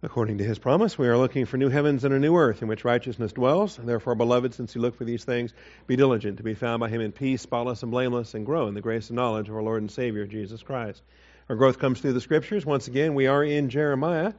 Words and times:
According 0.00 0.38
to 0.38 0.44
his 0.44 0.60
promise, 0.60 0.96
we 0.96 1.08
are 1.08 1.18
looking 1.18 1.44
for 1.44 1.56
new 1.56 1.70
heavens 1.70 2.04
and 2.04 2.14
a 2.14 2.20
new 2.20 2.36
earth 2.36 2.62
in 2.62 2.68
which 2.68 2.84
righteousness 2.84 3.32
dwells. 3.32 3.76
Therefore, 3.82 4.14
beloved, 4.14 4.54
since 4.54 4.72
you 4.76 4.80
look 4.80 4.94
for 4.94 5.04
these 5.04 5.24
things, 5.24 5.52
be 5.88 5.96
diligent 5.96 6.36
to 6.36 6.44
be 6.44 6.54
found 6.54 6.78
by 6.78 6.88
him 6.88 7.00
in 7.00 7.10
peace, 7.10 7.42
spotless 7.42 7.82
and 7.82 7.90
blameless, 7.90 8.34
and 8.34 8.46
grow 8.46 8.68
in 8.68 8.74
the 8.74 8.80
grace 8.80 9.08
and 9.08 9.16
knowledge 9.16 9.48
of 9.48 9.56
our 9.56 9.62
Lord 9.62 9.82
and 9.82 9.90
Savior, 9.90 10.24
Jesus 10.24 10.62
Christ. 10.62 11.02
Our 11.48 11.56
growth 11.56 11.80
comes 11.80 12.00
through 12.00 12.12
the 12.12 12.20
scriptures. 12.20 12.64
Once 12.64 12.86
again, 12.86 13.16
we 13.16 13.26
are 13.26 13.42
in 13.42 13.70
Jeremiah. 13.70 14.34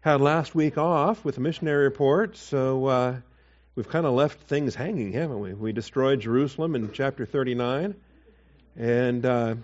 Had 0.00 0.22
last 0.22 0.54
week 0.54 0.78
off 0.78 1.26
with 1.26 1.34
the 1.34 1.42
missionary 1.42 1.84
report, 1.84 2.38
so 2.38 2.86
uh, 2.86 3.16
we've 3.74 3.90
kind 3.90 4.06
of 4.06 4.14
left 4.14 4.40
things 4.40 4.74
hanging, 4.74 5.12
haven't 5.12 5.40
we? 5.40 5.52
We 5.52 5.72
destroyed 5.72 6.20
Jerusalem 6.20 6.74
in 6.74 6.90
chapter 6.90 7.26
39, 7.26 7.96
and 8.78 9.26
uh, 9.26 9.56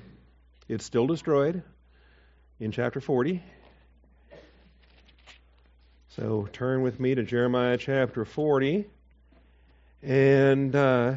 it's 0.68 0.84
still 0.84 1.06
destroyed 1.06 1.62
in 2.60 2.70
chapter 2.70 3.00
40. 3.00 3.42
So 6.18 6.48
turn 6.52 6.82
with 6.82 6.98
me 6.98 7.14
to 7.14 7.22
Jeremiah 7.22 7.76
chapter 7.76 8.24
40. 8.24 8.86
And 10.02 10.74
uh, 10.74 11.14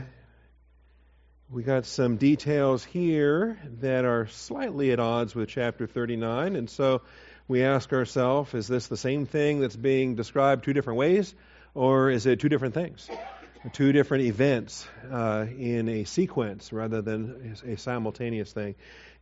we 1.49 1.63
got 1.63 1.87
some 1.87 2.17
details 2.17 2.83
here 2.83 3.57
that 3.79 4.05
are 4.05 4.27
slightly 4.27 4.91
at 4.91 4.99
odds 4.99 5.33
with 5.33 5.49
chapter 5.49 5.87
39. 5.87 6.55
And 6.55 6.69
so 6.69 7.01
we 7.47 7.63
ask 7.63 7.91
ourselves 7.91 8.53
is 8.53 8.67
this 8.67 8.85
the 8.89 8.97
same 8.97 9.25
thing 9.25 9.59
that's 9.59 9.75
being 9.75 10.13
described 10.13 10.65
two 10.65 10.73
different 10.73 10.99
ways? 10.99 11.33
Or 11.73 12.11
is 12.11 12.27
it 12.27 12.39
two 12.39 12.49
different 12.49 12.75
things? 12.75 13.09
Two 13.73 13.91
different 13.91 14.23
events 14.23 14.87
uh, 15.11 15.45
in 15.55 15.87
a 15.87 16.03
sequence 16.05 16.73
rather 16.73 17.03
than 17.03 17.55
a 17.63 17.77
simultaneous 17.77 18.51
thing. 18.51 18.73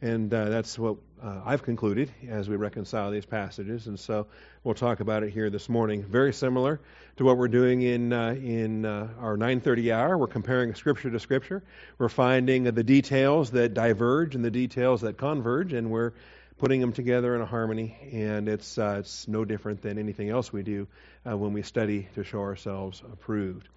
And 0.02 0.34
uh, 0.34 0.46
that's 0.46 0.80
what 0.80 0.96
uh, 1.22 1.42
I've 1.46 1.62
concluded 1.64 2.10
as 2.30 2.48
we 2.48 2.56
reconcile 2.56 3.12
these 3.12 3.26
passages. 3.26 3.88
And 3.88 4.00
so 4.00 4.28
we'll 4.64 4.76
talk 4.76 5.02
about 5.02 5.24
it 5.24 5.34
here 5.34 5.50
this 5.50 5.68
morning. 5.68 6.04
Very 6.04 6.32
similar 6.32 6.80
to 7.18 7.26
what 7.26 7.36
we're 7.36 7.50
doing 7.50 7.82
in, 7.82 8.14
uh, 8.14 8.30
in 8.30 8.86
uh, 8.86 9.10
our 9.20 9.36
930 9.36 9.92
hour. 9.92 10.18
We're 10.18 10.28
comparing 10.28 10.74
Scripture 10.74 11.10
to 11.10 11.20
Scripture. 11.20 11.62
We're 11.98 12.08
finding 12.08 12.64
the 12.64 12.84
details 12.84 13.52
that 13.52 13.74
diverge 13.74 14.36
and 14.36 14.46
the 14.46 14.52
details 14.52 15.02
that 15.02 15.18
converge, 15.18 15.74
and 15.74 15.92
we're 15.92 16.14
putting 16.60 16.80
them 16.80 16.94
together 16.94 17.36
in 17.36 17.42
a 17.42 17.46
harmony. 17.46 17.98
And 18.14 18.48
it's, 18.48 18.78
uh, 18.78 19.00
it's 19.00 19.28
no 19.28 19.44
different 19.44 19.82
than 19.82 19.98
anything 19.98 20.30
else 20.30 20.54
we 20.54 20.64
do 20.64 20.88
uh, 21.30 21.36
when 21.36 21.52
we 21.52 21.62
study 21.62 22.08
to 22.16 22.24
show 22.24 22.40
ourselves 22.40 23.04
approved. 23.12 23.68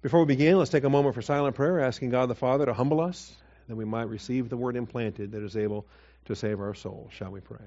Before 0.00 0.20
we 0.20 0.26
begin, 0.26 0.56
let's 0.58 0.70
take 0.70 0.84
a 0.84 0.90
moment 0.90 1.16
for 1.16 1.22
silent 1.22 1.56
prayer, 1.56 1.80
asking 1.80 2.10
God 2.10 2.26
the 2.26 2.36
Father 2.36 2.66
to 2.66 2.72
humble 2.72 3.00
us 3.00 3.34
that 3.66 3.74
we 3.74 3.84
might 3.84 4.08
receive 4.08 4.48
the 4.48 4.56
word 4.56 4.76
implanted 4.76 5.32
that 5.32 5.42
is 5.42 5.56
able 5.56 5.86
to 6.26 6.36
save 6.36 6.60
our 6.60 6.74
souls. 6.74 7.10
Shall 7.12 7.30
we 7.30 7.40
pray? 7.40 7.58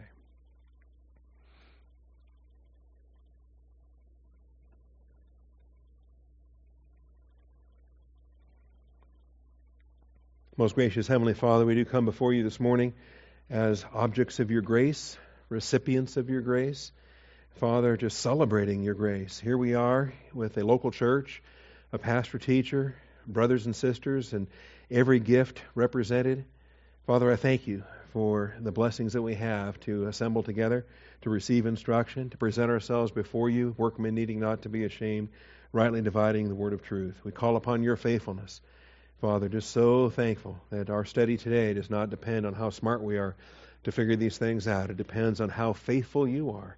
Most 10.55 10.75
gracious 10.75 11.07
Heavenly 11.07 11.33
Father, 11.33 11.65
we 11.65 11.75
do 11.75 11.85
come 11.85 12.05
before 12.05 12.33
you 12.33 12.43
this 12.43 12.59
morning 12.59 12.93
as 13.49 13.83
objects 13.93 14.39
of 14.39 14.51
your 14.51 14.61
grace, 14.61 15.17
recipients 15.49 16.17
of 16.17 16.29
your 16.29 16.41
grace. 16.41 16.91
Father, 17.55 17.97
just 17.97 18.19
celebrating 18.19 18.83
your 18.83 18.93
grace. 18.93 19.39
Here 19.39 19.57
we 19.57 19.73
are 19.73 20.13
with 20.33 20.57
a 20.57 20.63
local 20.63 20.91
church, 20.91 21.41
a 21.93 21.97
pastor 21.97 22.37
teacher, 22.37 22.95
brothers 23.27 23.65
and 23.65 23.75
sisters, 23.75 24.33
and 24.33 24.47
every 24.89 25.19
gift 25.19 25.61
represented. 25.75 26.45
Father, 27.05 27.31
I 27.31 27.35
thank 27.35 27.67
you 27.67 27.83
for 28.13 28.53
the 28.59 28.71
blessings 28.71 29.13
that 29.13 29.21
we 29.21 29.35
have 29.35 29.79
to 29.81 30.07
assemble 30.07 30.43
together, 30.43 30.85
to 31.21 31.29
receive 31.29 31.65
instruction, 31.65 32.29
to 32.29 32.37
present 32.37 32.71
ourselves 32.71 33.11
before 33.11 33.49
you, 33.49 33.75
workmen 33.77 34.15
needing 34.15 34.39
not 34.39 34.61
to 34.61 34.69
be 34.69 34.83
ashamed, 34.85 35.29
rightly 35.73 36.01
dividing 36.01 36.47
the 36.47 36.55
word 36.55 36.73
of 36.73 36.81
truth. 36.81 37.19
We 37.23 37.31
call 37.31 37.55
upon 37.55 37.83
your 37.83 37.95
faithfulness. 37.95 38.61
Father, 39.19 39.49
just 39.49 39.69
so 39.71 40.09
thankful 40.09 40.59
that 40.71 40.89
our 40.89 41.05
study 41.05 41.37
today 41.37 41.73
does 41.73 41.89
not 41.89 42.09
depend 42.09 42.45
on 42.45 42.53
how 42.53 42.69
smart 42.69 43.03
we 43.03 43.17
are 43.17 43.35
to 43.83 43.91
figure 43.91 44.15
these 44.15 44.37
things 44.37 44.67
out. 44.67 44.89
It 44.89 44.97
depends 44.97 45.41
on 45.41 45.49
how 45.49 45.73
faithful 45.73 46.27
you 46.27 46.51
are 46.51 46.77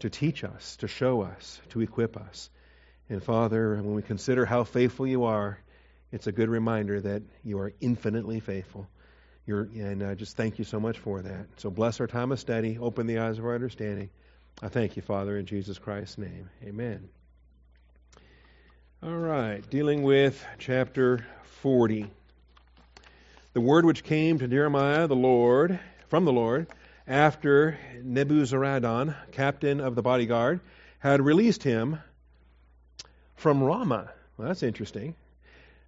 to 0.00 0.10
teach 0.10 0.44
us, 0.44 0.76
to 0.76 0.88
show 0.88 1.22
us, 1.22 1.60
to 1.70 1.80
equip 1.80 2.16
us. 2.16 2.50
And 3.08 3.22
Father, 3.22 3.76
when 3.76 3.94
we 3.94 4.02
consider 4.02 4.44
how 4.44 4.64
faithful 4.64 5.06
you 5.06 5.24
are, 5.24 5.58
it's 6.12 6.26
a 6.26 6.32
good 6.32 6.48
reminder 6.48 7.00
that 7.00 7.22
you 7.44 7.58
are 7.58 7.72
infinitely 7.80 8.40
faithful. 8.40 8.88
You're, 9.46 9.62
and 9.62 10.02
I 10.02 10.14
just 10.14 10.36
thank 10.36 10.58
you 10.58 10.64
so 10.64 10.80
much 10.80 10.98
for 10.98 11.22
that. 11.22 11.46
So 11.58 11.70
bless 11.70 12.00
our 12.00 12.08
time 12.08 12.32
of 12.32 12.40
study. 12.40 12.78
Open 12.78 13.06
the 13.06 13.18
eyes 13.18 13.38
of 13.38 13.44
our 13.44 13.54
understanding. 13.54 14.10
I 14.60 14.68
thank 14.68 14.96
you, 14.96 15.02
Father, 15.02 15.38
in 15.38 15.46
Jesus 15.46 15.78
Christ's 15.78 16.18
name. 16.18 16.50
Amen. 16.64 17.08
All 19.02 19.16
right, 19.16 19.68
dealing 19.70 20.02
with 20.02 20.44
chapter 20.58 21.24
40. 21.60 22.10
The 23.52 23.60
word 23.60 23.84
which 23.84 24.02
came 24.02 24.38
to 24.38 24.48
Jeremiah 24.48 25.06
the 25.06 25.14
Lord, 25.14 25.78
from 26.08 26.24
the 26.24 26.32
Lord, 26.32 26.66
after 27.06 27.78
Nebuzaradan, 28.02 29.14
captain 29.32 29.80
of 29.80 29.94
the 29.94 30.02
bodyguard, 30.02 30.60
had 30.98 31.20
released 31.20 31.62
him 31.62 32.00
from 33.36 33.62
Ramah. 33.62 34.10
Well, 34.36 34.48
that's 34.48 34.62
interesting. 34.62 35.14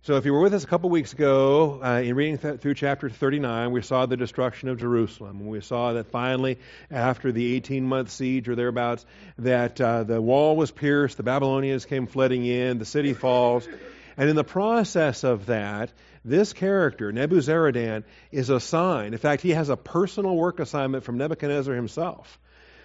So, 0.02 0.16
if 0.16 0.24
you 0.24 0.32
were 0.32 0.40
with 0.40 0.54
us 0.54 0.62
a 0.62 0.66
couple 0.66 0.90
weeks 0.90 1.12
ago, 1.12 1.80
uh, 1.82 2.00
in 2.00 2.14
reading 2.14 2.38
th- 2.38 2.60
through 2.60 2.74
chapter 2.74 3.10
39, 3.10 3.72
we 3.72 3.82
saw 3.82 4.06
the 4.06 4.16
destruction 4.16 4.68
of 4.68 4.78
Jerusalem. 4.78 5.46
We 5.46 5.60
saw 5.60 5.94
that 5.94 6.06
finally, 6.06 6.58
after 6.90 7.32
the 7.32 7.54
18 7.56 7.84
month 7.84 8.10
siege 8.10 8.48
or 8.48 8.54
thereabouts, 8.54 9.04
that 9.38 9.80
uh, 9.80 10.04
the 10.04 10.22
wall 10.22 10.56
was 10.56 10.70
pierced, 10.70 11.16
the 11.16 11.24
Babylonians 11.24 11.84
came 11.84 12.06
flooding 12.06 12.46
in, 12.46 12.78
the 12.78 12.84
city 12.84 13.12
falls. 13.12 13.68
And 14.16 14.30
in 14.30 14.36
the 14.36 14.44
process 14.44 15.24
of 15.24 15.46
that, 15.46 15.90
this 16.24 16.52
character, 16.52 17.12
Nebuzaradan, 17.12 18.04
is 18.30 18.50
assigned. 18.50 19.14
In 19.14 19.20
fact, 19.20 19.42
he 19.42 19.50
has 19.50 19.68
a 19.68 19.76
personal 19.76 20.36
work 20.36 20.60
assignment 20.60 21.04
from 21.04 21.18
Nebuchadnezzar 21.18 21.74
himself 21.74 22.38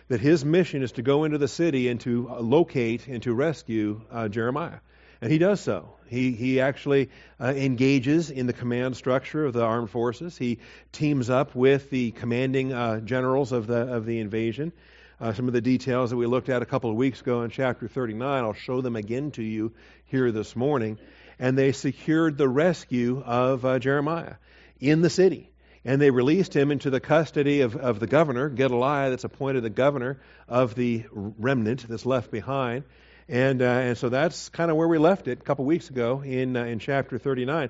that 0.07 0.19
his 0.19 0.43
mission 0.43 0.83
is 0.83 0.93
to 0.93 1.01
go 1.01 1.23
into 1.23 1.37
the 1.37 1.47
city 1.47 1.87
and 1.87 1.99
to 2.01 2.27
locate 2.39 3.07
and 3.07 3.23
to 3.23 3.33
rescue 3.33 4.01
uh, 4.11 4.27
Jeremiah. 4.27 4.79
And 5.21 5.31
he 5.31 5.37
does 5.37 5.61
so. 5.61 5.89
He, 6.07 6.33
he 6.33 6.59
actually 6.59 7.09
uh, 7.39 7.53
engages 7.55 8.29
in 8.29 8.45
the 8.45 8.53
command 8.53 8.97
structure 8.97 9.45
of 9.45 9.53
the 9.53 9.63
armed 9.63 9.89
forces. 9.89 10.37
He 10.37 10.59
teams 10.91 11.29
up 11.29 11.55
with 11.55 11.89
the 11.89 12.11
commanding 12.11 12.73
uh, 12.73 12.99
generals 12.99 13.53
of 13.53 13.65
the, 13.65 13.93
of 13.93 14.05
the 14.05 14.19
invasion. 14.19 14.73
Uh, 15.21 15.31
some 15.31 15.47
of 15.47 15.53
the 15.53 15.61
details 15.61 16.09
that 16.09 16.17
we 16.17 16.25
looked 16.25 16.49
at 16.49 16.61
a 16.61 16.65
couple 16.65 16.89
of 16.89 16.97
weeks 16.97 17.21
ago 17.21 17.43
in 17.43 17.49
chapter 17.49 17.87
39, 17.87 18.43
I'll 18.43 18.51
show 18.51 18.81
them 18.81 18.97
again 18.97 19.31
to 19.31 19.43
you 19.43 19.71
here 20.05 20.31
this 20.33 20.57
morning. 20.57 20.97
And 21.39 21.57
they 21.57 21.71
secured 21.71 22.37
the 22.37 22.49
rescue 22.49 23.23
of 23.25 23.63
uh, 23.63 23.79
Jeremiah 23.79 24.35
in 24.81 25.01
the 25.01 25.09
city 25.09 25.52
and 25.85 26.01
they 26.01 26.11
released 26.11 26.55
him 26.55 26.71
into 26.71 26.89
the 26.89 26.99
custody 26.99 27.61
of, 27.61 27.75
of 27.75 27.99
the 27.99 28.07
governor, 28.07 28.49
Gedaliah, 28.49 29.09
that's 29.09 29.23
appointed 29.23 29.61
the 29.61 29.69
governor 29.69 30.19
of 30.47 30.75
the 30.75 31.05
remnant 31.11 31.87
that's 31.87 32.05
left 32.05 32.31
behind. 32.31 32.83
And, 33.27 33.61
uh, 33.61 33.65
and 33.65 33.97
so 33.97 34.09
that's 34.09 34.49
kind 34.49 34.69
of 34.69 34.77
where 34.77 34.87
we 34.87 34.97
left 34.97 35.27
it 35.27 35.39
a 35.39 35.43
couple 35.43 35.65
weeks 35.65 35.89
ago 35.89 36.21
in, 36.21 36.55
uh, 36.55 36.63
in 36.65 36.79
chapter 36.79 37.17
39. 37.17 37.69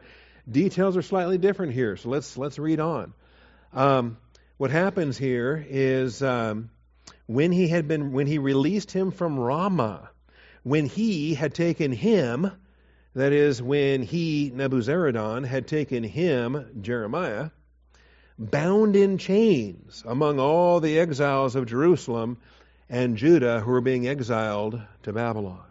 Details 0.50 0.98
are 0.98 1.02
slightly 1.02 1.38
different 1.38 1.74
here, 1.74 1.96
so 1.96 2.10
let's, 2.10 2.38
let's 2.38 2.60
read 2.60 2.80
on. 2.80 3.14
Um, 3.72 4.18
what 4.58 4.72
happens 4.72 5.18
here 5.18 5.66
is 5.68 6.22
um, 6.22 6.70
when 7.26 7.52
he 7.52 7.68
had 7.68 7.88
been 7.88 8.12
when 8.12 8.28
he 8.28 8.38
released 8.38 8.92
him 8.92 9.12
from 9.12 9.40
Ramah, 9.40 10.10
when 10.64 10.86
he 10.86 11.34
had 11.34 11.54
taken 11.54 11.92
him, 11.92 12.52
that 13.16 13.32
is, 13.32 13.62
when 13.62 14.04
he 14.04 14.52
Nebuzaradan 14.54 15.46
had 15.46 15.68
taken 15.68 16.04
him 16.04 16.82
Jeremiah, 16.82 17.50
bound 18.38 18.96
in 18.96 19.18
chains 19.18 20.04
among 20.06 20.40
all 20.40 20.80
the 20.80 21.00
exiles 21.00 21.56
of 21.56 21.66
Jerusalem 21.66 22.38
and 22.90 23.18
Judah 23.18 23.60
who 23.60 23.72
are 23.72 23.82
being 23.82 24.08
exiled 24.08 24.82
to 25.04 25.14
Babylon. 25.14 25.64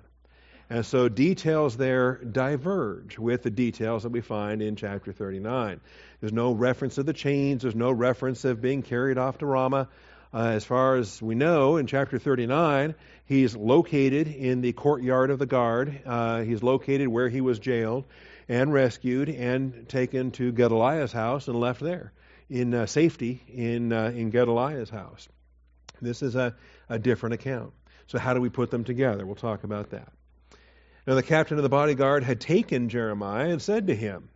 And 0.71 0.87
so 0.87 1.09
details 1.09 1.77
there 1.77 2.15
diverge 2.15 3.19
with 3.19 3.43
the 3.43 3.51
details 3.51 4.05
that 4.05 4.09
we 4.09 4.23
find 4.23 4.63
in 4.63 4.77
chapter 4.77 5.13
39. 5.13 5.81
There's 6.21 6.33
no 6.33 6.53
reference 6.53 6.97
of 6.99 7.05
the 7.05 7.13
chains, 7.13 7.63
there's 7.63 7.75
no 7.75 7.91
reference 7.91 8.45
of 8.45 8.63
being 8.63 8.83
carried 8.83 9.19
off 9.19 9.39
to 9.39 9.47
Ramah. 9.47 9.89
Uh, 10.35 10.53
as 10.55 10.65
far 10.65 10.97
as 10.97 11.21
we 11.21 11.35
know, 11.35 11.77
in 11.77 11.87
chapter 11.87 12.19
39, 12.19 12.95
he's 13.27 13.55
located 13.55 14.29
in 14.29 14.63
the 14.63 14.73
courtyard 14.73 15.31
of 15.31 15.39
the 15.39 15.45
guard. 15.45 16.01
Uh, 16.07 16.41
he's 16.41 16.63
located 16.63 17.09
where 17.09 17.29
he 17.29 17.43
was 17.43 17.59
jailed 17.59 18.05
and 18.49 18.73
rescued 18.73 19.29
and 19.29 19.87
taken 19.91 20.31
to 20.31 20.53
Gedaliah's 20.53 21.13
house 21.13 21.49
and 21.49 21.61
left 21.61 21.81
there 21.81 22.13
in 22.53 22.75
uh, 22.75 22.85
safety 22.85 23.41
in, 23.49 23.93
uh, 23.93 24.13
in 24.15 24.31
Gedaliah's 24.31 24.91
house. 24.91 25.27
This 26.03 26.23
is 26.23 26.35
a, 26.37 26.55
a 26.89 26.99
different 26.99 27.35
account. 27.35 27.73
So, 28.09 28.19
how 28.19 28.35
do 28.35 28.41
we 28.41 28.51
put 28.51 28.71
them 28.71 28.85
together? 28.85 29.25
We'll 29.25 29.37
talk 29.37 29.65
about 29.65 29.91
that. 29.91 30.13
Now, 31.07 31.15
the 31.15 31.23
captain 31.23 31.57
of 31.57 31.63
the 31.63 31.71
bodyguard 31.71 32.25
had 32.25 32.41
taken 32.41 32.91
Jeremiah 32.91 33.49
and 33.49 33.63
said 33.63 33.87
to 33.87 33.95
him, 33.95 34.29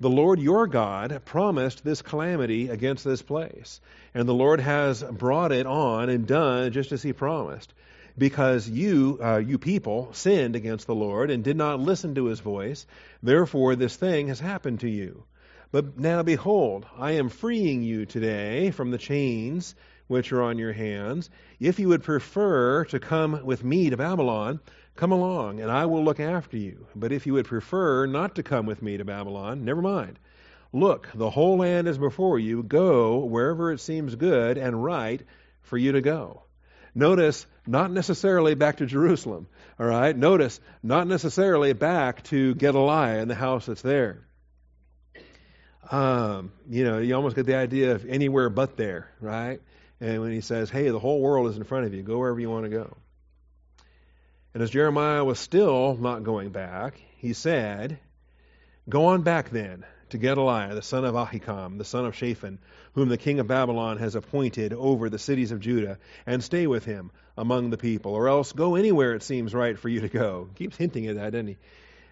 The 0.00 0.10
Lord 0.10 0.40
your 0.40 0.66
God 0.66 1.22
promised 1.24 1.84
this 1.84 2.02
calamity 2.02 2.70
against 2.70 3.04
this 3.04 3.22
place, 3.22 3.80
and 4.14 4.28
the 4.28 4.34
Lord 4.34 4.60
has 4.60 5.02
brought 5.04 5.52
it 5.52 5.66
on 5.66 6.08
and 6.08 6.26
done 6.26 6.72
just 6.72 6.90
as 6.90 7.02
he 7.02 7.12
promised. 7.12 7.72
because 8.16 8.68
you, 8.68 9.18
uh, 9.20 9.38
you 9.38 9.58
people, 9.58 10.10
sinned 10.12 10.54
against 10.54 10.86
the 10.86 10.94
Lord 10.94 11.30
and 11.30 11.42
did 11.42 11.56
not 11.56 11.80
listen 11.80 12.14
to 12.14 12.26
his 12.26 12.38
voice. 12.38 12.86
Therefore, 13.24 13.74
this 13.74 13.96
thing 13.96 14.28
has 14.28 14.38
happened 14.38 14.80
to 14.80 14.88
you. 14.88 15.24
But 15.74 15.98
now, 15.98 16.22
behold, 16.22 16.86
I 16.96 17.14
am 17.14 17.28
freeing 17.28 17.82
you 17.82 18.06
today 18.06 18.70
from 18.70 18.92
the 18.92 18.96
chains 18.96 19.74
which 20.06 20.32
are 20.32 20.40
on 20.40 20.56
your 20.56 20.72
hands. 20.72 21.30
If 21.58 21.80
you 21.80 21.88
would 21.88 22.04
prefer 22.04 22.84
to 22.84 23.00
come 23.00 23.44
with 23.44 23.64
me 23.64 23.90
to 23.90 23.96
Babylon, 23.96 24.60
come 24.94 25.10
along, 25.10 25.58
and 25.58 25.72
I 25.72 25.86
will 25.86 26.04
look 26.04 26.20
after 26.20 26.56
you. 26.56 26.86
But 26.94 27.10
if 27.10 27.26
you 27.26 27.32
would 27.32 27.46
prefer 27.46 28.06
not 28.06 28.36
to 28.36 28.44
come 28.44 28.66
with 28.66 28.82
me 28.82 28.98
to 28.98 29.04
Babylon, 29.04 29.64
never 29.64 29.82
mind. 29.82 30.20
Look, 30.72 31.08
the 31.12 31.30
whole 31.30 31.58
land 31.58 31.88
is 31.88 31.98
before 31.98 32.38
you. 32.38 32.62
Go 32.62 33.24
wherever 33.24 33.72
it 33.72 33.80
seems 33.80 34.14
good 34.14 34.58
and 34.58 34.84
right 34.84 35.24
for 35.62 35.76
you 35.76 35.90
to 35.90 36.00
go. 36.00 36.44
Notice, 36.94 37.48
not 37.66 37.90
necessarily 37.90 38.54
back 38.54 38.76
to 38.76 38.86
Jerusalem. 38.86 39.48
All 39.80 39.86
right? 39.86 40.16
Notice, 40.16 40.60
not 40.84 41.08
necessarily 41.08 41.72
back 41.72 42.22
to 42.26 42.54
Gedaliah 42.54 43.18
and 43.18 43.28
the 43.28 43.34
house 43.34 43.66
that's 43.66 43.82
there. 43.82 44.23
Um, 45.90 46.52
you 46.68 46.84
know, 46.84 46.98
you 46.98 47.14
almost 47.14 47.36
get 47.36 47.46
the 47.46 47.56
idea 47.56 47.92
of 47.92 48.06
anywhere 48.06 48.48
but 48.48 48.76
there, 48.76 49.10
right? 49.20 49.60
And 50.00 50.20
when 50.20 50.32
he 50.32 50.40
says, 50.40 50.70
hey, 50.70 50.88
the 50.88 50.98
whole 50.98 51.20
world 51.20 51.50
is 51.50 51.56
in 51.56 51.64
front 51.64 51.86
of 51.86 51.94
you, 51.94 52.02
go 52.02 52.18
wherever 52.18 52.40
you 52.40 52.50
want 52.50 52.64
to 52.64 52.70
go. 52.70 52.96
And 54.54 54.62
as 54.62 54.70
Jeremiah 54.70 55.24
was 55.24 55.38
still 55.38 55.96
not 55.96 56.22
going 56.22 56.50
back, 56.50 57.00
he 57.16 57.32
said, 57.32 57.98
Go 58.88 59.06
on 59.06 59.22
back 59.22 59.50
then 59.50 59.84
to 60.10 60.18
Gedaliah, 60.18 60.74
the 60.74 60.82
son 60.82 61.04
of 61.04 61.14
Ahikam, 61.14 61.78
the 61.78 61.84
son 61.84 62.04
of 62.04 62.14
Shaphan, 62.14 62.58
whom 62.92 63.08
the 63.08 63.16
king 63.16 63.40
of 63.40 63.48
Babylon 63.48 63.96
has 63.98 64.14
appointed 64.14 64.72
over 64.72 65.08
the 65.08 65.18
cities 65.18 65.50
of 65.50 65.60
Judah, 65.60 65.98
and 66.26 66.44
stay 66.44 66.66
with 66.66 66.84
him 66.84 67.10
among 67.36 67.70
the 67.70 67.78
people, 67.78 68.12
or 68.12 68.28
else 68.28 68.52
go 68.52 68.74
anywhere 68.74 69.14
it 69.14 69.22
seems 69.22 69.54
right 69.54 69.78
for 69.78 69.88
you 69.88 70.02
to 70.02 70.08
go. 70.08 70.48
He 70.50 70.64
Keeps 70.64 70.76
hinting 70.76 71.06
at 71.06 71.16
that, 71.16 71.32
doesn't 71.32 71.48
he? 71.48 71.56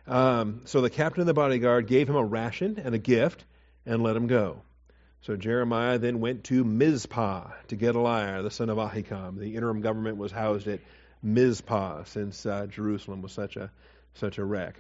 Um, 0.07 0.63
so 0.65 0.81
the 0.81 0.91
captain 0.91 1.21
of 1.21 1.27
the 1.27 1.35
bodyguard 1.35 1.87
gave 1.87 2.09
him 2.09 2.17
a 2.17 2.25
ration 2.25 2.81
and 2.83 2.95
a 2.95 2.99
gift 2.99 3.45
and 3.87 4.03
let 4.03 4.17
him 4.17 4.27
go. 4.27 4.63
So 5.23 5.37
Jeremiah 5.37 5.99
then 5.99 6.21
went 6.21 6.45
to 6.45 6.65
Mizpah 6.65 7.51
to 7.69 7.77
Gedaliah, 7.77 8.43
the 8.43 8.51
son 8.51 8.71
of 8.71 8.79
Ahikam. 8.79 9.39
The 9.39 9.55
interim 9.55 9.81
government 9.81 10.17
was 10.17 10.33
housed 10.33 10.67
at 10.67 10.81
Mizpah 11.23 12.05
since 12.05 12.45
uh, 12.45 12.67
Jerusalem 12.67 13.23
was 13.23 13.33
such 13.33 13.57
a 13.57 13.71
such 14.15 14.39
a 14.39 14.45
wreck. 14.45 14.79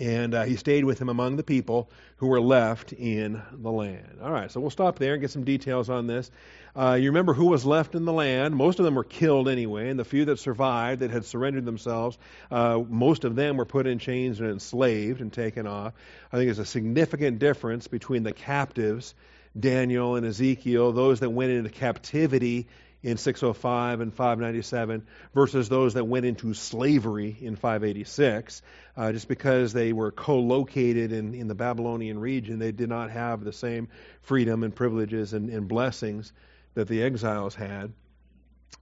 And 0.00 0.34
uh, 0.34 0.44
he 0.44 0.56
stayed 0.56 0.84
with 0.84 0.98
him 0.98 1.10
among 1.10 1.36
the 1.36 1.42
people 1.42 1.90
who 2.16 2.28
were 2.28 2.40
left 2.40 2.94
in 2.94 3.42
the 3.52 3.70
land. 3.70 4.18
All 4.22 4.30
right, 4.30 4.50
so 4.50 4.58
we'll 4.58 4.70
stop 4.70 4.98
there 4.98 5.12
and 5.12 5.20
get 5.20 5.30
some 5.30 5.44
details 5.44 5.90
on 5.90 6.06
this. 6.06 6.30
Uh, 6.74 6.94
you 6.98 7.10
remember 7.10 7.34
who 7.34 7.46
was 7.46 7.66
left 7.66 7.94
in 7.94 8.06
the 8.06 8.12
land. 8.12 8.56
Most 8.56 8.78
of 8.78 8.86
them 8.86 8.94
were 8.94 9.04
killed 9.04 9.48
anyway, 9.48 9.90
and 9.90 9.98
the 9.98 10.04
few 10.04 10.24
that 10.24 10.38
survived, 10.38 11.00
that 11.00 11.10
had 11.10 11.26
surrendered 11.26 11.66
themselves, 11.66 12.16
uh, 12.50 12.80
most 12.88 13.24
of 13.24 13.36
them 13.36 13.58
were 13.58 13.66
put 13.66 13.86
in 13.86 13.98
chains 13.98 14.40
and 14.40 14.48
enslaved 14.48 15.20
and 15.20 15.30
taken 15.30 15.66
off. 15.66 15.92
I 16.32 16.36
think 16.38 16.46
there's 16.46 16.58
a 16.58 16.64
significant 16.64 17.38
difference 17.38 17.88
between 17.88 18.22
the 18.22 18.32
captives, 18.32 19.14
Daniel 19.58 20.16
and 20.16 20.24
Ezekiel, 20.24 20.92
those 20.92 21.20
that 21.20 21.28
went 21.28 21.52
into 21.52 21.68
captivity 21.68 22.66
in 23.02 23.16
605 23.16 24.00
and 24.00 24.14
597 24.14 25.06
versus 25.34 25.68
those 25.68 25.94
that 25.94 26.04
went 26.04 26.24
into 26.24 26.54
slavery 26.54 27.36
in 27.40 27.56
586. 27.56 28.62
Uh, 28.96 29.12
just 29.12 29.28
because 29.28 29.72
they 29.72 29.92
were 29.92 30.12
co 30.12 30.38
located 30.38 31.12
in, 31.12 31.34
in 31.34 31.48
the 31.48 31.54
Babylonian 31.54 32.18
region, 32.18 32.58
they 32.58 32.72
did 32.72 32.88
not 32.88 33.10
have 33.10 33.42
the 33.42 33.52
same 33.52 33.88
freedom 34.22 34.62
and 34.62 34.74
privileges 34.74 35.32
and, 35.32 35.50
and 35.50 35.66
blessings 35.66 36.32
that 36.74 36.88
the 36.88 37.02
exiles 37.02 37.54
had. 37.54 37.92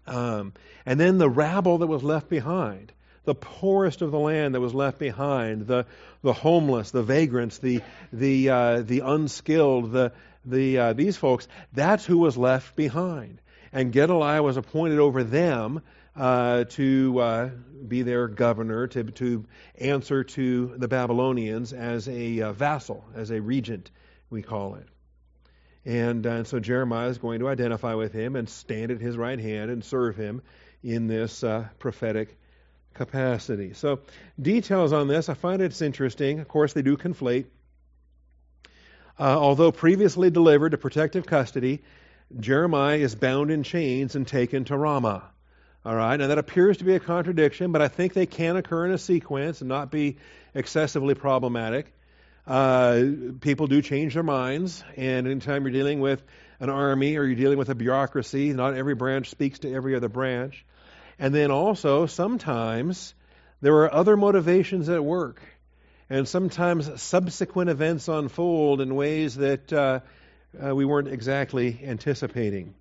Um, 0.06 0.52
and 0.84 0.98
then 0.98 1.18
the 1.18 1.28
rabble 1.28 1.78
that 1.78 1.86
was 1.86 2.02
left 2.02 2.28
behind. 2.28 2.92
The 3.24 3.34
poorest 3.34 4.02
of 4.02 4.10
the 4.12 4.18
land 4.18 4.54
that 4.54 4.60
was 4.60 4.74
left 4.74 4.98
behind, 4.98 5.66
the 5.66 5.86
the 6.22 6.32
homeless, 6.32 6.90
the 6.90 7.02
vagrants, 7.02 7.58
the 7.58 7.82
the 8.12 8.48
uh, 8.48 8.80
the 8.80 9.00
unskilled, 9.00 9.92
the 9.92 10.12
the 10.44 10.78
uh, 10.78 10.92
these 10.94 11.18
folks. 11.18 11.46
That's 11.72 12.04
who 12.06 12.18
was 12.18 12.38
left 12.38 12.76
behind 12.76 13.40
and 13.72 13.92
Gedaliah 13.92 14.42
was 14.42 14.56
appointed 14.56 14.98
over 14.98 15.22
them 15.22 15.82
uh, 16.16 16.64
to 16.64 17.18
uh, 17.20 17.50
be 17.86 18.02
their 18.02 18.28
governor, 18.28 18.86
to, 18.88 19.04
to 19.04 19.44
answer 19.78 20.24
to 20.24 20.74
the 20.76 20.88
Babylonians 20.88 21.72
as 21.72 22.08
a 22.08 22.42
uh, 22.42 22.52
vassal, 22.52 23.04
as 23.14 23.30
a 23.30 23.40
regent, 23.40 23.90
we 24.28 24.42
call 24.42 24.74
it. 24.74 24.86
And, 25.84 26.26
uh, 26.26 26.30
and, 26.30 26.46
so 26.46 26.60
Jeremiah 26.60 27.08
is 27.08 27.18
going 27.18 27.40
to 27.40 27.48
identify 27.48 27.94
with 27.94 28.12
him 28.12 28.36
and 28.36 28.48
stand 28.48 28.90
at 28.90 29.00
his 29.00 29.16
right 29.16 29.38
hand 29.38 29.70
and 29.70 29.82
serve 29.82 30.16
him 30.16 30.42
in 30.82 31.06
this 31.06 31.42
uh, 31.42 31.68
prophetic 31.78 32.36
capacity. 32.94 33.72
So, 33.72 34.00
details 34.40 34.92
on 34.92 35.08
this, 35.08 35.28
I 35.28 35.34
find 35.34 35.62
it's 35.62 35.80
interesting. 35.80 36.40
Of 36.40 36.48
course, 36.48 36.72
they 36.72 36.82
do 36.82 36.96
conflate. 36.96 37.46
Uh, 39.18 39.38
although 39.38 39.72
previously 39.72 40.30
delivered 40.30 40.70
to 40.70 40.78
protective 40.78 41.26
custody, 41.26 41.82
Jeremiah 42.38 42.98
is 42.98 43.14
bound 43.16 43.50
in 43.50 43.64
chains 43.64 44.14
and 44.14 44.26
taken 44.26 44.64
to 44.66 44.76
Ramah. 44.76 45.24
All 45.84 45.96
right, 45.96 46.16
now 46.16 46.28
that 46.28 46.38
appears 46.38 46.76
to 46.76 46.84
be 46.84 46.94
a 46.94 47.00
contradiction, 47.00 47.72
but 47.72 47.82
I 47.82 47.88
think 47.88 48.12
they 48.12 48.26
can 48.26 48.56
occur 48.56 48.86
in 48.86 48.92
a 48.92 48.98
sequence 48.98 49.62
and 49.62 49.68
not 49.68 49.90
be 49.90 50.18
excessively 50.54 51.14
problematic. 51.14 51.92
Uh, 52.46 53.02
people 53.40 53.66
do 53.66 53.82
change 53.82 54.14
their 54.14 54.22
minds, 54.22 54.84
and 54.96 55.26
anytime 55.26 55.64
you're 55.64 55.72
dealing 55.72 56.00
with 56.00 56.22
an 56.60 56.70
army 56.70 57.16
or 57.16 57.24
you're 57.24 57.34
dealing 57.34 57.58
with 57.58 57.70
a 57.70 57.74
bureaucracy, 57.74 58.52
not 58.52 58.74
every 58.74 58.94
branch 58.94 59.30
speaks 59.30 59.60
to 59.60 59.72
every 59.72 59.96
other 59.96 60.08
branch. 60.08 60.64
And 61.18 61.34
then 61.34 61.50
also, 61.50 62.06
sometimes 62.06 63.14
there 63.60 63.74
are 63.74 63.92
other 63.92 64.16
motivations 64.16 64.88
at 64.88 65.04
work, 65.04 65.40
and 66.08 66.28
sometimes 66.28 67.02
subsequent 67.02 67.70
events 67.70 68.06
unfold 68.06 68.80
in 68.80 68.94
ways 68.94 69.34
that. 69.34 69.72
Uh, 69.72 70.00
uh, 70.58 70.74
we 70.74 70.84
weren't 70.84 71.08
exactly 71.08 71.80
anticipating. 71.84 72.74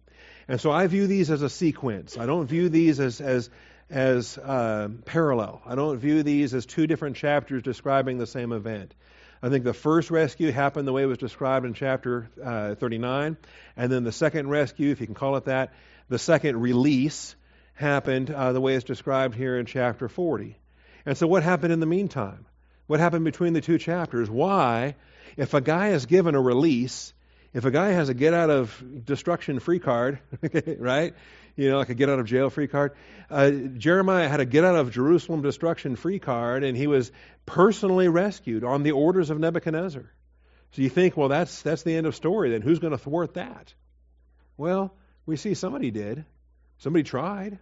And 0.47 0.59
so 0.59 0.71
I 0.71 0.87
view 0.87 1.07
these 1.07 1.29
as 1.29 1.41
a 1.41 1.49
sequence. 1.49 2.17
I 2.17 2.25
don't 2.25 2.47
view 2.47 2.69
these 2.69 2.99
as, 2.99 3.21
as, 3.21 3.49
as 3.89 4.37
uh, 4.37 4.89
parallel. 5.05 5.61
I 5.65 5.75
don't 5.75 5.97
view 5.97 6.23
these 6.23 6.53
as 6.53 6.65
two 6.65 6.87
different 6.87 7.17
chapters 7.17 7.61
describing 7.61 8.17
the 8.17 8.27
same 8.27 8.51
event. 8.51 8.93
I 9.41 9.49
think 9.49 9.63
the 9.63 9.73
first 9.73 10.11
rescue 10.11 10.51
happened 10.51 10.87
the 10.87 10.91
way 10.91 11.03
it 11.03 11.07
was 11.07 11.17
described 11.17 11.65
in 11.65 11.73
chapter 11.73 12.29
uh, 12.43 12.75
39, 12.75 13.37
and 13.77 13.91
then 13.91 14.03
the 14.03 14.11
second 14.11 14.49
rescue, 14.49 14.91
if 14.91 14.99
you 14.99 15.05
can 15.05 15.15
call 15.15 15.37
it 15.37 15.45
that, 15.45 15.73
the 16.09 16.19
second 16.19 16.59
release 16.59 17.35
happened 17.73 18.29
uh, 18.29 18.51
the 18.51 18.59
way 18.59 18.75
it's 18.75 18.83
described 18.83 19.35
here 19.35 19.57
in 19.57 19.65
chapter 19.65 20.09
40. 20.09 20.57
And 21.05 21.17
so, 21.17 21.27
what 21.27 21.43
happened 21.43 21.71
in 21.71 21.79
the 21.79 21.85
meantime? 21.85 22.45
What 22.87 22.99
happened 22.99 23.23
between 23.23 23.53
the 23.53 23.61
two 23.61 23.77
chapters? 23.77 24.29
Why, 24.29 24.95
if 25.37 25.53
a 25.53 25.61
guy 25.61 25.89
is 25.89 26.05
given 26.05 26.35
a 26.35 26.41
release, 26.41 27.13
if 27.53 27.65
a 27.65 27.71
guy 27.71 27.89
has 27.89 28.09
a 28.09 28.13
get 28.13 28.33
out 28.33 28.49
of 28.49 28.83
destruction 29.05 29.59
free 29.59 29.79
card, 29.79 30.19
right? 30.77 31.13
You 31.55 31.69
know, 31.69 31.77
like 31.77 31.89
a 31.89 31.93
get 31.93 32.09
out 32.09 32.19
of 32.19 32.25
jail 32.25 32.49
free 32.49 32.67
card. 32.67 32.93
Uh, 33.29 33.49
Jeremiah 33.51 34.29
had 34.29 34.39
a 34.39 34.45
get 34.45 34.63
out 34.63 34.75
of 34.75 34.91
Jerusalem 34.91 35.41
destruction 35.41 35.95
free 35.95 36.19
card, 36.19 36.63
and 36.63 36.77
he 36.77 36.87
was 36.87 37.11
personally 37.45 38.07
rescued 38.07 38.63
on 38.63 38.83
the 38.83 38.91
orders 38.91 39.29
of 39.29 39.39
Nebuchadnezzar. 39.39 40.09
So 40.71 40.81
you 40.81 40.89
think, 40.89 41.17
well, 41.17 41.29
that's 41.29 41.61
that's 41.61 41.83
the 41.83 41.95
end 41.95 42.05
of 42.05 42.15
story. 42.15 42.51
Then 42.51 42.61
who's 42.61 42.79
going 42.79 42.91
to 42.91 42.97
thwart 42.97 43.33
that? 43.33 43.73
Well, 44.57 44.93
we 45.25 45.35
see 45.35 45.53
somebody 45.53 45.91
did. 45.91 46.25
Somebody 46.77 47.03
tried. 47.03 47.59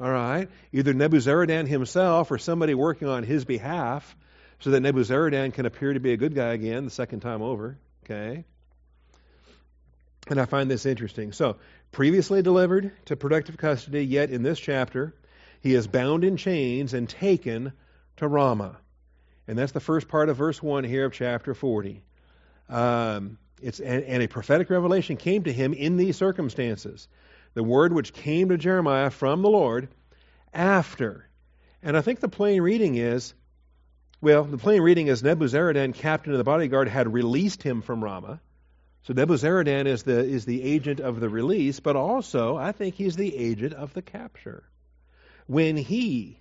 All 0.00 0.10
right, 0.10 0.48
either 0.72 0.92
Nebuzaradan 0.92 1.68
himself 1.68 2.32
or 2.32 2.38
somebody 2.38 2.74
working 2.74 3.06
on 3.06 3.22
his 3.22 3.44
behalf, 3.44 4.16
so 4.58 4.70
that 4.70 4.82
Nebuzaradan 4.82 5.54
can 5.54 5.64
appear 5.64 5.92
to 5.92 6.00
be 6.00 6.12
a 6.12 6.16
good 6.16 6.34
guy 6.34 6.52
again 6.54 6.84
the 6.84 6.90
second 6.90 7.20
time 7.20 7.40
over. 7.40 7.78
Okay. 8.04 8.44
And 10.28 10.40
I 10.40 10.44
find 10.44 10.70
this 10.70 10.86
interesting. 10.86 11.32
So, 11.32 11.56
previously 11.90 12.42
delivered 12.42 12.92
to 13.06 13.16
protective 13.16 13.56
custody, 13.56 14.04
yet 14.04 14.30
in 14.30 14.42
this 14.42 14.58
chapter, 14.58 15.14
he 15.60 15.74
is 15.74 15.86
bound 15.86 16.24
in 16.24 16.36
chains 16.36 16.94
and 16.94 17.08
taken 17.08 17.72
to 18.16 18.28
Ramah. 18.28 18.78
And 19.48 19.58
that's 19.58 19.72
the 19.72 19.80
first 19.80 20.08
part 20.08 20.28
of 20.28 20.36
verse 20.36 20.62
1 20.62 20.84
here 20.84 21.04
of 21.04 21.12
chapter 21.12 21.54
40. 21.54 22.02
Um, 22.68 23.38
it's, 23.60 23.80
and, 23.80 24.04
and 24.04 24.22
a 24.22 24.28
prophetic 24.28 24.70
revelation 24.70 25.16
came 25.16 25.44
to 25.44 25.52
him 25.52 25.72
in 25.72 25.96
these 25.96 26.16
circumstances. 26.16 27.08
The 27.54 27.62
word 27.62 27.92
which 27.92 28.12
came 28.12 28.48
to 28.48 28.56
Jeremiah 28.56 29.10
from 29.10 29.42
the 29.42 29.50
Lord 29.50 29.88
after. 30.54 31.28
And 31.82 31.96
I 31.96 32.00
think 32.00 32.20
the 32.20 32.28
plain 32.28 32.62
reading 32.62 32.94
is 32.94 33.34
well, 34.22 34.44
the 34.44 34.56
plain 34.56 34.82
reading 34.82 35.08
is 35.08 35.20
Nebuzaradan, 35.20 35.94
captain 35.94 36.30
of 36.30 36.38
the 36.38 36.44
bodyguard, 36.44 36.86
had 36.86 37.12
released 37.12 37.60
him 37.60 37.82
from 37.82 38.04
Ramah. 38.04 38.40
So 39.02 39.12
Nebuzaradan 39.14 39.86
is 39.86 40.04
the, 40.04 40.20
is 40.20 40.44
the 40.44 40.62
agent 40.62 41.00
of 41.00 41.18
the 41.18 41.28
release, 41.28 41.80
but 41.80 41.96
also 41.96 42.56
I 42.56 42.72
think 42.72 42.94
he's 42.94 43.16
the 43.16 43.36
agent 43.36 43.74
of 43.74 43.92
the 43.94 44.02
capture. 44.02 44.64
When 45.46 45.76
he, 45.76 46.40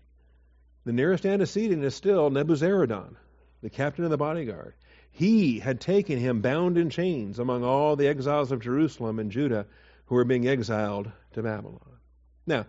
the 0.86 0.94
nearest 0.94 1.26
antecedent 1.26 1.84
is 1.84 1.96
still 1.96 2.30
Nebuzaradan, 2.30 3.16
the 3.62 3.70
captain 3.70 4.04
of 4.04 4.12
the 4.12 4.18
bodyguard. 4.18 4.76
He 5.12 5.60
had 5.60 5.82
taken 5.82 6.20
him 6.20 6.42
bound 6.42 6.78
in 6.78 6.90
chains 6.90 7.40
among 7.40 7.64
all 7.64 7.96
the 7.96 8.08
exiles 8.08 8.52
of 8.52 8.62
Jerusalem 8.62 9.20
and 9.20 9.32
Judah 9.32 9.66
who 10.06 10.16
were 10.16 10.24
being 10.24 10.48
exiled 10.48 11.12
to 11.34 11.44
Babylon. 11.44 11.80
Now, 12.46 12.66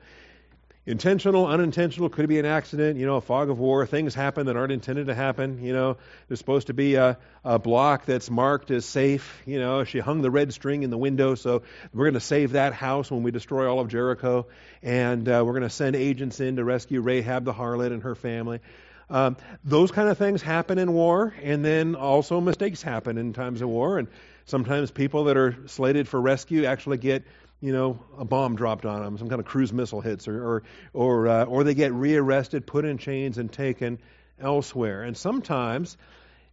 intentional, 0.84 1.46
unintentional, 1.46 2.08
could 2.08 2.28
be 2.28 2.38
an 2.38 2.46
accident, 2.46 2.98
you 2.98 3.06
know, 3.06 3.16
a 3.16 3.20
fog 3.20 3.50
of 3.50 3.58
war, 3.58 3.86
things 3.86 4.14
happen 4.14 4.46
that 4.46 4.56
aren't 4.56 4.72
intended 4.72 5.06
to 5.06 5.14
happen, 5.14 5.62
you 5.62 5.72
know. 5.72 5.96
There's 6.26 6.40
supposed 6.40 6.66
to 6.66 6.74
be 6.74 6.96
a, 6.96 7.18
a 7.44 7.58
block 7.58 8.04
that's 8.04 8.28
marked 8.30 8.70
as 8.70 8.84
safe, 8.84 9.42
you 9.46 9.60
know, 9.60 9.84
she 9.84 10.00
hung 10.00 10.22
the 10.22 10.30
red 10.30 10.52
string 10.52 10.82
in 10.82 10.90
the 10.90 10.98
window, 10.98 11.34
so 11.36 11.62
we're 11.94 12.06
going 12.06 12.14
to 12.14 12.20
save 12.20 12.52
that 12.52 12.72
house 12.72 13.10
when 13.10 13.22
we 13.22 13.30
destroy 13.30 13.70
all 13.70 13.78
of 13.78 13.88
Jericho, 13.88 14.46
and 14.82 15.28
uh, 15.28 15.42
we're 15.44 15.52
going 15.52 15.62
to 15.62 15.70
send 15.70 15.94
agents 15.94 16.40
in 16.40 16.56
to 16.56 16.64
rescue 16.64 17.00
Rahab 17.00 17.44
the 17.44 17.52
harlot 17.52 17.92
and 17.92 18.02
her 18.02 18.14
family. 18.14 18.60
Um, 19.08 19.36
those 19.62 19.90
kind 19.90 20.08
of 20.08 20.16
things 20.18 20.42
happen 20.42 20.78
in 20.78 20.92
war, 20.92 21.34
and 21.42 21.64
then 21.64 21.94
also 21.94 22.40
mistakes 22.40 22.82
happen 22.82 23.18
in 23.18 23.34
times 23.34 23.60
of 23.60 23.68
war, 23.68 23.98
and 23.98 24.08
sometimes 24.46 24.90
people 24.90 25.24
that 25.24 25.36
are 25.36 25.56
slated 25.66 26.08
for 26.08 26.20
rescue 26.20 26.64
actually 26.64 26.96
get 26.96 27.24
you 27.62 27.73
know, 27.73 28.00
a 28.19 28.25
bomb 28.25 28.57
dropped 28.57 28.85
on 28.85 29.02
them, 29.02 29.16
some 29.16 29.28
kind 29.28 29.40
of 29.40 29.47
cruise 29.47 29.73
missile 29.73 30.00
hits, 30.00 30.26
or 30.26 30.42
or 30.45 30.62
or, 30.92 31.28
uh, 31.28 31.45
or 31.45 31.62
they 31.64 31.75
get 31.75 31.92
rearrested, 31.92 32.66
put 32.66 32.85
in 32.85 32.99
chains, 32.99 33.38
and 33.38 33.50
taken 33.50 34.00
elsewhere. 34.40 35.04
And 35.04 35.16
sometimes 35.16 35.97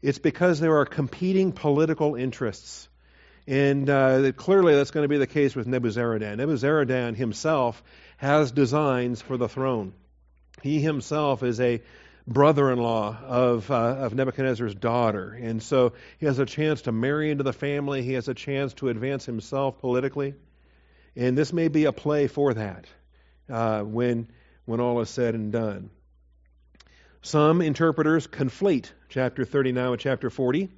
it's 0.01 0.20
because 0.20 0.60
there 0.60 0.78
are 0.78 0.86
competing 0.86 1.51
political 1.51 2.16
interests. 2.16 2.88
And 3.48 3.89
uh, 3.89 4.32
clearly 4.34 4.75
that's 4.75 4.92
going 4.92 5.04
to 5.04 5.10
be 5.10 5.18
the 5.18 5.25
case 5.25 5.56
with 5.56 5.66
Nebuzaradan. 5.68 6.38
Nebuzaradan 6.38 7.16
himself 7.16 7.82
has 8.18 8.51
designs 8.51 9.22
for 9.24 9.38
the 9.38 9.50
throne. 9.50 9.94
He 10.62 10.80
himself 10.80 11.42
is 11.42 11.60
a 11.60 11.82
brother-in-law 12.28 13.18
of, 13.25 13.72
uh, 13.72 13.74
of 13.74 14.13
Nebuchadnezzar's 14.13 14.75
daughter. 14.75 15.32
And 15.32 15.63
so 15.63 15.94
he 16.20 16.28
has 16.28 16.38
a 16.38 16.46
chance 16.46 16.84
to 16.84 16.92
marry 16.92 17.32
into 17.32 17.44
the 17.44 17.54
family. 17.54 18.04
He 18.04 18.13
has 18.13 18.28
a 18.28 18.36
chance 18.36 18.75
to 18.75 18.89
advance 18.89 19.25
himself 19.25 19.80
politically. 19.80 20.36
And 21.16 21.38
this 21.38 21.51
may 21.54 21.68
be 21.68 21.86
a 21.86 21.92
play 21.92 22.28
for 22.28 22.54
that 22.54 22.86
uh, 23.50 23.82
when, 23.82 24.30
when 24.66 24.80
all 24.80 25.01
is 25.01 25.10
said 25.10 25.36
and 25.36 25.51
done. 25.51 25.89
Some 27.22 27.62
interpreters 27.62 28.28
conflate 28.28 28.92
chapter 29.10 29.44
39 29.44 29.92
with 29.92 30.00
chapter 30.00 30.30
40. 30.30 30.70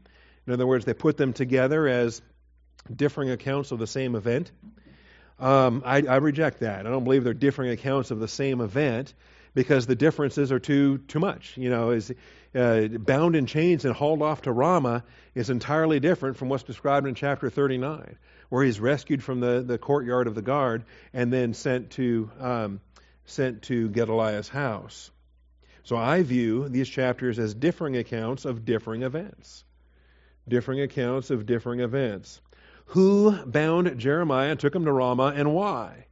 In 0.47 0.53
other 0.53 0.65
words, 0.65 0.85
they 0.85 0.93
put 0.93 1.17
them 1.17 1.33
together 1.33 1.87
as 1.87 2.21
differing 2.93 3.29
accounts 3.29 3.71
of 3.71 3.79
the 3.79 3.87
same 3.87 4.15
event. 4.15 4.51
Um, 5.39 5.83
I, 5.85 6.01
I, 6.01 6.15
reject 6.17 6.59
that. 6.59 6.85
I 6.85 6.89
don't 6.89 7.03
believe 7.03 7.23
they're 7.23 7.33
differing 7.33 7.71
accounts 7.71 8.11
of 8.11 8.19
the 8.19 8.27
same 8.27 8.61
event 8.61 9.13
because 9.53 9.87
the 9.87 9.95
differences 9.95 10.51
are 10.51 10.59
too 10.59 10.99
too 10.99 11.19
much. 11.19 11.57
You 11.57 11.69
know, 11.69 11.91
is 11.91 12.11
uh, 12.53 12.87
bound 12.87 13.35
in 13.35 13.47
chains 13.47 13.85
and 13.85 13.93
hauled 13.93 14.21
off 14.21 14.43
to 14.43 14.51
Ramah 14.51 15.03
is 15.33 15.49
entirely 15.49 15.99
different 15.99 16.37
from 16.37 16.49
what's 16.49 16.63
described 16.63 17.07
in 17.07 17.15
chapter 17.15 17.49
39 17.49 18.17
where 18.51 18.65
he's 18.65 18.81
rescued 18.81 19.23
from 19.23 19.39
the, 19.39 19.63
the 19.65 19.77
courtyard 19.77 20.27
of 20.27 20.35
the 20.35 20.41
guard 20.41 20.83
and 21.13 21.31
then 21.31 21.53
sent 21.53 21.91
to 21.91 22.29
um, 22.37 22.81
sent 23.23 23.61
to 23.61 23.87
Gedaliah's 23.87 24.49
house. 24.49 25.09
So 25.83 25.95
I 25.95 26.21
view 26.21 26.67
these 26.67 26.89
chapters 26.89 27.39
as 27.39 27.53
differing 27.53 27.95
accounts 27.95 28.43
of 28.43 28.65
differing 28.65 29.03
events. 29.03 29.63
Differing 30.49 30.81
accounts 30.81 31.29
of 31.29 31.45
differing 31.45 31.79
events. 31.79 32.41
Who 32.87 33.31
bound 33.45 33.97
Jeremiah 33.97 34.57
took 34.57 34.75
him 34.75 34.83
to 34.83 34.91
Ramah 34.91 35.33
and 35.33 35.53
why? 35.53 36.07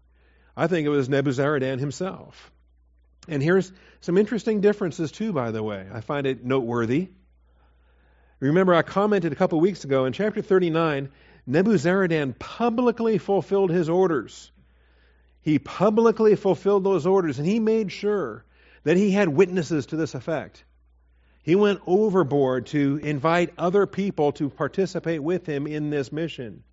I 0.56 0.68
think 0.68 0.86
it 0.86 0.92
was 0.92 1.10
Nebuzaradan 1.10 1.80
himself. 1.80 2.52
And 3.28 3.44
here's 3.44 3.70
some 4.00 4.18
interesting 4.18 4.62
differences, 4.62 5.12
too, 5.12 5.34
by 5.34 5.52
the 5.52 5.62
way. 5.62 5.86
I 5.94 6.00
find 6.00 6.26
it 6.26 6.46
noteworthy. 6.46 7.10
Remember, 8.40 8.74
I 8.74 8.82
commented 8.82 9.34
a 9.34 9.36
couple 9.36 9.60
weeks 9.60 9.84
ago 9.84 10.06
in 10.06 10.14
chapter 10.14 10.42
39 10.42 11.10
Nebuzaradan 11.50 12.38
publicly 12.38 13.18
fulfilled 13.18 13.72
his 13.72 13.90
orders. 13.90 14.52
He 15.42 15.58
publicly 15.58 16.36
fulfilled 16.36 16.84
those 16.84 17.08
orders, 17.08 17.40
and 17.40 17.48
he 17.48 17.60
made 17.60 17.92
sure 17.92 18.46
that 18.84 18.98
he 18.98 19.12
had 19.12 19.30
witnesses 19.30 19.88
to 19.88 19.96
this 19.96 20.14
effect. 20.14 20.64
He 21.42 21.56
went 21.56 21.82
overboard 21.88 22.68
to 22.68 23.00
invite 23.02 23.54
other 23.58 23.88
people 23.88 24.34
to 24.34 24.50
participate 24.50 25.24
with 25.24 25.48
him 25.48 25.66
in 25.66 25.90
this 25.90 26.12
mission. 26.12 26.64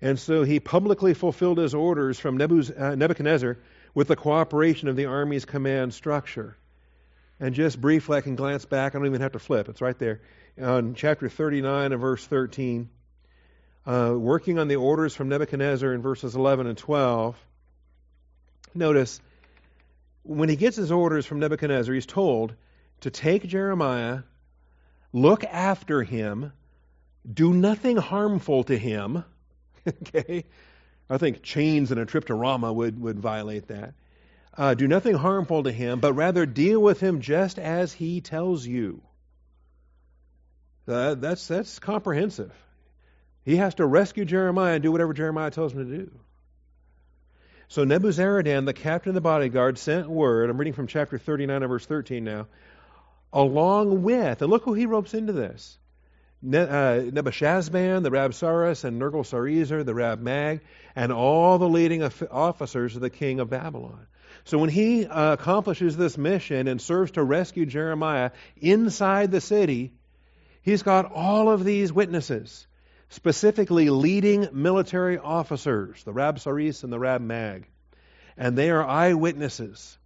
And 0.00 0.18
so 0.18 0.44
he 0.44 0.60
publicly 0.60 1.14
fulfilled 1.14 1.58
his 1.58 1.74
orders 1.74 2.20
from 2.20 2.40
uh, 2.40 2.94
Nebuchadnezzar 2.94 3.58
with 3.94 4.08
the 4.08 4.16
cooperation 4.16 4.88
of 4.88 4.96
the 4.96 5.06
army's 5.06 5.44
command 5.44 5.94
structure. 5.94 6.56
And 7.40 7.54
just 7.54 7.80
briefly, 7.80 8.18
I 8.18 8.20
can 8.20 8.36
glance 8.36 8.64
back. 8.64 8.94
I 8.94 8.98
don't 8.98 9.06
even 9.06 9.20
have 9.20 9.32
to 9.32 9.38
flip, 9.38 9.68
it's 9.68 9.80
right 9.80 9.98
there. 9.98 10.20
On 10.60 10.94
chapter 10.94 11.28
39 11.28 11.92
and 11.92 12.00
verse 12.00 12.24
13 12.26 12.88
uh, 13.86 14.14
working 14.16 14.58
on 14.58 14.68
the 14.68 14.76
orders 14.76 15.14
from 15.14 15.28
Nebuchadnezzar 15.28 15.92
in 15.92 16.02
verses 16.02 16.34
11 16.34 16.66
and 16.66 16.78
12, 16.78 17.36
notice 18.74 19.20
when 20.22 20.48
he 20.48 20.56
gets 20.56 20.76
his 20.76 20.92
orders 20.92 21.26
from 21.26 21.40
Nebuchadnezzar, 21.40 21.94
he's 21.94 22.06
told 22.06 22.54
to 23.00 23.10
take 23.10 23.46
Jeremiah, 23.46 24.20
look 25.12 25.44
after 25.44 26.02
him, 26.02 26.52
do 27.30 27.52
nothing 27.52 27.96
harmful 27.96 28.64
to 28.64 28.78
him. 28.78 29.24
okay? 29.88 30.44
I 31.10 31.18
think 31.18 31.42
chains 31.42 31.90
and 31.90 32.00
a 32.00 32.06
trip 32.06 32.26
to 32.26 32.34
Ramah 32.34 32.72
would, 32.72 33.00
would 33.00 33.18
violate 33.18 33.68
that. 33.68 33.94
Uh, 34.56 34.74
do 34.74 34.86
nothing 34.86 35.14
harmful 35.14 35.62
to 35.64 35.72
him, 35.72 35.98
but 35.98 36.12
rather 36.12 36.46
deal 36.46 36.80
with 36.80 37.00
him 37.00 37.20
just 37.20 37.58
as 37.58 37.92
he 37.92 38.20
tells 38.20 38.66
you. 38.66 39.02
That's, 40.86 41.46
that's 41.46 41.78
comprehensive. 41.78 42.52
He 43.44 43.56
has 43.56 43.74
to 43.76 43.86
rescue 43.86 44.24
Jeremiah 44.24 44.74
and 44.74 44.82
do 44.82 44.92
whatever 44.92 45.12
Jeremiah 45.12 45.50
tells 45.50 45.72
him 45.72 45.88
to 45.88 45.96
do. 45.96 46.10
So 47.68 47.84
Nebuzaradan, 47.84 48.66
the 48.66 48.74
captain 48.74 49.10
of 49.10 49.14
the 49.14 49.20
bodyguard, 49.20 49.78
sent 49.78 50.08
word. 50.08 50.50
I'm 50.50 50.58
reading 50.58 50.74
from 50.74 50.86
chapter 50.86 51.18
39 51.18 51.62
and 51.62 51.68
verse 51.68 51.86
13 51.86 52.22
now. 52.22 52.46
Along 53.32 54.02
with, 54.02 54.42
and 54.42 54.50
look 54.50 54.64
who 54.64 54.74
he 54.74 54.86
ropes 54.86 55.14
into 55.14 55.32
this. 55.32 55.78
Ne, 56.42 56.58
uh, 56.58 57.00
Nebushazban, 57.10 58.02
the 58.02 58.10
Rabsaris, 58.10 58.84
and 58.84 59.00
Nergal-Sharezer, 59.00 59.84
the 59.84 59.94
Rab 59.94 60.20
Mag, 60.20 60.60
and 60.94 61.12
all 61.12 61.58
the 61.58 61.68
leading 61.68 62.02
officers 62.30 62.94
of 62.94 63.00
the 63.00 63.10
king 63.10 63.40
of 63.40 63.48
Babylon. 63.48 64.06
So 64.44 64.58
when 64.58 64.68
he 64.68 65.06
uh, 65.06 65.34
accomplishes 65.34 65.96
this 65.96 66.18
mission 66.18 66.68
and 66.68 66.80
serves 66.80 67.12
to 67.12 67.22
rescue 67.22 67.64
Jeremiah 67.64 68.32
inside 68.60 69.30
the 69.30 69.40
city, 69.40 69.92
he's 70.62 70.82
got 70.82 71.12
all 71.12 71.48
of 71.48 71.64
these 71.64 71.92
witnesses 71.92 72.66
specifically 73.12 73.90
leading 73.90 74.48
military 74.52 75.18
officers, 75.18 76.02
the 76.04 76.12
Rab 76.12 76.38
Saris 76.38 76.82
and 76.82 76.90
the 76.90 76.98
Rab 76.98 77.20
Mag. 77.20 77.68
And 78.38 78.56
they 78.56 78.70
are 78.70 78.82
eyewitnesses 78.82 79.98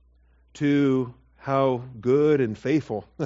to 0.54 1.14
how 1.36 1.84
good 2.00 2.40
and 2.40 2.58
faithful 2.58 3.06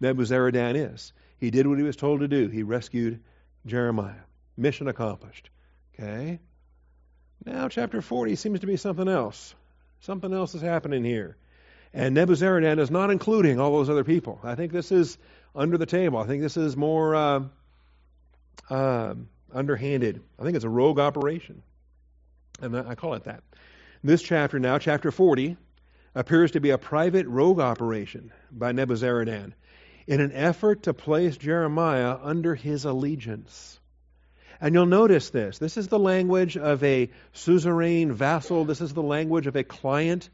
Nebuzaradan 0.00 0.94
is. 0.94 1.12
He 1.38 1.50
did 1.50 1.66
what 1.66 1.76
he 1.76 1.84
was 1.84 1.96
told 1.96 2.20
to 2.20 2.28
do. 2.28 2.48
He 2.48 2.62
rescued 2.62 3.20
Jeremiah. 3.66 4.14
Mission 4.56 4.88
accomplished. 4.88 5.50
Okay? 5.94 6.40
Now, 7.44 7.68
chapter 7.68 8.00
40 8.00 8.36
seems 8.36 8.60
to 8.60 8.66
be 8.66 8.78
something 8.78 9.08
else. 9.08 9.54
Something 10.00 10.32
else 10.32 10.54
is 10.54 10.62
happening 10.62 11.04
here. 11.04 11.36
And 11.92 12.16
Nebuzaradan 12.16 12.78
is 12.78 12.90
not 12.90 13.10
including 13.10 13.60
all 13.60 13.72
those 13.72 13.90
other 13.90 14.04
people. 14.04 14.40
I 14.42 14.54
think 14.54 14.72
this 14.72 14.90
is 14.90 15.18
under 15.54 15.76
the 15.76 15.84
table. 15.84 16.18
I 16.18 16.26
think 16.26 16.40
this 16.40 16.56
is 16.56 16.78
more. 16.78 17.14
Uh, 17.14 17.40
uh, 18.70 19.14
underhanded. 19.52 20.22
I 20.38 20.42
think 20.42 20.56
it's 20.56 20.64
a 20.64 20.70
rogue 20.70 20.98
operation. 20.98 21.62
And 22.60 22.76
I 22.76 22.94
call 22.94 23.14
it 23.14 23.24
that. 23.24 23.42
This 24.04 24.22
chapter 24.22 24.58
now, 24.58 24.78
chapter 24.78 25.10
40, 25.10 25.56
appears 26.14 26.52
to 26.52 26.60
be 26.60 26.70
a 26.70 26.78
private 26.78 27.26
rogue 27.26 27.60
operation 27.60 28.32
by 28.50 28.72
Nebuzaradan 28.72 29.52
in 30.06 30.20
an 30.20 30.32
effort 30.32 30.84
to 30.84 30.94
place 30.94 31.36
Jeremiah 31.36 32.16
under 32.20 32.54
his 32.54 32.84
allegiance. 32.84 33.78
And 34.60 34.74
you'll 34.74 34.86
notice 34.86 35.30
this. 35.30 35.58
This 35.58 35.76
is 35.76 35.88
the 35.88 35.98
language 35.98 36.56
of 36.56 36.84
a 36.84 37.10
suzerain 37.32 38.12
vassal. 38.12 38.64
This 38.64 38.80
is 38.80 38.92
the 38.92 39.02
language 39.02 39.46
of 39.46 39.56
a 39.56 39.64
client 39.64 40.28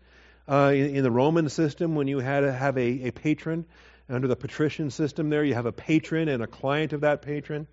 uh, 0.48 0.72
in, 0.74 0.96
in, 0.96 1.02
the 1.02 1.10
Roman 1.10 1.48
system 1.48 1.94
when 1.94 2.08
you 2.08 2.18
had 2.18 2.40
to 2.40 2.52
have 2.52 2.76
a, 2.76 3.08
a 3.08 3.10
patron. 3.10 3.64
Under 4.08 4.28
the 4.28 4.36
patrician 4.36 4.90
system, 4.90 5.28
there, 5.28 5.44
you 5.44 5.54
have 5.54 5.66
a 5.66 5.72
patron 5.72 6.28
and 6.28 6.42
a 6.42 6.46
client 6.46 6.94
of 6.94 7.02
that 7.02 7.22
patron. 7.22 7.66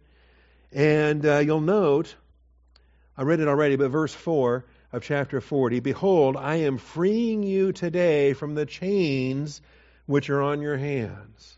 And 0.76 1.26
uh, 1.26 1.38
you'll 1.38 1.62
note, 1.62 2.14
I 3.18 3.22
read 3.24 3.40
it 3.40 3.48
already, 3.48 3.78
but 3.78 3.88
verse 3.88 4.14
4 4.14 4.66
of 4.92 5.04
chapter 5.04 5.40
40 5.40 5.80
Behold, 5.80 6.36
I 6.36 6.56
am 6.58 6.78
freeing 6.78 7.44
you 7.44 7.72
today 7.72 8.34
from 8.34 8.56
the 8.56 8.66
chains 8.66 9.62
which 10.06 10.30
are 10.30 10.42
on 10.42 10.62
your 10.62 10.76
hands. 10.76 11.58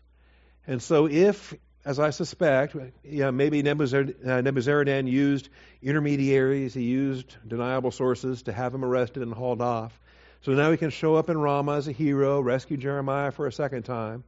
And 0.68 0.80
so, 0.80 1.08
if, 1.08 1.52
as 1.84 1.98
I 1.98 2.10
suspect, 2.10 2.76
yeah, 3.02 3.32
maybe 3.32 3.60
Nebuzaradan 3.60 5.04
uh, 5.04 5.08
used 5.08 5.48
intermediaries, 5.82 6.72
he 6.72 6.84
used 6.84 7.34
deniable 7.44 7.90
sources 7.90 8.42
to 8.42 8.52
have 8.52 8.72
him 8.72 8.84
arrested 8.84 9.24
and 9.24 9.34
hauled 9.34 9.60
off. 9.60 9.98
So 10.42 10.52
now 10.52 10.70
he 10.70 10.76
can 10.76 10.90
show 10.90 11.16
up 11.16 11.28
in 11.28 11.38
Ramah 11.38 11.78
as 11.78 11.88
a 11.88 11.92
hero, 11.92 12.38
rescue 12.38 12.76
Jeremiah 12.76 13.32
for 13.32 13.48
a 13.48 13.52
second 13.52 13.82
time, 13.82 14.22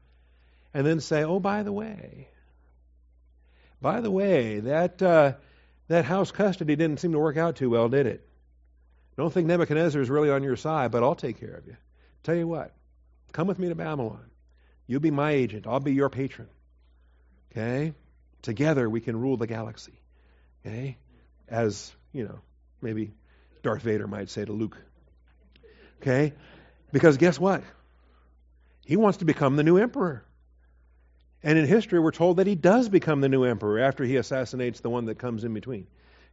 and 0.75 0.85
then 0.85 0.99
say, 0.99 1.23
oh, 1.23 1.39
by 1.39 1.63
the 1.63 1.73
way, 1.73 2.27
by 3.81 4.01
the 4.01 4.11
way, 4.11 4.61
that, 4.61 5.01
uh, 5.03 5.33
that 5.89 6.05
house 6.05 6.31
custody 6.31 6.77
didn't 6.77 7.01
seem 7.01 7.13
to 7.13 7.19
work 7.19 7.37
out 7.37 7.57
too 7.57 7.71
well, 7.71 7.89
did 7.89 8.07
it? 8.07 8.27
Don't 9.17 9.33
think 9.33 9.47
Nebuchadnezzar 9.47 10.01
is 10.01 10.11
really 10.11 10.31
on 10.31 10.43
your 10.43 10.57
side, 10.57 10.91
but 10.91 11.03
I'll 11.03 11.15
take 11.15 11.41
care 11.41 11.55
of 11.55 11.67
you. 11.67 11.77
Tell 12.23 12.35
you 12.35 12.47
what, 12.47 12.73
come 13.33 13.47
with 13.47 13.59
me 13.59 13.69
to 13.69 13.75
Babylon. 13.75 14.31
You'll 14.87 15.01
be 15.01 15.11
my 15.11 15.33
agent. 15.33 15.67
I'll 15.67 15.81
be 15.81 15.93
your 15.93 16.11
patron. 16.11 16.49
Okay? 17.53 17.95
Together 18.43 18.89
we 18.89 19.01
can 19.01 19.19
rule 19.19 19.37
the 19.37 19.47
galaxy. 19.47 20.01
Okay? 20.65 20.97
As, 21.49 21.93
you 22.13 22.25
know, 22.25 22.41
maybe 22.83 23.13
Darth 23.63 23.83
Vader 23.83 24.07
might 24.07 24.31
say 24.31 24.45
to 24.45 24.53
Luke. 24.53 24.77
Okay? 26.01 26.33
Because 26.93 27.19
guess 27.19 27.39
what? 27.39 27.63
He 28.85 28.97
wants 28.97 29.19
to 29.19 29.25
become 29.25 29.57
the 29.57 29.63
new 29.63 29.77
emperor. 29.77 30.25
And 31.43 31.59
in 31.59 31.67
history, 31.67 31.99
we're 31.99 32.11
told 32.11 32.37
that 32.37 32.47
he 32.47 32.55
does 32.55 32.89
become 32.89 33.21
the 33.21 33.29
new 33.29 33.45
emperor 33.45 33.79
after 33.81 34.05
he 34.05 34.17
assassinates 34.17 34.81
the 34.81 34.91
one 34.91 35.07
that 35.07 35.19
comes 35.19 35.45
in 35.45 35.55
between. 35.55 35.87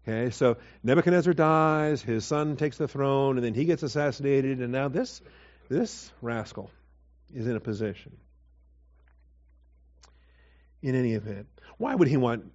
Okay, 0.07 0.31
so 0.31 0.57
Nebuchadnezzar 0.83 1.33
dies, 1.33 2.01
his 2.01 2.25
son 2.25 2.55
takes 2.55 2.77
the 2.77 2.87
throne, 2.87 3.37
and 3.37 3.45
then 3.45 3.53
he 3.53 3.65
gets 3.65 3.83
assassinated, 3.83 4.59
and 4.59 4.71
now 4.71 4.87
this 4.87 5.21
this 5.69 6.11
rascal 6.21 6.71
is 7.33 7.45
in 7.45 7.55
a 7.55 7.59
position. 7.59 8.15
In 10.81 10.95
any 10.95 11.13
event, 11.13 11.47
why 11.77 11.93
would 11.93 12.07
he 12.07 12.15
want 12.15 12.45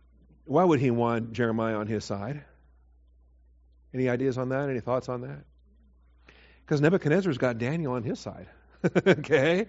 why 0.44 0.64
would 0.64 0.80
he 0.80 0.90
want 0.90 1.32
Jeremiah 1.32 1.76
on 1.76 1.86
his 1.86 2.04
side? 2.04 2.42
Any 3.94 4.08
ideas 4.08 4.38
on 4.38 4.48
that? 4.50 4.70
Any 4.70 4.80
thoughts 4.80 5.08
on 5.08 5.22
that? 5.22 5.44
Because 6.64 6.80
Nebuchadnezzar's 6.80 7.38
got 7.38 7.58
Daniel 7.58 7.92
on 7.92 8.02
his 8.02 8.18
side. 8.18 8.48
okay? 9.06 9.66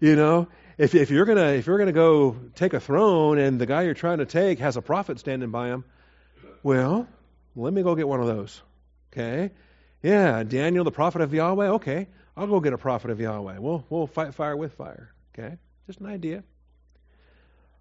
You 0.00 0.16
know, 0.16 0.48
if, 0.76 0.94
if 0.94 1.10
you're 1.10 1.24
gonna 1.24 1.52
if 1.52 1.66
you're 1.66 1.78
gonna 1.78 1.92
go 1.92 2.36
take 2.54 2.74
a 2.74 2.80
throne 2.80 3.38
and 3.38 3.60
the 3.60 3.66
guy 3.66 3.82
you're 3.82 3.94
trying 3.94 4.18
to 4.18 4.26
take 4.26 4.58
has 4.58 4.76
a 4.76 4.82
prophet 4.82 5.18
standing 5.18 5.50
by 5.50 5.68
him, 5.68 5.84
well, 6.62 7.06
let 7.54 7.72
me 7.72 7.82
go 7.82 7.94
get 7.94 8.08
one 8.08 8.20
of 8.20 8.26
those. 8.26 8.60
Okay? 9.12 9.52
Yeah, 10.02 10.42
Daniel, 10.42 10.84
the 10.84 10.90
prophet 10.90 11.22
of 11.22 11.32
Yahweh. 11.32 11.68
Okay, 11.68 12.08
I'll 12.36 12.46
go 12.46 12.60
get 12.60 12.72
a 12.72 12.78
prophet 12.78 13.10
of 13.10 13.20
Yahweh. 13.20 13.58
We'll 13.58 13.84
we'll 13.88 14.06
fight 14.06 14.34
fire 14.34 14.56
with 14.56 14.74
fire. 14.74 15.14
Okay, 15.32 15.56
just 15.86 16.00
an 16.00 16.06
idea. 16.06 16.42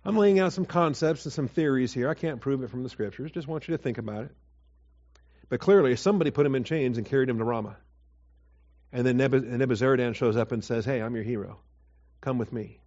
I'm 0.05 0.17
laying 0.17 0.39
out 0.39 0.53
some 0.53 0.65
concepts 0.65 1.25
and 1.25 1.34
some 1.34 1.48
theories 1.48 1.93
here. 1.93 2.10
I 2.10 2.13
can't 2.13 2.41
prove 2.41 2.62
it 2.62 2.70
from 2.70 2.84
the 2.84 2.89
scriptures. 2.89 3.32
Just 3.32 3.48
want 3.48 3.67
you 3.67 3.77
to 3.77 3.82
think 3.82 3.98
about 3.98 4.25
it. 4.25 4.32
But 5.50 5.62
clearly, 5.62 5.96
somebody 5.96 6.32
put 6.32 6.46
him 6.46 6.55
in 6.55 6.63
chains 6.63 6.98
and 6.98 7.05
carried 7.05 7.29
him 7.29 7.38
to 7.38 7.43
Ramah. 7.43 7.77
And 8.91 9.05
then 9.05 9.17
Nebuzaradan 9.17 10.15
shows 10.15 10.36
up 10.36 10.51
and 10.51 10.63
says, 10.63 10.86
Hey, 10.86 11.01
I'm 11.01 11.15
your 11.15 11.24
hero. 11.24 11.60
Come 12.23 12.37
with 12.37 12.53
me. 12.53 12.79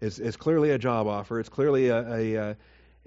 It's, 0.00 0.18
it's 0.18 0.36
clearly 0.36 0.70
a 0.72 0.78
job 0.78 1.06
offer. 1.06 1.38
It's 1.38 1.48
clearly 1.48 1.90
a, 1.90 2.00
a, 2.00 2.34
a, 2.34 2.56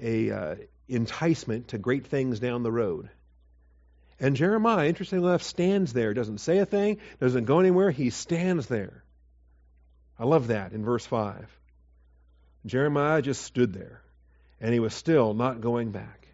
a 0.02 0.32
uh, 0.32 0.56
enticement 0.88 1.68
to 1.70 1.78
great 1.78 2.08
things 2.08 2.40
down 2.40 2.64
the 2.64 2.72
road. 2.72 3.10
And 4.18 4.38
Jeremiah, 4.38 4.88
interestingly 4.88 5.28
enough, 5.28 5.44
stands 5.44 5.92
there, 5.92 6.14
doesn't 6.14 6.38
say 6.38 6.60
a 6.60 6.66
thing, 6.66 7.00
doesn't 7.20 7.44
go 7.44 7.60
anywhere. 7.60 7.92
He 7.92 8.12
stands 8.12 8.68
there. 8.68 9.04
I 10.18 10.24
love 10.24 10.48
that 10.48 10.72
in 10.72 10.86
verse 10.86 11.06
5. 11.06 11.36
Jeremiah 12.66 13.22
just 13.22 13.42
stood 13.42 13.74
there, 13.74 14.02
and 14.62 14.74
he 14.74 14.80
was 14.80 14.94
still 14.94 15.34
not 15.34 15.60
going 15.60 15.92
back. 15.92 16.30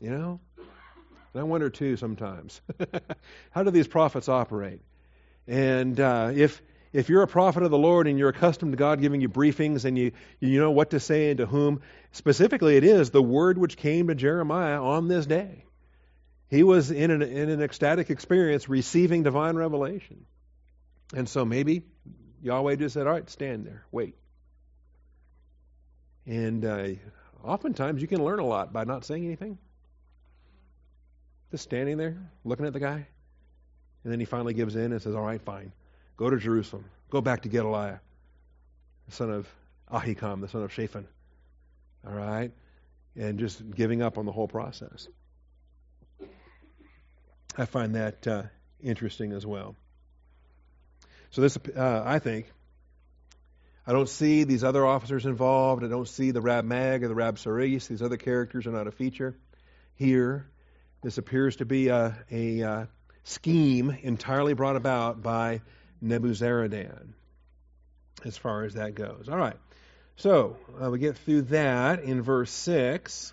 You 0.00 0.10
know? 0.10 0.40
And 1.34 1.40
I 1.40 1.44
wonder 1.44 1.70
too 1.70 1.96
sometimes, 1.96 2.60
how 3.52 3.62
do 3.62 3.70
these 3.70 3.86
prophets 3.86 4.28
operate? 4.28 4.80
And 5.46 6.00
uh, 6.00 6.32
if 6.34 6.60
if 6.92 7.08
you're 7.08 7.22
a 7.22 7.28
prophet 7.28 7.62
of 7.62 7.70
the 7.70 7.78
Lord 7.78 8.06
and 8.06 8.18
you're 8.18 8.30
accustomed 8.30 8.72
to 8.72 8.76
God 8.76 9.00
giving 9.00 9.20
you 9.20 9.28
briefings 9.28 9.84
and 9.84 9.96
you 9.96 10.12
you 10.40 10.58
know 10.58 10.70
what 10.70 10.90
to 10.90 11.00
say 11.00 11.30
and 11.30 11.38
to 11.38 11.46
whom, 11.46 11.82
specifically 12.12 12.76
it 12.76 12.84
is 12.84 13.10
the 13.10 13.22
word 13.22 13.58
which 13.58 13.76
came 13.76 14.08
to 14.08 14.14
Jeremiah 14.14 14.82
on 14.82 15.08
this 15.08 15.26
day. 15.26 15.64
He 16.48 16.62
was 16.62 16.90
in 16.90 17.10
an 17.10 17.22
in 17.22 17.48
an 17.48 17.62
ecstatic 17.62 18.10
experience 18.10 18.68
receiving 18.68 19.22
divine 19.22 19.56
revelation. 19.56 20.26
And 21.14 21.28
so 21.28 21.44
maybe 21.44 21.82
Yahweh 22.42 22.76
just 22.76 22.94
said, 22.94 23.06
"All 23.06 23.12
right, 23.12 23.28
stand 23.30 23.66
there, 23.66 23.84
wait." 23.90 24.16
And 26.26 26.64
uh, 26.64 26.88
oftentimes 27.42 28.02
you 28.02 28.08
can 28.08 28.24
learn 28.24 28.38
a 28.38 28.46
lot 28.46 28.72
by 28.72 28.84
not 28.84 29.04
saying 29.04 29.24
anything. 29.24 29.58
Just 31.50 31.64
standing 31.64 31.96
there, 31.96 32.30
looking 32.44 32.66
at 32.66 32.72
the 32.72 32.80
guy. 32.80 33.06
And 34.04 34.12
then 34.12 34.20
he 34.20 34.26
finally 34.26 34.54
gives 34.54 34.76
in 34.76 34.92
and 34.92 35.02
says, 35.02 35.14
All 35.14 35.24
right, 35.24 35.42
fine. 35.42 35.72
Go 36.20 36.28
to 36.28 36.36
Jerusalem. 36.36 36.84
Go 37.08 37.22
back 37.22 37.42
to 37.42 37.48
Gedaliah, 37.48 37.98
the 39.08 39.14
son 39.14 39.30
of 39.30 39.48
Ahikam, 39.90 40.42
the 40.42 40.48
son 40.48 40.62
of 40.62 40.70
Shaphan. 40.70 41.08
All 42.06 42.12
right? 42.12 42.52
And 43.16 43.38
just 43.38 43.74
giving 43.74 44.02
up 44.02 44.18
on 44.18 44.26
the 44.26 44.30
whole 44.30 44.46
process. 44.46 45.08
I 47.56 47.64
find 47.64 47.94
that 47.94 48.26
uh, 48.26 48.42
interesting 48.82 49.32
as 49.32 49.46
well. 49.46 49.76
So, 51.30 51.40
this, 51.40 51.56
uh, 51.74 52.02
I 52.04 52.18
think, 52.18 52.52
I 53.86 53.92
don't 53.92 54.08
see 54.08 54.44
these 54.44 54.62
other 54.62 54.84
officers 54.84 55.24
involved. 55.24 55.84
I 55.84 55.88
don't 55.88 56.06
see 56.06 56.32
the 56.32 56.42
Rab 56.42 56.66
Mag 56.66 57.02
or 57.02 57.08
the 57.08 57.14
Rab 57.14 57.38
Saris. 57.38 57.86
These 57.86 58.02
other 58.02 58.18
characters 58.18 58.66
are 58.66 58.72
not 58.72 58.86
a 58.86 58.92
feature 58.92 59.38
here. 59.94 60.50
This 61.02 61.16
appears 61.16 61.56
to 61.56 61.64
be 61.64 61.88
a, 61.88 62.14
a, 62.30 62.60
a 62.60 62.70
uh, 62.70 62.86
scheme 63.24 63.96
entirely 64.02 64.52
brought 64.52 64.76
about 64.76 65.22
by 65.22 65.62
Nebuzaradan, 66.04 67.12
as 68.24 68.36
far 68.36 68.64
as 68.64 68.74
that 68.74 68.94
goes. 68.94 69.28
All 69.28 69.36
right. 69.36 69.56
So 70.16 70.56
uh, 70.82 70.90
we 70.90 70.98
get 70.98 71.16
through 71.16 71.42
that 71.42 72.02
in 72.02 72.22
verse 72.22 72.50
6. 72.50 73.32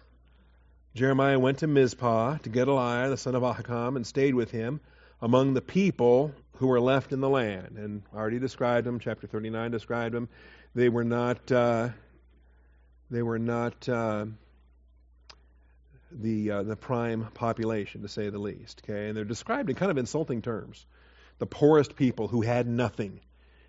Jeremiah 0.95 1.37
went 1.37 1.59
to 1.59 1.67
Mizpah 1.67 2.37
to 2.39 2.49
Gedaliah, 2.49 3.09
the 3.09 3.17
son 3.17 3.35
of 3.35 3.43
Ahikam, 3.43 3.95
and 3.95 4.07
stayed 4.07 4.33
with 4.33 4.51
him 4.51 4.79
among 5.21 5.53
the 5.53 5.61
people 5.61 6.33
who 6.53 6.67
were 6.67 6.79
left 6.79 7.13
in 7.13 7.19
the 7.19 7.29
land. 7.29 7.77
And 7.77 8.03
I 8.13 8.17
already 8.17 8.39
described 8.39 8.87
them. 8.87 8.99
Chapter 8.99 9.27
39 9.27 9.71
described 9.71 10.15
them. 10.15 10.29
They 10.73 10.89
were 10.89 11.03
not. 11.03 11.51
Uh, 11.51 11.89
they 13.11 13.21
were 13.21 13.39
not. 13.39 13.87
Uh, 13.87 14.25
the 16.11 16.51
uh, 16.51 16.63
the 16.63 16.75
prime 16.75 17.27
population, 17.33 18.01
to 18.01 18.07
say 18.07 18.29
the 18.29 18.39
least. 18.39 18.81
Okay, 18.83 19.07
and 19.07 19.17
they're 19.17 19.25
described 19.25 19.69
in 19.69 19.75
kind 19.75 19.91
of 19.91 19.97
insulting 19.97 20.41
terms. 20.41 20.85
The 21.39 21.45
poorest 21.45 21.95
people 21.95 22.27
who 22.27 22.41
had 22.41 22.67
nothing, 22.67 23.19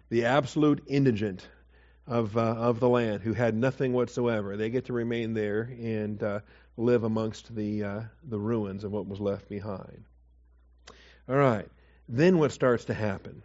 the 0.09 0.25
absolute 0.25 0.83
indigent 0.87 1.47
of 2.07 2.37
uh, 2.37 2.41
of 2.41 2.81
the 2.81 2.89
land 2.89 3.23
who 3.23 3.35
had 3.35 3.55
nothing 3.55 3.93
whatsoever. 3.93 4.57
They 4.57 4.71
get 4.71 4.87
to 4.87 4.93
remain 4.93 5.35
there 5.35 5.63
and 5.63 6.23
uh, 6.23 6.41
live 6.77 7.05
amongst 7.05 7.55
the 7.55 7.85
uh, 7.85 8.01
the 8.29 8.39
ruins 8.39 8.85
of 8.85 8.93
what 8.93 9.07
was 9.07 9.21
left 9.21 9.49
behind. 9.49 10.05
All 11.29 11.37
right. 11.37 11.69
Then 12.09 12.39
what 12.39 12.53
starts 12.53 12.87
to 12.87 12.95
happen? 12.95 13.43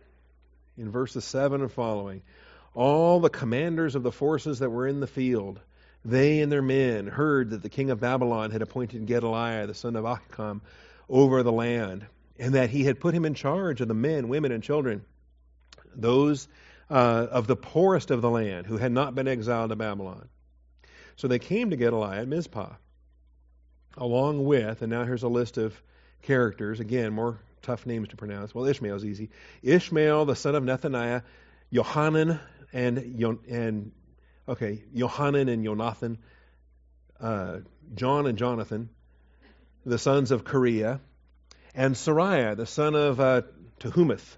In 0.78 0.90
verses 0.90 1.26
7 1.26 1.62
and 1.62 1.72
following, 1.72 2.22
all 2.74 3.20
the 3.20 3.30
commanders 3.30 3.96
of 3.96 4.04
the 4.04 4.12
forces 4.12 4.60
that 4.60 4.70
were 4.70 4.88
in 4.88 5.02
the 5.02 5.08
field 5.08 5.60
they 6.06 6.42
and 6.42 6.52
their 6.52 6.62
men 6.62 7.08
heard 7.08 7.52
that 7.52 7.62
the 7.62 7.70
king 7.70 7.90
of 7.90 8.00
Babylon 8.00 8.52
had 8.52 8.62
appointed 8.62 9.06
Gedaliah, 9.06 9.68
the 9.68 9.74
son 9.74 9.96
of 9.96 10.04
Ahikam, 10.04 10.62
over 11.10 11.44
the 11.44 11.52
land, 11.52 12.06
and 12.38 12.56
that 12.56 12.70
he 12.70 12.84
had 12.84 13.00
put 13.00 13.14
him 13.14 13.26
in 13.26 13.34
charge 13.34 13.82
of 13.82 13.88
the 13.88 13.94
men, 13.94 14.28
women, 14.28 14.52
and 14.52 14.64
children, 14.64 15.04
those 15.96 16.48
uh, 16.90 17.28
of 17.32 17.48
the 17.48 17.56
poorest 17.56 18.12
of 18.12 18.22
the 18.22 18.30
land 18.30 18.66
who 18.66 18.78
had 18.78 18.92
not 18.92 19.16
been 19.16 19.28
exiled 19.28 19.70
to 19.70 19.76
Babylon. 19.76 20.28
So 21.16 21.28
they 21.28 21.40
came 21.40 21.70
to 21.70 21.78
Gedaliah 21.78 22.22
at 22.22 22.28
Mizpah, 22.28 22.74
along 23.98 24.44
with, 24.46 24.82
and 24.82 24.90
now 24.90 25.04
here's 25.06 25.24
a 25.24 25.28
list 25.28 25.58
of 25.58 25.80
characters, 26.24 26.80
again, 26.80 27.14
more 27.14 27.40
tough 27.62 27.86
names 27.86 28.10
to 28.10 28.16
pronounce. 28.16 28.54
Well, 28.54 28.66
Ishmael's 28.66 29.06
easy. 29.06 29.30
Ishmael, 29.62 30.26
the 30.26 30.36
son 30.36 30.56
of 30.56 30.64
Nethaniah, 30.64 31.22
Johanan, 31.72 32.40
and, 32.74 32.98
and 33.48 33.92
Okay, 34.48 34.84
Johanan 34.94 35.48
and 35.48 35.64
Jonathan, 35.64 36.18
uh, 37.20 37.60
John 37.96 38.28
and 38.28 38.38
Jonathan, 38.38 38.90
the 39.86 39.98
sons 39.98 40.32
of 40.32 40.44
Kareah, 40.44 41.00
and 41.76 41.96
Seraiah, 41.96 42.56
the 42.56 42.66
son 42.66 42.96
of 42.96 43.20
uh, 43.20 43.42
Tehumeth, 43.80 44.38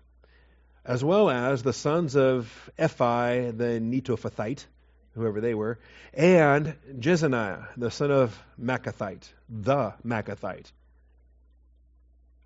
as 0.84 1.04
well 1.04 1.30
as 1.30 1.63
the 1.63 1.74
sons 1.74 2.15
of 2.15 2.69
Ephi, 2.78 3.58
the 3.58 3.80
Netophathite, 3.80 4.65
whoever 5.13 5.41
they 5.41 5.54
were, 5.54 5.80
and 6.13 6.76
Jezaniah, 7.00 7.67
the 7.78 7.91
son 7.91 8.12
of 8.12 8.41
Maacathite, 8.62 9.28
the 9.50 9.93
Maacathite. 10.06 10.71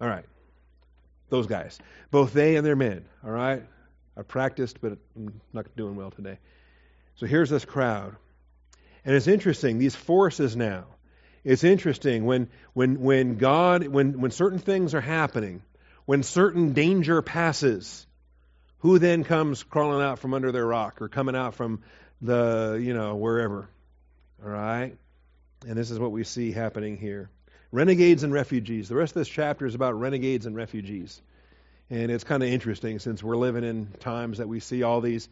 All 0.01 0.07
right, 0.07 0.25
those 1.29 1.47
guys. 1.47 1.77
Both 2.11 2.33
they 2.33 2.55
and 2.55 2.65
their 2.65 2.75
men, 2.75 3.05
all 3.23 3.31
right? 3.31 3.63
I 4.17 4.21
practiced, 4.21 4.81
but 4.81 4.97
I'm 5.15 5.41
not 5.53 5.75
doing 5.75 5.95
well 5.95 6.11
today. 6.11 6.39
So 7.15 7.25
here's 7.25 7.49
this 7.49 7.65
crowd. 7.65 8.15
And 9.05 9.15
it's 9.15 9.27
interesting, 9.27 9.77
these 9.77 9.95
forces 9.95 10.55
now. 10.55 10.85
It's 11.43 11.63
interesting 11.63 12.25
when 12.25 12.49
when 12.73 13.01
when 13.01 13.37
God 13.37 13.87
when 13.87 14.19
when 14.19 14.31
certain 14.31 14.59
things 14.59 14.93
are 14.93 15.01
happening, 15.01 15.61
when 16.05 16.23
certain 16.23 16.73
danger 16.73 17.21
passes, 17.21 18.05
who 18.79 18.99
then 18.99 19.23
comes 19.23 19.63
crawling 19.63 20.01
out 20.01 20.19
from 20.19 20.33
under 20.33 20.51
their 20.51 20.65
rock 20.65 21.01
or 21.01 21.09
coming 21.09 21.35
out 21.35 21.53
from 21.53 21.81
the, 22.21 22.79
you 22.81 22.93
know, 22.93 23.15
wherever. 23.15 23.69
All 24.43 24.49
right? 24.49 24.95
And 25.67 25.77
this 25.77 25.91
is 25.91 25.99
what 25.99 26.11
we 26.11 26.23
see 26.23 26.51
happening 26.51 26.97
here. 26.97 27.29
Renegades 27.71 28.23
and 28.23 28.33
refugees. 28.33 28.89
The 28.89 28.95
rest 28.95 29.11
of 29.15 29.21
this 29.21 29.27
chapter 29.27 29.65
is 29.65 29.75
about 29.75 29.99
renegades 29.99 30.45
and 30.45 30.55
refugees. 30.55 31.21
And 31.89 32.11
it's 32.11 32.23
kind 32.23 32.41
of 32.41 32.49
interesting 32.49 32.99
since 32.99 33.21
we're 33.21 33.35
living 33.35 33.63
in 33.63 33.87
times 33.99 34.37
that 34.37 34.47
we 34.47 34.59
see 34.59 34.83
all 34.83 35.01
these 35.01 35.27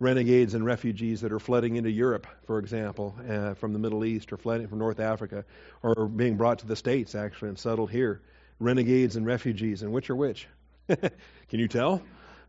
renegades 0.00 0.54
and 0.54 0.64
refugees 0.64 1.20
that 1.20 1.30
are 1.30 1.38
flooding 1.38 1.76
into 1.76 1.90
Europe, 1.90 2.26
for 2.46 2.58
example, 2.58 3.14
uh, 3.28 3.54
from 3.54 3.74
the 3.74 3.78
Middle 3.78 4.04
East 4.04 4.32
or 4.32 4.38
flooding 4.38 4.66
from 4.66 4.78
North 4.78 4.98
Africa, 4.98 5.44
or 5.82 6.08
being 6.08 6.36
brought 6.36 6.60
to 6.60 6.66
the 6.66 6.74
States 6.74 7.14
actually 7.14 7.50
and 7.50 7.58
settled 7.58 7.90
here. 7.90 8.22
Renegades 8.58 9.16
and 9.16 9.24
refugees, 9.24 9.82
and 9.82 9.92
which 9.92 10.10
are 10.10 10.16
which? 10.16 10.48
Can 10.88 11.60
you 11.60 11.68
tell? 11.68 12.02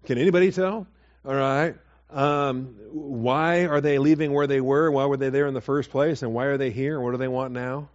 Can 0.06 0.18
anybody 0.18 0.52
tell? 0.52 0.88
All 1.26 1.36
right. 1.36 1.76
Um, 2.10 2.76
why 2.92 3.66
are 3.68 3.80
they 3.80 3.98
leaving 3.98 4.34
where 4.34 4.48
they 4.48 4.60
were? 4.60 4.92
Why 4.92 5.06
were 5.06 5.18
they 5.18 5.30
there 5.30 5.48
in 5.48 5.54
the 5.54 5.62
first 5.62 5.90
place? 5.90 6.24
And 6.24 6.34
why 6.34 6.46
are 6.46 6.58
they 6.58 6.72
here? 6.72 7.00
What 7.00 7.12
do 7.12 7.18
they 7.18 7.30
want 7.30 7.54
now? 7.54 7.90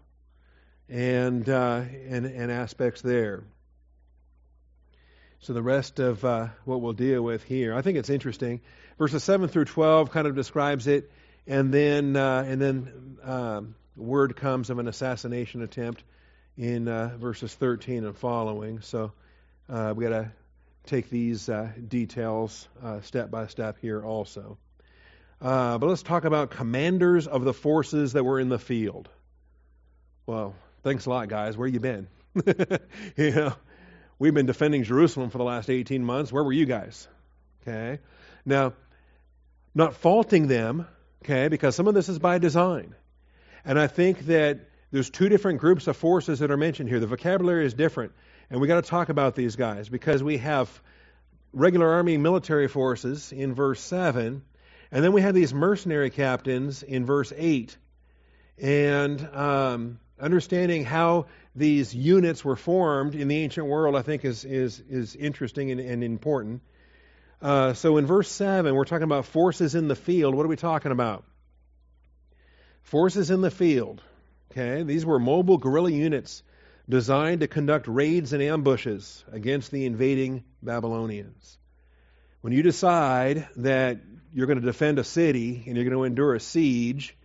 And 0.88 1.46
uh, 1.48 1.82
and, 2.08 2.24
and 2.24 2.50
aspects 2.50 3.02
there. 3.02 3.44
So 5.40 5.52
the 5.52 5.62
rest 5.62 5.98
of 5.98 6.24
uh, 6.24 6.48
what 6.64 6.80
we'll 6.80 6.92
deal 6.92 7.22
with 7.22 7.42
here, 7.42 7.74
I 7.74 7.82
think 7.82 7.98
it's 7.98 8.10
interesting. 8.10 8.60
Verses 8.98 9.22
seven 9.22 9.48
through 9.48 9.66
twelve 9.66 10.10
kind 10.10 10.26
of 10.26 10.34
describes 10.34 10.86
it, 10.86 11.10
and 11.46 11.72
then 11.72 12.16
uh, 12.16 12.44
and 12.46 12.60
then 12.60 13.18
um, 13.22 13.74
word 13.96 14.36
comes 14.36 14.70
of 14.70 14.78
an 14.78 14.88
assassination 14.88 15.62
attempt 15.62 16.02
in 16.56 16.88
uh, 16.88 17.16
verses 17.18 17.54
thirteen 17.54 18.04
and 18.04 18.16
following. 18.16 18.80
So 18.80 19.12
uh, 19.68 19.92
we 19.94 20.04
got 20.04 20.10
to 20.10 20.32
take 20.86 21.10
these 21.10 21.48
uh, 21.48 21.70
details 21.86 22.66
uh, 22.82 23.00
step 23.02 23.30
by 23.30 23.46
step 23.48 23.76
here 23.80 24.02
also. 24.02 24.56
but 25.40 25.82
let's 25.82 26.02
talk 26.02 26.24
about 26.24 26.50
commanders 26.50 27.26
of 27.26 27.44
the 27.44 27.52
forces 27.52 28.14
that 28.14 28.24
were 28.24 28.40
in 28.40 28.48
the 28.48 28.58
field. 28.58 29.08
Well, 30.24 30.54
thanks 30.82 31.06
a 31.06 31.10
lot, 31.10 31.28
guys. 31.28 31.56
Where 31.56 31.68
you 31.68 31.80
been? 31.80 32.08
you 33.16 33.30
know, 33.30 33.52
We've 34.18 34.34
been 34.34 34.46
defending 34.46 34.84
Jerusalem 34.84 35.30
for 35.30 35.38
the 35.38 35.44
last 35.44 35.68
18 35.68 36.04
months. 36.04 36.32
Where 36.32 36.42
were 36.42 36.52
you 36.52 36.64
guys? 36.64 37.06
Okay. 37.62 37.98
Now, 38.44 38.72
not 39.74 39.94
faulting 39.94 40.46
them, 40.46 40.86
okay, 41.22 41.48
because 41.48 41.74
some 41.74 41.86
of 41.86 41.94
this 41.94 42.08
is 42.08 42.18
by 42.18 42.38
design. 42.38 42.94
And 43.64 43.78
I 43.78 43.88
think 43.88 44.26
that 44.26 44.60
there's 44.90 45.10
two 45.10 45.28
different 45.28 45.60
groups 45.60 45.86
of 45.86 45.96
forces 45.96 46.38
that 46.38 46.50
are 46.50 46.56
mentioned 46.56 46.88
here. 46.88 47.00
The 47.00 47.06
vocabulary 47.06 47.66
is 47.66 47.74
different. 47.74 48.12
And 48.48 48.60
we 48.60 48.68
got 48.68 48.82
to 48.82 48.88
talk 48.88 49.08
about 49.08 49.34
these 49.34 49.56
guys 49.56 49.88
because 49.88 50.22
we 50.22 50.38
have 50.38 50.70
regular 51.52 51.92
army 51.92 52.16
military 52.16 52.68
forces 52.68 53.32
in 53.32 53.54
verse 53.54 53.80
7, 53.80 54.42
and 54.92 55.04
then 55.04 55.12
we 55.12 55.20
have 55.20 55.34
these 55.34 55.52
mercenary 55.52 56.10
captains 56.10 56.82
in 56.82 57.04
verse 57.04 57.32
8. 57.36 57.76
And 58.58 59.28
um, 59.34 59.98
understanding 60.20 60.84
how 60.84 61.26
these 61.56 61.94
units 61.94 62.44
were 62.44 62.54
formed 62.54 63.14
in 63.14 63.28
the 63.28 63.36
ancient 63.38 63.66
world, 63.66 63.96
I 63.96 64.02
think, 64.02 64.24
is, 64.24 64.44
is, 64.44 64.78
is 64.90 65.16
interesting 65.16 65.70
and, 65.70 65.80
and 65.80 66.04
important. 66.04 66.60
Uh, 67.40 67.72
so 67.72 67.96
in 67.96 68.06
verse 68.06 68.30
7, 68.30 68.74
we're 68.74 68.84
talking 68.84 69.04
about 69.04 69.24
forces 69.24 69.74
in 69.74 69.88
the 69.88 69.96
field. 69.96 70.34
What 70.34 70.44
are 70.44 70.50
we 70.50 70.56
talking 70.56 70.92
about? 70.92 71.24
Forces 72.82 73.30
in 73.30 73.40
the 73.40 73.50
field. 73.50 74.02
Okay, 74.52 74.82
these 74.82 75.04
were 75.04 75.18
mobile 75.18 75.58
guerrilla 75.58 75.90
units 75.90 76.42
designed 76.88 77.40
to 77.40 77.48
conduct 77.48 77.88
raids 77.88 78.32
and 78.32 78.42
ambushes 78.42 79.24
against 79.32 79.70
the 79.70 79.86
invading 79.86 80.44
Babylonians. 80.62 81.58
When 82.42 82.52
you 82.52 82.62
decide 82.62 83.48
that 83.56 83.98
you're 84.32 84.46
going 84.46 84.60
to 84.60 84.64
defend 84.64 84.98
a 84.98 85.04
city 85.04 85.64
and 85.66 85.76
you're 85.76 85.84
going 85.84 85.96
to 85.96 86.04
endure 86.04 86.34
a 86.34 86.40
siege, 86.40 87.16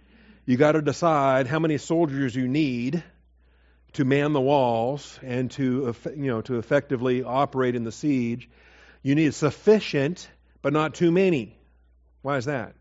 you 0.45 0.57
got 0.57 0.71
to 0.71 0.81
decide 0.81 1.47
how 1.47 1.59
many 1.59 1.77
soldiers 1.77 2.35
you 2.35 2.47
need 2.47 3.03
to 3.93 4.05
man 4.05 4.33
the 4.33 4.41
walls 4.41 5.19
and 5.21 5.51
to 5.51 5.95
you 6.15 6.27
know 6.27 6.41
to 6.41 6.57
effectively 6.57 7.23
operate 7.23 7.75
in 7.75 7.83
the 7.83 7.91
siege. 7.91 8.49
You 9.03 9.15
need 9.15 9.33
sufficient, 9.33 10.29
but 10.61 10.73
not 10.73 10.93
too 10.93 11.11
many. 11.11 11.57
Why 12.21 12.37
is 12.37 12.45
that? 12.45 12.75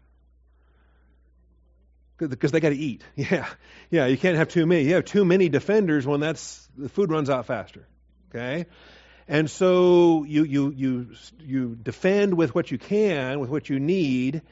Because 2.18 2.52
they 2.52 2.60
got 2.60 2.68
to 2.70 2.76
eat. 2.76 3.02
Yeah, 3.16 3.46
yeah. 3.90 4.06
You 4.06 4.18
can't 4.18 4.36
have 4.36 4.48
too 4.48 4.66
many. 4.66 4.84
You 4.84 4.94
have 4.94 5.06
too 5.06 5.24
many 5.24 5.48
defenders 5.48 6.06
when 6.06 6.20
that's 6.20 6.68
the 6.76 6.88
food 6.88 7.10
runs 7.10 7.30
out 7.30 7.46
faster. 7.46 7.86
Okay, 8.30 8.66
and 9.26 9.50
so 9.50 10.24
you 10.24 10.44
you 10.44 10.70
you 10.70 11.06
you 11.40 11.76
defend 11.82 12.34
with 12.34 12.54
what 12.54 12.70
you 12.70 12.78
can, 12.78 13.40
with 13.40 13.50
what 13.50 13.68
you 13.68 13.80
need, 13.80 14.42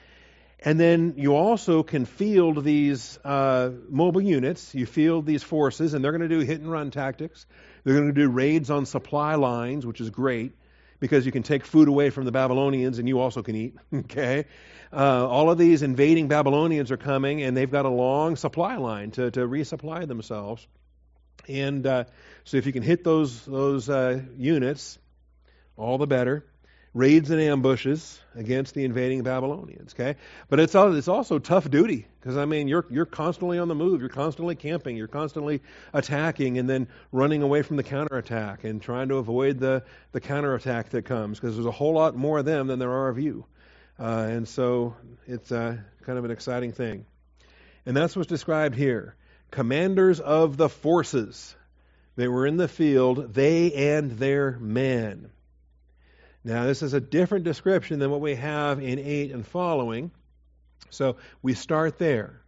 and 0.60 0.78
then 0.78 1.14
you 1.16 1.36
also 1.36 1.82
can 1.82 2.04
field 2.04 2.64
these 2.64 3.18
uh, 3.24 3.70
mobile 3.88 4.20
units. 4.20 4.74
You 4.74 4.86
field 4.86 5.24
these 5.24 5.42
forces, 5.42 5.94
and 5.94 6.04
they're 6.04 6.12
going 6.12 6.28
to 6.28 6.28
do 6.28 6.40
hit 6.40 6.60
and 6.60 6.70
run 6.70 6.90
tactics. 6.90 7.46
They're 7.84 7.94
going 7.94 8.08
to 8.08 8.12
do 8.12 8.28
raids 8.28 8.70
on 8.70 8.84
supply 8.84 9.36
lines, 9.36 9.86
which 9.86 10.00
is 10.00 10.10
great 10.10 10.52
because 11.00 11.24
you 11.24 11.30
can 11.30 11.44
take 11.44 11.64
food 11.64 11.86
away 11.86 12.10
from 12.10 12.24
the 12.24 12.32
Babylonians 12.32 12.98
and 12.98 13.06
you 13.06 13.20
also 13.20 13.42
can 13.42 13.54
eat. 13.54 13.76
Okay? 13.94 14.46
Uh, 14.90 15.28
all 15.28 15.50
of 15.50 15.58
these 15.58 15.82
invading 15.82 16.28
Babylonians 16.28 16.90
are 16.90 16.96
coming, 16.96 17.42
and 17.42 17.54
they've 17.54 17.70
got 17.70 17.84
a 17.84 17.90
long 17.90 18.36
supply 18.36 18.76
line 18.76 19.10
to, 19.12 19.30
to 19.30 19.40
resupply 19.40 20.08
themselves. 20.08 20.66
And 21.46 21.86
uh, 21.86 22.04
so 22.44 22.56
if 22.56 22.64
you 22.64 22.72
can 22.72 22.82
hit 22.82 23.04
those, 23.04 23.44
those 23.44 23.90
uh, 23.90 24.22
units, 24.36 24.98
all 25.76 25.98
the 25.98 26.06
better 26.06 26.46
raids 26.94 27.30
and 27.30 27.40
ambushes 27.40 28.20
against 28.34 28.74
the 28.74 28.84
invading 28.84 29.22
Babylonians. 29.22 29.94
Okay, 29.94 30.16
but 30.48 30.60
it's 30.60 30.74
it's 30.74 31.08
also 31.08 31.38
tough 31.38 31.68
duty 31.70 32.06
because 32.20 32.36
I 32.36 32.44
mean 32.44 32.68
you're 32.68 32.86
you're 32.90 33.06
constantly 33.06 33.58
on 33.58 33.68
the 33.68 33.74
move, 33.74 34.00
you're 34.00 34.08
constantly 34.08 34.54
camping, 34.54 34.96
you're 34.96 35.08
constantly 35.08 35.62
attacking, 35.92 36.58
and 36.58 36.68
then 36.68 36.88
running 37.12 37.42
away 37.42 37.62
from 37.62 37.76
the 37.76 37.82
counterattack 37.82 38.64
and 38.64 38.80
trying 38.80 39.08
to 39.08 39.16
avoid 39.16 39.58
the 39.58 39.84
the 40.12 40.20
counterattack 40.20 40.90
that 40.90 41.04
comes 41.04 41.38
because 41.38 41.54
there's 41.54 41.66
a 41.66 41.70
whole 41.70 41.94
lot 41.94 42.16
more 42.16 42.38
of 42.38 42.44
them 42.44 42.66
than 42.66 42.78
there 42.78 42.92
are 42.92 43.08
of 43.08 43.18
you, 43.18 43.44
uh, 43.98 44.26
and 44.30 44.48
so 44.48 44.96
it's 45.26 45.52
uh, 45.52 45.76
kind 46.02 46.18
of 46.18 46.24
an 46.24 46.30
exciting 46.30 46.72
thing, 46.72 47.06
and 47.86 47.96
that's 47.96 48.16
what's 48.16 48.28
described 48.28 48.74
here. 48.74 49.14
Commanders 49.50 50.20
of 50.20 50.56
the 50.56 50.68
forces. 50.68 51.54
They 52.16 52.26
were 52.26 52.46
in 52.46 52.56
the 52.56 52.66
field, 52.66 53.32
they 53.32 53.72
and 53.94 54.10
their 54.10 54.58
men. 54.58 55.30
Now, 56.48 56.64
this 56.64 56.82
is 56.82 56.94
a 56.94 57.00
different 57.00 57.44
description 57.44 57.98
than 57.98 58.10
what 58.10 58.22
we 58.22 58.34
have 58.34 58.80
in 58.80 58.98
8 58.98 59.32
and 59.32 59.46
following. 59.46 60.10
So 60.88 61.16
we 61.42 61.52
start 61.52 61.98
there. 61.98 62.40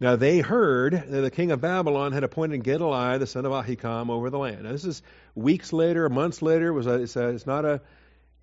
Now, 0.00 0.16
they 0.16 0.40
heard 0.40 0.92
that 0.92 1.20
the 1.20 1.30
king 1.30 1.52
of 1.52 1.60
Babylon 1.60 2.10
had 2.10 2.24
appointed 2.24 2.64
Gedaliah, 2.64 3.20
the 3.20 3.28
son 3.28 3.46
of 3.46 3.52
Ahikam, 3.52 4.10
over 4.10 4.28
the 4.28 4.40
land. 4.40 4.64
Now, 4.64 4.72
this 4.72 4.84
is 4.84 5.02
weeks 5.36 5.72
later, 5.72 6.08
months 6.08 6.42
later. 6.42 6.66
It 6.66 6.72
was 6.72 6.88
a, 6.88 6.94
it's, 6.94 7.14
a, 7.14 7.28
it's 7.28 7.46
not 7.46 7.64
a, 7.64 7.80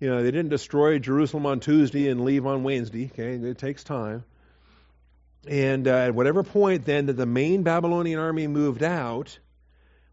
you 0.00 0.08
know, 0.08 0.22
they 0.22 0.30
didn't 0.30 0.48
destroy 0.48 0.98
Jerusalem 0.98 1.44
on 1.44 1.60
Tuesday 1.60 2.08
and 2.08 2.24
leave 2.24 2.46
on 2.46 2.62
Wednesday. 2.62 3.10
Okay, 3.12 3.34
it 3.34 3.58
takes 3.58 3.84
time. 3.84 4.24
And 5.46 5.86
uh, 5.86 6.06
at 6.06 6.14
whatever 6.14 6.42
point 6.42 6.86
then 6.86 7.04
that 7.06 7.18
the 7.18 7.26
main 7.26 7.64
Babylonian 7.64 8.18
army 8.18 8.46
moved 8.46 8.82
out, 8.82 9.38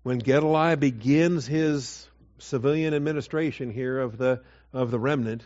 when 0.04 0.20
Gedaliah 0.20 0.76
begins 0.76 1.48
his 1.48 2.06
civilian 2.42 2.94
administration 2.94 3.72
here 3.72 4.00
of 4.00 4.18
the 4.18 4.42
of 4.74 4.92
the 4.92 5.00
remnant, 5.00 5.46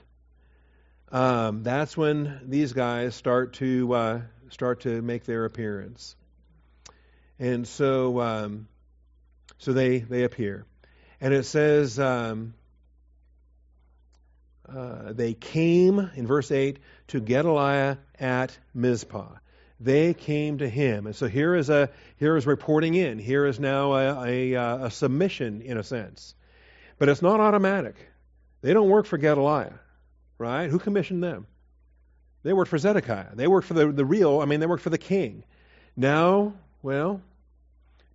um, 1.11 1.63
that's 1.63 1.95
when 1.95 2.41
these 2.45 2.73
guys 2.73 3.15
start 3.15 3.53
to 3.53 3.93
uh, 3.93 4.21
start 4.49 4.81
to 4.81 5.01
make 5.01 5.25
their 5.25 5.45
appearance, 5.45 6.15
and 7.39 7.67
so 7.67 8.19
um, 8.21 8.67
so 9.59 9.73
they 9.73 9.99
they 9.99 10.23
appear, 10.23 10.65
and 11.21 11.33
it 11.33 11.45
says 11.45 11.99
um, 11.99 12.53
uh, 14.67 15.13
they 15.13 15.33
came 15.33 15.99
in 16.15 16.25
verse 16.25 16.51
eight 16.51 16.79
to 17.07 17.19
Gedaliah 17.19 17.97
at 18.19 18.57
Mizpah. 18.73 19.29
They 19.79 20.13
came 20.13 20.59
to 20.59 20.69
him, 20.69 21.05
and 21.05 21.15
so 21.15 21.27
here 21.27 21.53
is 21.53 21.69
a 21.69 21.89
here 22.17 22.37
is 22.37 22.47
reporting 22.47 22.95
in. 22.95 23.19
Here 23.19 23.45
is 23.45 23.59
now 23.59 23.93
a, 23.93 24.25
a, 24.25 24.55
uh, 24.55 24.85
a 24.85 24.91
submission 24.91 25.61
in 25.61 25.77
a 25.77 25.83
sense. 25.83 26.33
But 26.97 27.09
it's 27.09 27.21
not 27.21 27.39
automatic. 27.39 27.95
They 28.61 28.73
don't 28.73 28.89
work 28.89 29.05
for 29.05 29.17
Gedaliah, 29.17 29.79
right? 30.37 30.69
Who 30.69 30.79
commissioned 30.79 31.23
them? 31.23 31.47
They 32.43 32.53
worked 32.53 32.69
for 32.69 32.77
Zedekiah. 32.77 33.35
They 33.35 33.47
worked 33.47 33.67
for 33.67 33.73
the, 33.73 33.91
the 33.91 34.05
real, 34.05 34.39
I 34.39 34.45
mean, 34.45 34.59
they 34.59 34.67
worked 34.67 34.83
for 34.83 34.89
the 34.89 34.97
king. 34.97 35.43
Now, 35.97 36.53
well, 36.81 37.21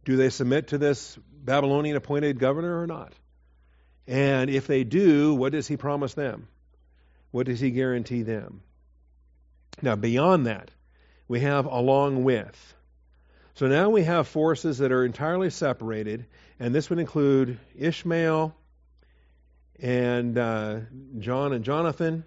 do 0.05 0.17
they 0.17 0.31
submit 0.31 0.69
to 0.69 0.79
this 0.79 1.19
Babylonian 1.33 1.97
appointed 1.97 2.39
governor 2.39 2.81
or 2.81 2.87
not? 2.87 3.13
And 4.07 4.51
if 4.51 4.67
they 4.67 4.85
do, 4.85 5.35
what 5.35 5.53
does 5.53 5.69
he 5.69 5.77
promise 5.77 6.15
them? 6.15 6.49
What 7.31 7.47
does 7.47 7.61
he 7.61 7.71
guarantee 7.71 8.23
them? 8.23 8.63
Now, 9.83 9.97
beyond 9.97 10.47
that, 10.47 10.71
we 11.29 11.41
have 11.41 11.67
along 11.67 12.25
with. 12.25 12.75
So 13.55 13.69
now 13.69 13.91
we 13.91 14.05
have 14.05 14.27
forces 14.27 14.79
that 14.79 14.91
are 14.91 15.05
entirely 15.05 15.51
separated, 15.51 16.27
and 16.59 16.75
this 16.75 16.91
would 16.91 16.99
include 16.99 17.59
Ishmael 17.79 18.55
and 19.83 20.37
uh, 20.37 20.81
John 21.19 21.53
and 21.53 21.65
Jonathan. 21.65 22.25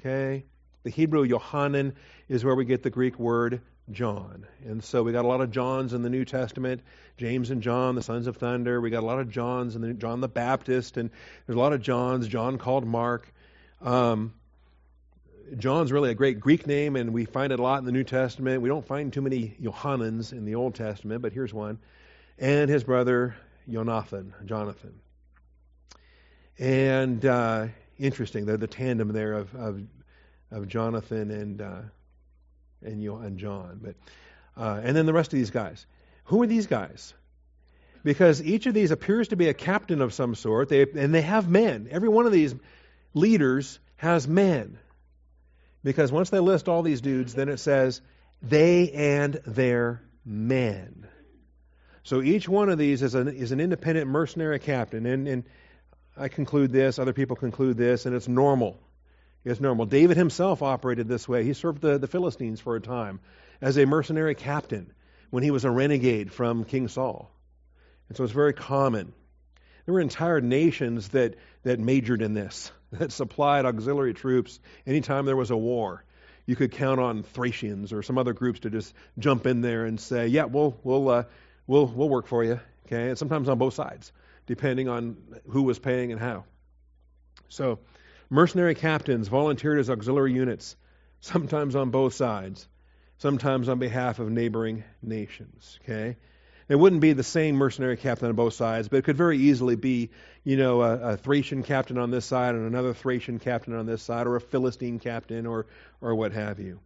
Okay, 0.00 0.44
the 0.82 0.90
Hebrew 0.90 1.22
Yohanan 1.22 1.94
is 2.28 2.44
where 2.44 2.54
we 2.54 2.64
get 2.64 2.82
the 2.82 2.90
Greek 2.90 3.18
word 3.18 3.60
John. 3.90 4.46
And 4.64 4.82
so 4.82 5.02
we 5.02 5.12
got 5.12 5.24
a 5.24 5.28
lot 5.28 5.40
of 5.40 5.50
Johns 5.50 5.92
in 5.92 6.02
the 6.02 6.10
New 6.10 6.24
Testament. 6.24 6.82
James 7.16 7.50
and 7.50 7.62
John, 7.62 7.94
the 7.94 8.02
sons 8.02 8.26
of 8.26 8.36
thunder. 8.36 8.80
We 8.80 8.90
got 8.90 9.02
a 9.02 9.06
lot 9.06 9.18
of 9.18 9.30
Johns 9.30 9.76
and 9.76 10.00
John 10.00 10.20
the 10.20 10.28
Baptist, 10.28 10.96
and 10.96 11.10
there's 11.46 11.56
a 11.56 11.60
lot 11.60 11.72
of 11.72 11.82
Johns. 11.82 12.26
John 12.28 12.58
called 12.58 12.86
Mark. 12.86 13.32
Um, 13.82 14.34
John's 15.56 15.92
really 15.92 16.10
a 16.10 16.14
great 16.14 16.40
Greek 16.40 16.66
name, 16.66 16.96
and 16.96 17.12
we 17.12 17.26
find 17.26 17.52
it 17.52 17.60
a 17.60 17.62
lot 17.62 17.78
in 17.78 17.84
the 17.84 17.92
New 17.92 18.04
Testament. 18.04 18.62
We 18.62 18.68
don't 18.68 18.86
find 18.86 19.12
too 19.12 19.20
many 19.20 19.54
Johanans 19.60 20.32
in 20.32 20.44
the 20.46 20.54
Old 20.54 20.74
Testament, 20.74 21.20
but 21.20 21.32
here's 21.32 21.52
one. 21.52 21.78
And 22.38 22.70
his 22.70 22.82
brother 22.82 23.36
Jonathan, 23.68 24.34
Jonathan. 24.46 25.03
And 26.58 27.24
uh, 27.24 27.66
interesting, 27.98 28.46
the, 28.46 28.56
the 28.56 28.66
tandem 28.66 29.08
there 29.08 29.32
of, 29.32 29.54
of, 29.54 29.80
of 30.50 30.68
Jonathan 30.68 31.30
and 31.30 31.60
uh, 31.60 31.80
and, 32.82 33.02
and 33.02 33.38
John. 33.38 33.80
But 33.82 33.94
uh, 34.56 34.80
and 34.82 34.96
then 34.96 35.06
the 35.06 35.12
rest 35.12 35.32
of 35.32 35.38
these 35.38 35.50
guys. 35.50 35.86
Who 36.24 36.42
are 36.42 36.46
these 36.46 36.66
guys? 36.66 37.12
Because 38.02 38.42
each 38.42 38.66
of 38.66 38.74
these 38.74 38.90
appears 38.90 39.28
to 39.28 39.36
be 39.36 39.48
a 39.48 39.54
captain 39.54 40.02
of 40.02 40.12
some 40.12 40.34
sort, 40.34 40.68
they, 40.68 40.82
and 40.82 41.14
they 41.14 41.22
have 41.22 41.48
men. 41.48 41.88
Every 41.90 42.08
one 42.08 42.26
of 42.26 42.32
these 42.32 42.54
leaders 43.14 43.78
has 43.96 44.28
men. 44.28 44.78
Because 45.82 46.12
once 46.12 46.30
they 46.30 46.38
list 46.38 46.68
all 46.68 46.82
these 46.82 47.00
dudes, 47.00 47.34
then 47.34 47.48
it 47.48 47.58
says, 47.58 48.00
they 48.42 48.90
and 48.90 49.34
their 49.46 50.02
men. 50.24 51.06
So 52.02 52.20
each 52.20 52.46
one 52.46 52.68
of 52.68 52.78
these 52.78 53.02
is 53.02 53.14
an, 53.14 53.28
is 53.28 53.52
an 53.52 53.60
independent 53.60 54.06
mercenary 54.06 54.58
captain. 54.58 55.06
And, 55.06 55.26
and 55.26 55.44
I 56.16 56.28
conclude 56.28 56.70
this, 56.70 56.98
other 56.98 57.12
people 57.12 57.36
conclude 57.36 57.76
this, 57.76 58.06
and 58.06 58.14
it's 58.14 58.28
normal. 58.28 58.78
It's 59.44 59.60
normal. 59.60 59.86
David 59.86 60.16
himself 60.16 60.62
operated 60.62 61.08
this 61.08 61.28
way. 61.28 61.44
He 61.44 61.52
served 61.52 61.82
the, 61.82 61.98
the 61.98 62.06
Philistines 62.06 62.60
for 62.60 62.76
a 62.76 62.80
time 62.80 63.20
as 63.60 63.76
a 63.76 63.84
mercenary 63.84 64.34
captain 64.34 64.92
when 65.30 65.42
he 65.42 65.50
was 65.50 65.64
a 65.64 65.70
renegade 65.70 66.32
from 66.32 66.64
King 66.64 66.88
Saul. 66.88 67.30
And 68.08 68.16
so 68.16 68.24
it's 68.24 68.32
very 68.32 68.52
common. 68.52 69.12
There 69.84 69.94
were 69.94 70.00
entire 70.00 70.40
nations 70.40 71.08
that, 71.08 71.34
that 71.64 71.80
majored 71.80 72.22
in 72.22 72.32
this, 72.32 72.70
that 72.92 73.12
supplied 73.12 73.66
auxiliary 73.66 74.14
troops 74.14 74.60
anytime 74.86 75.26
there 75.26 75.36
was 75.36 75.50
a 75.50 75.56
war. 75.56 76.04
You 76.46 76.56
could 76.56 76.72
count 76.72 77.00
on 77.00 77.22
Thracians 77.22 77.92
or 77.92 78.02
some 78.02 78.18
other 78.18 78.32
groups 78.34 78.60
to 78.60 78.70
just 78.70 78.94
jump 79.18 79.46
in 79.46 79.62
there 79.62 79.86
and 79.86 79.98
say, 79.98 80.26
"Yeah, 80.26 80.44
we'll 80.44 80.78
we'll 80.84 81.08
uh, 81.08 81.24
we'll 81.66 81.86
we'll 81.86 82.10
work 82.10 82.26
for 82.26 82.44
you." 82.44 82.60
Okay, 82.86 83.08
and 83.08 83.18
sometimes 83.18 83.48
on 83.48 83.56
both 83.56 83.72
sides, 83.72 84.12
depending 84.46 84.88
on 84.88 85.16
who 85.48 85.62
was 85.62 85.78
paying 85.78 86.12
and 86.12 86.20
how. 86.20 86.44
So, 87.48 87.78
mercenary 88.30 88.74
captains 88.74 89.28
volunteered 89.28 89.78
as 89.78 89.90
auxiliary 89.90 90.32
units, 90.32 90.76
sometimes 91.20 91.76
on 91.76 91.90
both 91.90 92.14
sides, 92.14 92.68
sometimes 93.18 93.68
on 93.68 93.78
behalf 93.78 94.18
of 94.18 94.30
neighboring 94.30 94.84
nations. 95.02 95.78
Okay, 95.82 96.16
it 96.68 96.76
wouldn't 96.76 97.02
be 97.02 97.12
the 97.12 97.22
same 97.22 97.56
mercenary 97.56 97.96
captain 97.96 98.28
on 98.28 98.34
both 98.34 98.54
sides, 98.54 98.88
but 98.88 98.98
it 98.98 99.02
could 99.02 99.16
very 99.16 99.38
easily 99.38 99.76
be, 99.76 100.10
you 100.44 100.56
know, 100.56 100.82
a, 100.82 101.12
a, 101.12 101.16
Thracian 101.16 101.62
captain 101.62 101.98
on 101.98 102.10
this 102.10 102.24
side 102.24 102.54
and 102.54 102.66
another 102.66 102.94
Thracian 102.94 103.38
captain 103.38 103.74
on 103.74 103.86
this 103.86 104.02
side, 104.02 104.26
or 104.26 104.36
a 104.36 104.40
Philistine 104.40 104.98
captain, 104.98 105.46
or 105.46 105.66
or 106.00 106.14
what 106.14 106.32
have 106.32 106.58
you. 106.58 106.80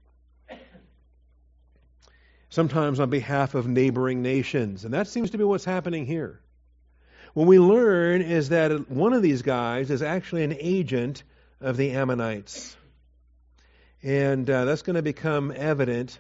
Sometimes 2.50 2.98
on 2.98 3.10
behalf 3.10 3.54
of 3.54 3.68
neighboring 3.68 4.22
nations, 4.22 4.84
and 4.84 4.94
that 4.94 5.06
seems 5.06 5.30
to 5.30 5.38
be 5.38 5.44
what's 5.44 5.66
happening 5.66 6.06
here. 6.06 6.40
What 7.38 7.46
we 7.46 7.61
learn 7.61 8.20
is 8.20 8.48
that 8.48 8.90
one 8.90 9.12
of 9.12 9.22
these 9.22 9.42
guys 9.42 9.92
is 9.92 10.03
actually 10.03 10.42
an 10.42 10.57
agent 10.59 11.22
of 11.61 11.77
the 11.77 11.92
Ammonites, 11.92 12.77
and 14.03 14.51
uh, 14.51 14.64
that's 14.64 14.83
going 14.83 14.96
to 14.96 15.03
become 15.03 15.53
evident 15.55 16.18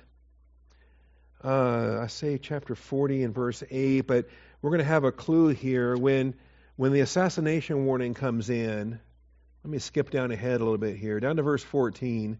uh, 1.42 2.02
I 2.02 2.06
say 2.06 2.38
chapter 2.38 2.76
40 2.76 3.24
and 3.24 3.34
verse 3.34 3.64
8, 3.68 4.02
but 4.02 4.28
we're 4.62 4.70
going 4.70 4.78
to 4.78 4.84
have 4.84 5.02
a 5.02 5.10
clue 5.10 5.48
here 5.48 5.96
when 5.96 6.36
when 6.76 6.92
the 6.92 7.00
assassination 7.00 7.84
warning 7.84 8.14
comes 8.14 8.48
in. 8.48 9.00
Let 9.64 9.70
me 9.72 9.80
skip 9.80 10.10
down 10.10 10.30
ahead 10.30 10.60
a 10.60 10.64
little 10.64 10.78
bit 10.78 10.98
here. 10.98 11.18
Down 11.18 11.34
to 11.34 11.42
verse 11.42 11.64
14. 11.64 12.38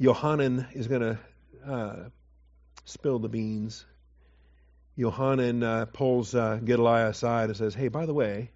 Johanan 0.00 0.68
is 0.72 0.88
going 0.88 1.02
to 1.02 1.70
uh, 1.70 1.96
spill 2.86 3.18
the 3.18 3.28
beans. 3.28 3.84
Johanan 5.00 5.62
uh, 5.62 5.86
pulls 5.86 6.34
uh, 6.34 6.60
Gedaliah 6.62 7.08
aside 7.08 7.48
and 7.48 7.56
says, 7.56 7.74
Hey, 7.74 7.88
by 7.88 8.04
the 8.04 8.12
way, 8.12 8.50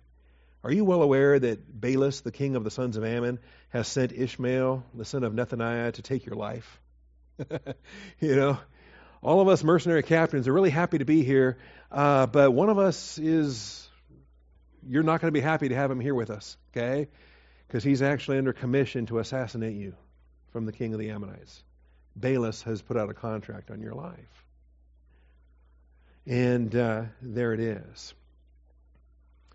are 0.63 0.71
you 0.71 0.85
well 0.85 1.03
aware 1.03 1.39
that 1.39 1.81
Baalis, 1.81 2.23
the 2.23 2.33
king 2.33 2.55
of 2.55 2.65
the 2.65 2.71
sons 2.71 2.99
of 2.99 3.05
Ammon, 3.05 3.39
has 3.71 3.89
sent 3.89 4.13
Ishmael, 4.13 4.85
the 4.93 5.07
son 5.07 5.25
of 5.25 5.33
Nethaniah, 5.33 5.95
to 5.95 6.03
take 6.03 6.27
your 6.27 6.37
life? 6.37 6.81
you 8.21 8.37
know, 8.37 8.59
all 9.23 9.41
of 9.41 9.49
us 9.49 9.65
mercenary 9.65 10.03
captains 10.03 10.47
are 10.47 10.53
really 10.53 10.69
happy 10.69 10.99
to 10.99 11.07
be 11.07 11.23
here, 11.23 11.57
uh, 11.91 12.27
but 12.27 12.53
one 12.53 12.69
of 12.69 12.79
us 12.79 13.19
is, 13.19 13.89
you're 14.87 15.03
not 15.03 15.23
going 15.23 15.33
to 15.33 15.39
be 15.39 15.41
happy 15.41 15.71
to 15.71 15.75
have 15.75 15.91
him 15.91 16.01
here 16.01 16.15
with 16.15 16.29
us, 16.29 16.59
okay? 16.77 17.09
Because 17.67 17.83
he's 17.83 18.03
actually 18.03 18.37
under 18.37 18.53
commission 18.53 19.07
to 19.07 19.19
assassinate 19.19 19.77
you 19.77 19.95
from 20.53 20.67
the 20.67 20.73
king 20.73 20.93
of 20.93 20.99
the 20.99 21.09
Ammonites. 21.09 21.63
Baalis 22.21 22.63
has 22.65 22.83
put 22.83 22.99
out 22.99 23.09
a 23.09 23.15
contract 23.15 23.71
on 23.71 23.81
your 23.81 23.95
life. 23.95 24.44
And 26.27 26.75
uh, 26.75 27.03
there 27.21 27.53
it 27.53 27.61
is. 27.61 28.15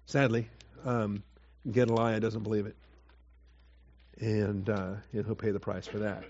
Sadly, 0.05 0.49
um, 0.86 1.23
Gedaliah 1.69 2.19
doesn't 2.19 2.43
believe 2.43 2.65
it. 2.65 2.75
And, 4.19 4.69
uh, 4.69 4.93
and 5.13 5.25
he'll 5.25 5.36
pay 5.36 5.51
the 5.51 5.60
price 5.60 5.88
for 5.88 5.99
that. 5.99 6.23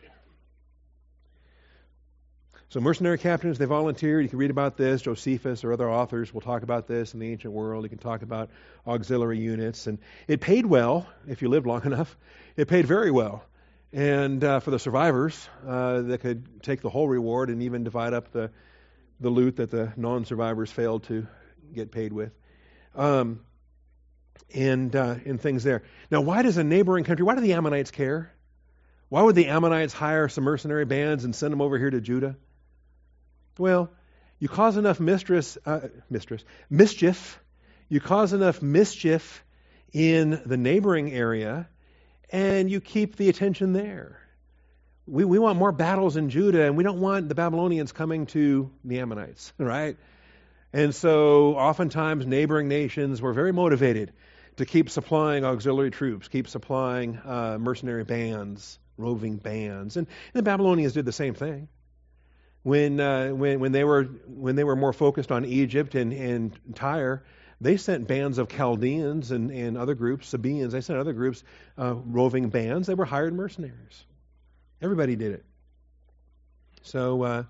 So, 2.70 2.80
mercenary 2.80 3.18
captains, 3.18 3.58
they 3.58 3.66
volunteered. 3.66 4.22
You 4.24 4.30
can 4.30 4.38
read 4.38 4.52
about 4.52 4.78
this. 4.78 5.02
Josephus 5.02 5.64
or 5.64 5.74
other 5.74 5.90
authors 5.90 6.32
will 6.32 6.42
talk 6.42 6.62
about 6.62 6.88
this 6.88 7.16
in 7.16 7.20
the 7.20 7.32
ancient 7.32 7.52
world. 7.52 7.84
You 7.84 7.90
can 7.90 7.98
talk 7.98 8.22
about 8.22 8.52
auxiliary 8.86 9.40
units. 9.40 9.88
And 9.88 9.98
it 10.28 10.40
paid 10.40 10.68
well 10.68 11.08
if 11.28 11.42
you 11.42 11.50
lived 11.50 11.66
long 11.66 11.84
enough. 11.86 12.16
It 12.56 12.68
paid 12.68 12.86
very 12.86 13.10
well. 13.10 13.44
And 13.92 14.44
uh, 14.44 14.60
for 14.60 14.70
the 14.70 14.78
survivors, 14.78 15.50
uh, 15.68 16.02
they 16.02 16.20
could 16.20 16.62
take 16.62 16.82
the 16.82 16.92
whole 16.92 17.08
reward 17.08 17.50
and 17.50 17.64
even 17.64 17.84
divide 17.84 18.14
up 18.14 18.32
the, 18.32 18.52
the 19.20 19.30
loot 19.30 19.58
that 19.58 19.72
the 19.72 19.94
non 19.98 20.26
survivors 20.26 20.72
failed 20.72 21.04
to 21.04 21.28
get 21.74 21.92
paid 21.92 22.14
with. 22.14 22.32
Um, 22.96 23.42
and, 24.54 24.96
uh, 24.96 25.16
and 25.26 25.40
things 25.40 25.64
there. 25.64 25.84
Now, 26.10 26.22
why 26.22 26.42
does 26.42 26.58
a 26.58 26.64
neighboring 26.64 27.04
country, 27.04 27.24
why 27.24 27.36
do 27.36 27.42
the 27.42 27.54
Ammonites 27.54 27.92
care? 27.92 28.32
Why 29.10 29.22
would 29.22 29.36
the 29.36 29.48
Ammonites 29.48 29.94
hire 29.94 30.28
some 30.30 30.44
mercenary 30.44 30.86
bands 30.86 31.24
and 31.24 31.36
send 31.36 31.52
them 31.52 31.62
over 31.62 31.78
here 31.78 31.90
to 31.90 32.02
Judah? 32.02 32.36
Well, 33.58 33.92
you 34.40 34.48
cause 34.48 34.78
enough 34.78 35.00
mistress, 35.00 35.58
uh, 35.66 35.90
mistress, 36.10 36.44
mischief, 36.70 37.40
you 37.90 38.00
cause 38.00 38.34
enough 38.34 38.62
mischief 38.62 39.44
in 39.92 40.42
the 40.46 40.58
neighboring 40.58 41.12
area, 41.12 41.68
and 42.30 42.70
you 42.70 42.80
keep 42.80 43.18
the 43.18 43.30
attention 43.30 43.74
there. 43.74 44.22
We, 45.10 45.26
we 45.26 45.40
want 45.40 45.58
more 45.58 45.72
battles 45.72 46.18
in 46.18 46.30
Judah, 46.30 46.64
and 46.64 46.78
we 46.78 46.84
don't 46.84 47.00
want 47.00 47.30
the 47.30 47.36
Babylonians 47.36 47.92
coming 47.92 48.28
to 48.28 48.70
the 48.84 49.00
Ammonites, 49.00 49.54
right? 49.58 49.98
And 50.72 50.94
so, 50.94 51.56
oftentimes, 51.56 52.26
neighboring 52.26 52.68
nations 52.68 53.22
were 53.22 53.34
very 53.34 53.52
motivated 53.52 54.14
to 54.58 54.66
keep 54.66 54.90
supplying 54.90 55.44
auxiliary 55.44 55.90
troops, 55.90 56.28
keep 56.28 56.48
supplying 56.48 57.18
uh, 57.18 57.58
mercenary 57.60 58.04
bands, 58.04 58.78
roving 58.98 59.38
bands. 59.38 59.98
And, 59.98 60.06
and 60.34 60.40
the 60.40 60.44
Babylonians 60.44 60.94
did 60.94 61.06
the 61.06 61.12
same 61.12 61.34
thing 61.34 61.70
when, 62.64 63.00
uh, 63.00 63.30
when, 63.30 63.60
when, 63.60 63.72
they 63.72 63.84
were, 63.84 64.04
when 64.04 64.56
they 64.56 64.64
were 64.64 64.76
more 64.76 64.94
focused 64.94 65.32
on 65.32 65.46
Egypt 65.46 65.96
and, 65.96 66.14
and 66.14 66.60
Tyre, 66.76 67.24
they 67.62 67.78
sent 67.78 68.08
bands 68.08 68.38
of 68.38 68.50
Chaldeans 68.50 69.32
and, 69.32 69.52
and 69.52 69.78
other 69.78 69.96
groups, 69.96 70.28
Sabaeans, 70.30 70.72
they 70.72 70.82
sent 70.82 71.00
other 71.00 71.14
groups, 71.14 71.44
uh, 71.78 71.96
roving 71.96 72.50
bands. 72.50 72.88
They 72.88 72.94
were 72.94 73.06
hired 73.06 73.34
mercenaries. 73.34 74.06
Everybody 74.82 75.16
did 75.16 75.34
it. 75.34 75.46
So 76.84 77.24
uh, 77.24 77.44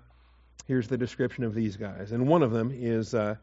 here's 0.66 0.88
the 0.88 0.98
description 0.98 1.44
of 1.44 1.54
these 1.54 1.76
guys. 1.76 2.12
And 2.12 2.28
one 2.28 2.42
of 2.42 2.50
them 2.50 2.72
is, 2.74 3.14
uh, 3.14 3.36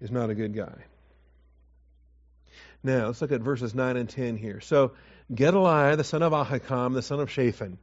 is 0.00 0.10
not 0.10 0.30
a 0.30 0.34
good 0.34 0.54
guy. 0.54 0.84
Now, 2.82 3.06
let's 3.06 3.22
look 3.22 3.32
at 3.32 3.40
verses 3.40 3.74
9 3.74 3.96
and 3.96 4.08
10 4.08 4.36
here. 4.36 4.60
So, 4.60 4.92
Gedaliah, 5.34 5.96
the 5.96 6.04
son 6.04 6.22
of 6.22 6.32
Ahikam, 6.32 6.92
the 6.92 7.00
son 7.00 7.18
of 7.18 7.30
Shaphan, 7.30 7.78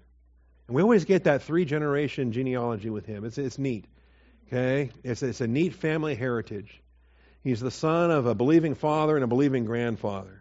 and 0.67 0.75
we 0.75 0.83
always 0.83 1.05
get 1.05 1.23
that 1.23 1.41
three 1.41 1.65
generation 1.65 2.31
genealogy 2.31 2.89
with 2.89 3.05
him. 3.05 3.25
It's, 3.25 3.37
it's 3.37 3.57
neat. 3.57 3.85
Okay? 4.47 4.91
It's, 5.03 5.23
it's 5.23 5.41
a 5.41 5.47
neat 5.47 5.73
family 5.73 6.15
heritage. 6.15 6.81
He's 7.43 7.59
the 7.59 7.71
son 7.71 8.11
of 8.11 8.27
a 8.27 8.35
believing 8.35 8.75
father 8.75 9.15
and 9.15 9.23
a 9.23 9.27
believing 9.27 9.65
grandfather. 9.65 10.40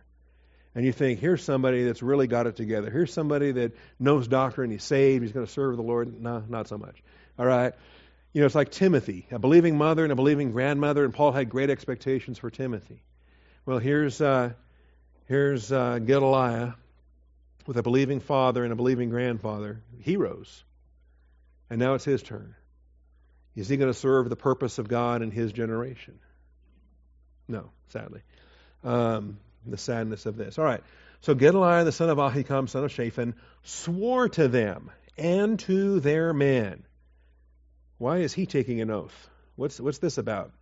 And 0.74 0.84
you 0.84 0.92
think, 0.92 1.18
here's 1.18 1.42
somebody 1.42 1.84
that's 1.84 2.02
really 2.02 2.26
got 2.26 2.46
it 2.46 2.56
together. 2.56 2.90
Here's 2.90 3.12
somebody 3.12 3.52
that 3.52 3.72
knows 3.98 4.28
doctrine, 4.28 4.70
he's 4.70 4.84
saved, 4.84 5.22
he's 5.22 5.32
going 5.32 5.46
to 5.46 5.52
serve 5.52 5.76
the 5.76 5.82
Lord. 5.82 6.20
No, 6.20 6.44
not 6.48 6.68
so 6.68 6.78
much. 6.78 7.02
All 7.38 7.46
right? 7.46 7.74
You 8.32 8.40
know, 8.40 8.46
it's 8.46 8.54
like 8.54 8.70
Timothy, 8.70 9.26
a 9.32 9.40
believing 9.40 9.76
mother 9.76 10.04
and 10.04 10.12
a 10.12 10.16
believing 10.16 10.52
grandmother, 10.52 11.04
and 11.04 11.12
Paul 11.12 11.32
had 11.32 11.50
great 11.50 11.70
expectations 11.70 12.38
for 12.38 12.50
Timothy. 12.50 13.02
Well, 13.66 13.78
here's, 13.78 14.20
uh, 14.20 14.52
here's 15.26 15.72
uh, 15.72 15.98
Gedaliah, 15.98 16.76
with 17.66 17.76
a 17.76 17.82
believing 17.82 18.20
father 18.20 18.64
and 18.64 18.72
a 18.72 18.76
believing 18.76 19.10
grandfather, 19.10 19.80
heroes. 20.00 20.64
And 21.68 21.78
now 21.78 21.94
it's 21.94 22.04
his 22.04 22.22
turn. 22.22 22.54
Is 23.54 23.68
he 23.68 23.76
going 23.76 23.92
to 23.92 23.98
serve 23.98 24.28
the 24.28 24.36
purpose 24.36 24.78
of 24.78 24.88
God 24.88 25.22
in 25.22 25.30
his 25.30 25.52
generation? 25.52 26.18
No, 27.48 27.70
sadly. 27.88 28.22
Um, 28.82 29.38
the 29.66 29.76
sadness 29.76 30.26
of 30.26 30.36
this. 30.36 30.58
All 30.58 30.64
right. 30.64 30.82
So 31.22 31.34
Gedaliah, 31.34 31.84
the 31.84 31.92
son 31.92 32.08
of 32.08 32.18
Ahikam, 32.18 32.68
son 32.68 32.84
of 32.84 32.92
Shaphan, 32.92 33.34
swore 33.62 34.28
to 34.30 34.48
them 34.48 34.90
and 35.18 35.58
to 35.60 36.00
their 36.00 36.32
men. 36.32 36.84
Why 37.98 38.18
is 38.18 38.32
he 38.32 38.46
taking 38.46 38.80
an 38.80 38.90
oath? 38.90 39.28
What's, 39.56 39.78
what's 39.78 39.98
this 39.98 40.16
about? 40.16 40.52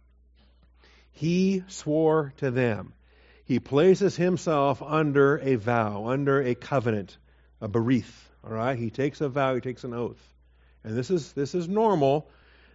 He 1.12 1.62
swore 1.68 2.32
to 2.38 2.50
them. 2.50 2.92
He 3.44 3.60
places 3.60 4.16
himself 4.16 4.82
under 4.82 5.38
a 5.38 5.54
vow, 5.54 6.06
under 6.06 6.42
a 6.42 6.54
covenant, 6.54 7.16
a 7.60 7.68
berith. 7.68 8.12
All 8.44 8.52
right? 8.52 8.76
He 8.76 8.90
takes 8.90 9.20
a 9.20 9.28
vow, 9.28 9.54
he 9.54 9.60
takes 9.60 9.84
an 9.84 9.94
oath. 9.94 10.20
And 10.84 10.96
this 10.96 11.10
is, 11.10 11.32
this 11.32 11.54
is 11.54 11.68
normal 11.68 12.28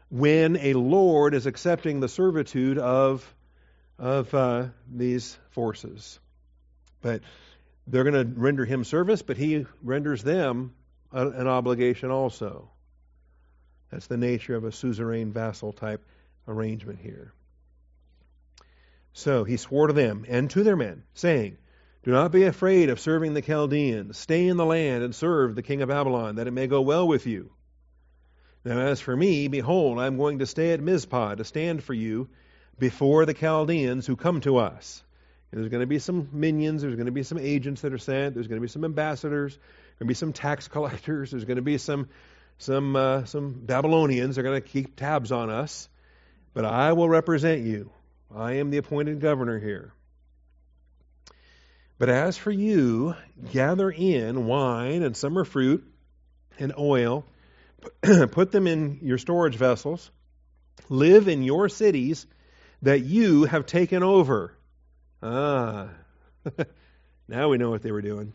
when 0.09 0.55
a 0.57 0.73
lord 0.73 1.33
is 1.33 1.45
accepting 1.45 1.99
the 1.99 2.07
servitude 2.07 2.77
of, 2.77 3.35
of 4.03 4.33
uh, 4.33 4.65
these 4.93 5.37
forces. 5.51 6.19
But 7.01 7.21
they're 7.87 8.03
going 8.03 8.33
to 8.33 8.39
render 8.39 8.65
him 8.65 8.83
service, 8.83 9.21
but 9.21 9.37
he 9.37 9.65
renders 9.81 10.21
them 10.21 10.73
a, 11.13 11.25
an 11.29 11.47
obligation 11.47 12.11
also. 12.11 12.69
That's 13.91 14.07
the 14.07 14.17
nature 14.17 14.57
of 14.57 14.65
a 14.65 14.73
suzerain 14.73 15.31
vassal 15.31 15.71
type 15.71 16.05
arrangement 16.49 16.99
here. 16.99 17.31
So 19.13 19.45
he 19.45 19.55
swore 19.55 19.87
to 19.87 19.93
them 19.93 20.25
and 20.27 20.49
to 20.49 20.63
their 20.63 20.75
men, 20.75 21.03
saying, 21.13 21.57
Do 22.03 22.11
not 22.11 22.33
be 22.33 22.43
afraid 22.43 22.89
of 22.89 22.99
serving 22.99 23.33
the 23.33 23.41
Chaldeans. 23.41 24.17
Stay 24.17 24.47
in 24.49 24.57
the 24.57 24.65
land 24.65 25.05
and 25.05 25.15
serve 25.15 25.55
the 25.55 25.63
king 25.63 25.81
of 25.81 25.87
Babylon, 25.87 26.35
that 26.35 26.47
it 26.47 26.51
may 26.51 26.67
go 26.67 26.81
well 26.81 27.07
with 27.07 27.25
you. 27.25 27.53
Now, 28.65 28.79
as 28.79 28.99
for 28.99 29.15
me, 29.15 29.47
behold, 29.47 29.97
I 29.97 30.07
am 30.07 30.17
going 30.17 30.39
to 30.39 30.45
stay 30.45 30.73
at 30.73 30.81
Mizpah 30.81 31.35
to 31.35 31.45
stand 31.45 31.83
for 31.83 31.93
you 31.93 32.27
before 32.79 33.25
the 33.25 33.33
Chaldeans 33.33 34.05
who 34.05 34.15
come 34.15 34.41
to 34.41 34.57
us. 34.57 35.03
And 35.51 35.61
there's 35.61 35.69
going 35.69 35.81
to 35.81 35.87
be 35.87 35.99
some 35.99 36.29
minions, 36.31 36.81
there's 36.81 36.95
going 36.95 37.05
to 37.05 37.11
be 37.11 37.23
some 37.23 37.37
agents 37.37 37.81
that 37.81 37.93
are 37.93 37.99
sent, 37.99 38.33
there's 38.33 38.47
going 38.47 38.59
to 38.59 38.65
be 38.65 38.71
some 38.71 38.83
ambassadors, 38.83 39.53
there's 39.53 39.99
going 39.99 40.07
to 40.07 40.11
be 40.11 40.13
some 40.15 40.33
tax 40.33 40.67
collectors, 40.69 41.31
there's 41.31 41.45
going 41.45 41.57
to 41.57 41.61
be 41.61 41.77
some 41.77 42.09
some 42.57 42.95
uh, 42.95 43.25
some 43.25 43.53
Babylonians. 43.53 44.35
They're 44.35 44.43
going 44.43 44.61
to 44.61 44.67
keep 44.67 44.95
tabs 44.95 45.31
on 45.31 45.49
us, 45.49 45.89
but 46.53 46.65
I 46.65 46.93
will 46.93 47.09
represent 47.09 47.61
you. 47.61 47.91
I 48.35 48.53
am 48.53 48.69
the 48.69 48.77
appointed 48.77 49.19
governor 49.19 49.59
here. 49.59 49.93
But 51.99 52.09
as 52.09 52.37
for 52.37 52.51
you, 52.51 53.15
gather 53.51 53.89
in 53.89 54.45
wine 54.45 55.03
and 55.03 55.15
summer 55.15 55.45
fruit 55.45 55.85
and 56.59 56.73
oil 56.77 57.25
put 58.31 58.51
them 58.51 58.67
in 58.67 58.99
your 59.01 59.17
storage 59.17 59.55
vessels, 59.55 60.09
live 60.89 61.27
in 61.27 61.43
your 61.43 61.69
cities 61.69 62.25
that 62.83 62.99
you 62.99 63.45
have 63.45 63.65
taken 63.65 64.03
over. 64.03 64.53
Ah, 65.21 65.89
now 67.27 67.49
we 67.49 67.57
know 67.57 67.69
what 67.69 67.81
they 67.81 67.91
were 67.91 68.01
doing. 68.01 68.33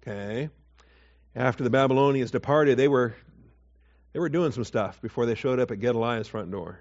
Okay. 0.00 0.48
After 1.36 1.62
the 1.62 1.70
Babylonians 1.70 2.30
departed, 2.30 2.78
they 2.78 2.88
were 2.88 3.14
they 4.12 4.20
were 4.20 4.30
doing 4.30 4.52
some 4.52 4.64
stuff 4.64 5.00
before 5.02 5.26
they 5.26 5.34
showed 5.34 5.60
up 5.60 5.70
at 5.70 5.80
Gedaliah's 5.80 6.28
front 6.28 6.50
door. 6.50 6.80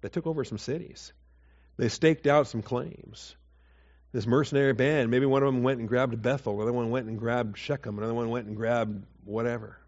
They 0.00 0.08
took 0.08 0.26
over 0.26 0.42
some 0.44 0.58
cities. 0.58 1.12
They 1.76 1.88
staked 1.88 2.26
out 2.26 2.46
some 2.46 2.62
claims. 2.62 3.36
This 4.12 4.26
mercenary 4.26 4.72
band, 4.72 5.10
maybe 5.10 5.26
one 5.26 5.42
of 5.42 5.52
them 5.52 5.62
went 5.62 5.80
and 5.80 5.88
grabbed 5.88 6.20
Bethel, 6.22 6.54
another 6.54 6.72
one 6.72 6.88
went 6.88 7.06
and 7.06 7.18
grabbed 7.18 7.58
Shechem, 7.58 7.98
another 7.98 8.14
one 8.14 8.30
went 8.30 8.46
and 8.46 8.56
grabbed 8.56 9.04
whatever. 9.24 9.78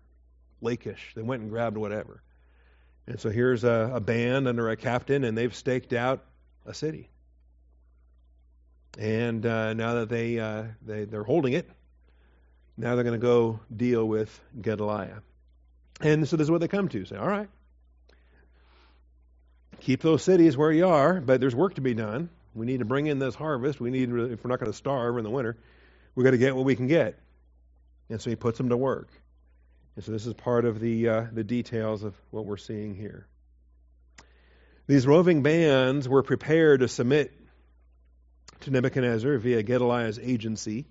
Lachish. 0.60 1.12
They 1.14 1.22
went 1.22 1.40
and 1.40 1.50
grabbed 1.50 1.78
whatever. 1.78 2.22
And 3.08 3.18
so 3.18 3.30
here's 3.30 3.64
a, 3.64 3.92
a 3.94 4.00
band 4.00 4.46
under 4.46 4.68
a 4.68 4.76
captain, 4.76 5.24
and 5.24 5.36
they've 5.36 5.54
staked 5.54 5.94
out 5.94 6.22
a 6.66 6.74
city. 6.74 7.08
And 8.98 9.46
uh, 9.46 9.72
now 9.72 9.94
that 9.94 10.10
they, 10.10 10.38
uh, 10.38 10.64
they 10.84 11.06
they're 11.06 11.24
holding 11.24 11.54
it, 11.54 11.66
now 12.76 12.94
they're 12.94 13.04
going 13.04 13.18
to 13.18 13.26
go 13.26 13.60
deal 13.74 14.06
with 14.06 14.38
Gedaliah. 14.60 15.22
And 16.02 16.28
so 16.28 16.36
this 16.36 16.44
is 16.44 16.50
what 16.50 16.60
they 16.60 16.68
come 16.68 16.88
to. 16.90 17.06
Say, 17.06 17.16
all 17.16 17.26
right, 17.26 17.48
keep 19.80 20.02
those 20.02 20.22
cities 20.22 20.54
where 20.54 20.70
you 20.70 20.86
are, 20.86 21.18
but 21.18 21.40
there's 21.40 21.54
work 21.54 21.76
to 21.76 21.80
be 21.80 21.94
done. 21.94 22.28
We 22.54 22.66
need 22.66 22.80
to 22.80 22.84
bring 22.84 23.06
in 23.06 23.18
this 23.18 23.34
harvest. 23.34 23.80
We 23.80 23.90
need, 23.90 24.10
if 24.10 24.44
we're 24.44 24.50
not 24.50 24.60
going 24.60 24.70
to 24.70 24.76
starve 24.76 25.16
in 25.16 25.24
the 25.24 25.30
winter, 25.30 25.56
we've 26.14 26.24
got 26.24 26.32
to 26.32 26.38
get 26.38 26.54
what 26.54 26.66
we 26.66 26.76
can 26.76 26.88
get. 26.88 27.18
And 28.10 28.20
so 28.20 28.28
he 28.28 28.36
puts 28.36 28.58
them 28.58 28.68
to 28.68 28.76
work. 28.76 29.08
And 29.98 30.04
so 30.04 30.12
this 30.12 30.26
is 30.26 30.34
part 30.34 30.64
of 30.64 30.78
the, 30.78 31.08
uh, 31.08 31.26
the 31.32 31.42
details 31.42 32.04
of 32.04 32.14
what 32.30 32.46
we're 32.46 32.56
seeing 32.56 32.94
here. 32.94 33.26
These 34.86 35.08
roving 35.08 35.42
bands 35.42 36.08
were 36.08 36.22
prepared 36.22 36.80
to 36.80 36.88
submit 36.88 37.32
to 38.60 38.70
Nebuchadnezzar 38.70 39.38
via 39.38 39.64
Gedaliah's 39.64 40.20
agency. 40.20 40.86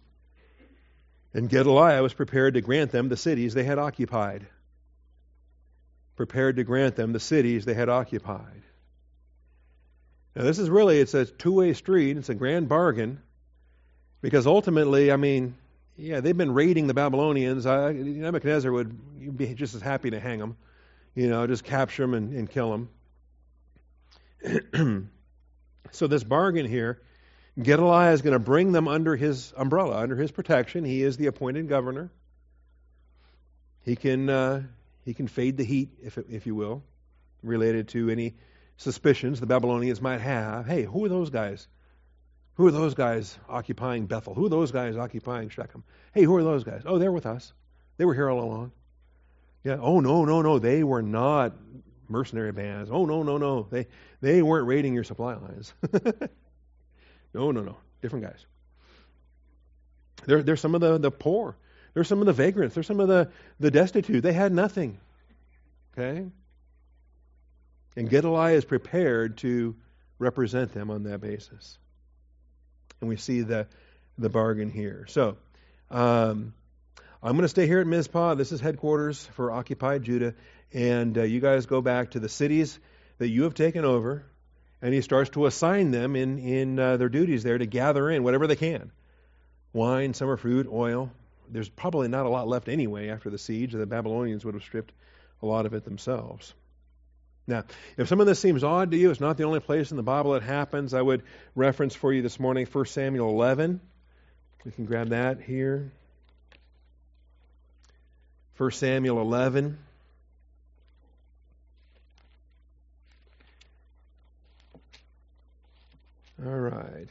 And 1.33 1.47
Gedaliah 1.47 2.03
was 2.03 2.13
prepared 2.13 2.55
to 2.55 2.61
grant 2.61 2.91
them 2.91 3.07
the 3.07 3.15
cities 3.15 3.53
they 3.53 3.63
had 3.63 3.79
occupied. 3.79 4.45
Prepared 6.17 6.57
to 6.57 6.65
grant 6.65 6.97
them 6.97 7.13
the 7.13 7.21
cities 7.21 7.63
they 7.63 7.75
had 7.75 7.87
occupied. 7.87 8.63
Now 10.35 10.43
this 10.43 10.59
is 10.59 10.69
really 10.69 10.99
it's 10.99 11.13
a 11.13 11.23
two-way 11.23 11.71
street. 11.71 12.17
It's 12.17 12.27
a 12.27 12.35
grand 12.35 12.67
bargain 12.67 13.21
because 14.19 14.45
ultimately, 14.45 15.13
I 15.13 15.15
mean, 15.15 15.55
yeah, 15.97 16.19
they've 16.19 16.37
been 16.37 16.53
raiding 16.53 16.87
the 16.87 16.93
Babylonians. 16.93 17.65
I, 17.65 17.91
Nebuchadnezzar 17.91 18.71
would 18.71 19.37
be 19.37 19.53
just 19.53 19.73
as 19.73 19.81
happy 19.81 20.11
to 20.11 20.19
hang 20.19 20.39
them, 20.39 20.57
you 21.15 21.27
know, 21.27 21.47
just 21.47 21.63
capture 21.63 22.03
them 22.03 22.13
and, 22.13 22.33
and 22.33 22.49
kill 22.49 22.87
them. 24.73 25.11
so 25.91 26.07
this 26.07 26.23
bargain 26.23 26.67
here, 26.67 27.01
Gedaliah 27.59 28.13
is 28.13 28.21
going 28.21 28.33
to 28.33 28.39
bring 28.39 28.71
them 28.71 28.87
under 28.87 29.15
his 29.15 29.51
umbrella, 29.57 29.97
under 29.97 30.15
his 30.15 30.31
protection. 30.31 30.85
He 30.85 31.01
is 31.01 31.17
the 31.17 31.25
appointed 31.25 31.67
governor. 31.67 32.11
He 33.83 33.95
can 33.95 34.29
uh, 34.29 34.63
he 35.05 35.13
can 35.13 35.27
fade 35.27 35.57
the 35.57 35.63
heat, 35.63 35.89
if 36.03 36.17
if 36.29 36.45
you 36.45 36.53
will, 36.53 36.83
related 37.41 37.87
to 37.89 38.09
any 38.09 38.35
suspicions 38.75 39.39
the 39.39 39.47
Babylonians 39.47 40.01
might 40.01 40.21
have. 40.21 40.67
Hey, 40.67 40.83
who 40.83 41.05
are 41.05 41.09
those 41.09 41.31
guys? 41.31 41.67
Who 42.57 42.67
are 42.67 42.71
those 42.71 42.95
guys 42.95 43.37
occupying 43.47 44.07
Bethel? 44.07 44.33
Who 44.33 44.47
are 44.47 44.49
those 44.49 44.71
guys 44.71 44.97
occupying 44.97 45.49
Shechem? 45.49 45.83
Hey, 46.13 46.23
who 46.23 46.35
are 46.35 46.43
those 46.43 46.63
guys? 46.63 46.81
Oh, 46.85 46.97
they're 46.97 47.11
with 47.11 47.27
us. 47.27 47.53
They 47.97 48.05
were 48.05 48.15
here 48.15 48.29
all 48.29 48.43
along. 48.43 48.71
Yeah. 49.63 49.77
Oh 49.79 49.99
no, 49.99 50.25
no, 50.25 50.41
no. 50.41 50.59
They 50.59 50.83
were 50.83 51.03
not 51.03 51.53
mercenary 52.09 52.51
bands. 52.51 52.89
Oh 52.91 53.05
no, 53.05 53.21
no, 53.21 53.37
no. 53.37 53.67
They 53.69 53.87
they 54.21 54.41
weren't 54.41 54.67
raiding 54.67 54.93
your 54.93 55.03
supply 55.03 55.35
lines. 55.35 55.73
no, 57.33 57.51
no, 57.51 57.61
no. 57.61 57.77
Different 58.01 58.25
guys. 58.25 58.45
They're, 60.25 60.43
they're 60.43 60.57
some 60.57 60.75
of 60.75 60.81
the, 60.81 60.97
the 60.97 61.11
poor. 61.11 61.55
They're 61.93 62.03
some 62.03 62.19
of 62.19 62.25
the 62.25 62.33
vagrants. 62.33 62.75
They're 62.75 62.83
some 62.83 62.99
of 62.99 63.07
the, 63.07 63.29
the 63.59 63.71
destitute. 63.71 64.21
They 64.21 64.33
had 64.33 64.51
nothing. 64.51 64.99
Okay? 65.97 66.25
And 67.95 68.09
Gedaliah 68.09 68.55
is 68.55 68.65
prepared 68.65 69.37
to 69.39 69.75
represent 70.19 70.73
them 70.73 70.91
on 70.91 71.03
that 71.03 71.21
basis. 71.21 71.77
And 73.01 73.09
we 73.09 73.17
see 73.17 73.41
the, 73.41 73.67
the 74.17 74.29
bargain 74.29 74.69
here. 74.71 75.05
So, 75.09 75.37
um, 75.91 76.53
I'm 77.21 77.33
going 77.33 77.43
to 77.43 77.49
stay 77.49 77.67
here 77.67 77.79
at 77.79 77.87
Mizpah. 77.87 78.35
This 78.35 78.51
is 78.51 78.61
headquarters 78.61 79.25
for 79.33 79.51
occupied 79.51 80.03
Judah. 80.03 80.35
And 80.73 81.17
uh, 81.17 81.23
you 81.23 81.39
guys 81.39 81.65
go 81.65 81.81
back 81.81 82.11
to 82.11 82.19
the 82.19 82.29
cities 82.29 82.77
that 83.17 83.27
you 83.27 83.43
have 83.43 83.53
taken 83.53 83.85
over. 83.85 84.23
And 84.81 84.93
he 84.93 85.01
starts 85.01 85.31
to 85.31 85.47
assign 85.47 85.91
them 85.91 86.15
in, 86.15 86.37
in 86.37 86.79
uh, 86.79 86.97
their 86.97 87.09
duties 87.09 87.43
there 87.43 87.57
to 87.57 87.65
gather 87.65 88.09
in 88.09 88.23
whatever 88.23 88.45
they 88.47 88.55
can 88.55 88.91
wine, 89.73 90.13
summer 90.13 90.37
fruit, 90.37 90.67
oil. 90.71 91.11
There's 91.49 91.69
probably 91.69 92.07
not 92.07 92.25
a 92.25 92.29
lot 92.29 92.47
left 92.47 92.67
anyway 92.67 93.09
after 93.09 93.29
the 93.29 93.37
siege. 93.37 93.73
The 93.73 93.85
Babylonians 93.85 94.43
would 94.43 94.55
have 94.55 94.63
stripped 94.63 94.91
a 95.41 95.45
lot 95.45 95.65
of 95.65 95.73
it 95.73 95.85
themselves. 95.85 96.53
Now, 97.47 97.63
if 97.95 98.09
some 98.09 98.19
of 98.19 98.27
this 98.27 98.39
seems 98.39 98.63
odd 98.63 98.91
to 98.91 98.97
you, 98.97 99.09
it's 99.09 99.21
not 99.21 99.37
the 99.37 99.45
only 99.45 99.61
place 99.61 99.91
in 99.91 99.97
the 99.97 100.03
Bible 100.03 100.35
it 100.35 100.43
happens. 100.43 100.93
I 100.93 101.01
would 101.01 101.23
reference 101.55 101.95
for 101.95 102.11
you 102.11 102.21
this 102.21 102.41
morning 102.41 102.65
1 102.69 102.85
Samuel 102.85 103.29
11. 103.29 103.79
We 104.65 104.71
can 104.71 104.85
grab 104.85 105.09
that 105.09 105.39
here. 105.41 105.93
1 108.57 108.71
Samuel 108.71 109.21
11. 109.21 109.77
All 116.45 116.51
right. 116.51 117.07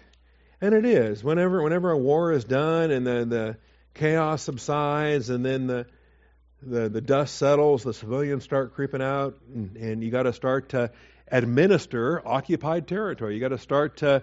And 0.61 0.75
it 0.75 0.85
is. 0.85 1.25
Whenever 1.25 1.63
whenever 1.63 1.91
a 1.91 1.99
war 1.99 2.33
is 2.33 2.45
done 2.45 2.91
and 2.91 3.07
the, 3.07 3.25
the 3.25 3.57
chaos 3.95 4.43
subsides 4.43 5.31
and 5.31 5.45
then 5.45 5.67
the 5.67 5.87
the, 6.67 6.89
the 6.89 7.01
dust 7.01 7.37
settles, 7.37 7.83
the 7.85 7.95
civilians 7.95 8.45
start 8.45 8.75
creeping 8.75 9.03
out, 9.03 9.39
and, 9.55 9.77
and 9.77 10.05
you 10.05 10.11
got 10.11 10.25
to 10.25 10.33
start 10.33 10.71
to 10.71 10.91
administer 11.31 12.23
occupied 12.27 12.87
territory. 12.87 13.35
You 13.35 13.41
got 13.41 13.49
to 13.49 13.59
start 13.59 13.99
to 13.99 14.23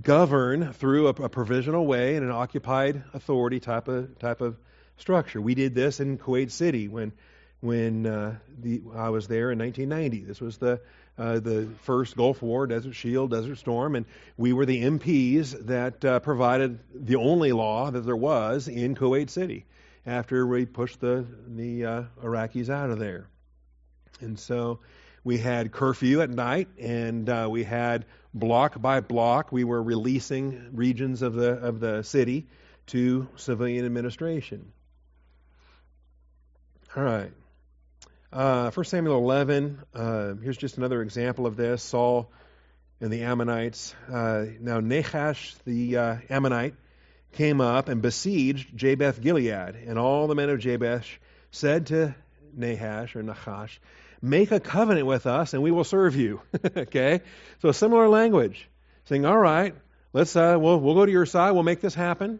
govern 0.00 0.72
through 0.72 1.08
a, 1.08 1.10
a, 1.10 1.28
provisional 1.28 1.86
way 1.86 2.16
in 2.16 2.22
an 2.22 2.30
occupied 2.30 3.02
authority 3.12 3.60
type 3.60 3.88
of 3.88 4.18
type 4.18 4.40
of 4.40 4.56
structure. 4.96 5.40
We 5.40 5.54
did 5.54 5.74
this 5.74 6.00
in 6.00 6.18
Kuwait 6.18 6.50
City 6.50 6.88
when 6.88 7.12
when 7.60 8.06
uh, 8.06 8.36
the, 8.60 8.82
I 8.96 9.10
was 9.10 9.28
there 9.28 9.52
in 9.52 9.58
1990. 9.58 10.24
This 10.24 10.40
was 10.40 10.56
the 10.58 10.80
uh, 11.18 11.40
the 11.40 11.68
first 11.82 12.16
Gulf 12.16 12.40
War, 12.40 12.66
Desert 12.66 12.94
Shield, 12.94 13.32
Desert 13.32 13.56
Storm, 13.56 13.96
and 13.96 14.06
we 14.38 14.54
were 14.54 14.64
the 14.64 14.82
MPs 14.82 15.66
that 15.66 16.02
uh, 16.04 16.20
provided 16.20 16.78
the 16.94 17.16
only 17.16 17.52
law 17.52 17.90
that 17.90 18.00
there 18.00 18.16
was 18.16 18.68
in 18.68 18.94
Kuwait 18.94 19.28
City 19.28 19.66
after 20.06 20.46
we 20.46 20.66
pushed 20.66 21.00
the 21.00 21.26
the 21.46 21.84
uh, 21.84 22.02
Iraqis 22.22 22.68
out 22.68 22.90
of 22.90 22.98
there. 22.98 23.28
And 24.20 24.38
so 24.38 24.80
we 25.24 25.38
had 25.38 25.72
curfew 25.72 26.20
at 26.20 26.30
night, 26.30 26.68
and 26.78 27.28
uh, 27.28 27.48
we 27.50 27.64
had 27.64 28.06
block 28.34 28.80
by 28.80 29.00
block. 29.00 29.52
We 29.52 29.64
were 29.64 29.82
releasing 29.82 30.70
regions 30.72 31.22
of 31.22 31.34
the 31.34 31.50
of 31.50 31.80
the 31.80 32.02
city 32.02 32.48
to 32.88 33.28
civilian 33.36 33.84
administration. 33.84 34.72
All 36.96 37.02
right. 37.02 37.32
Uh, 38.32 38.70
1 38.70 38.84
Samuel 38.86 39.18
11, 39.18 39.78
uh, 39.94 40.34
here's 40.42 40.56
just 40.56 40.78
another 40.78 41.02
example 41.02 41.46
of 41.46 41.54
this 41.56 41.82
Saul 41.82 42.30
and 43.00 43.12
the 43.12 43.22
Ammonites. 43.22 43.94
Uh, 44.10 44.46
now, 44.58 44.80
Nahash 44.80 45.54
the 45.64 45.96
uh, 45.96 46.16
Ammonite 46.30 46.74
came 47.32 47.60
up 47.60 47.88
and 47.88 48.02
besieged 48.02 48.76
Jabesh 48.76 49.20
Gilead, 49.20 49.76
and 49.86 49.98
all 49.98 50.26
the 50.26 50.34
men 50.34 50.50
of 50.50 50.60
Jabesh 50.60 51.18
said 51.50 51.86
to 51.86 52.14
Nahash 52.56 53.16
or 53.16 53.22
Nahash, 53.22 53.80
Make 54.20 54.52
a 54.52 54.60
covenant 54.60 55.06
with 55.06 55.26
us, 55.26 55.52
and 55.52 55.62
we 55.62 55.72
will 55.72 55.84
serve 55.84 56.14
you. 56.14 56.40
okay? 56.76 57.22
So, 57.60 57.72
similar 57.72 58.08
language, 58.08 58.68
saying, 59.06 59.26
All 59.26 59.38
right, 59.38 59.74
let's, 60.12 60.36
uh, 60.36 60.56
we'll, 60.60 60.78
we'll 60.78 60.94
go 60.94 61.06
to 61.06 61.12
your 61.12 61.26
side, 61.26 61.52
we'll 61.52 61.64
make 61.64 61.80
this 61.80 61.94
happen. 61.94 62.38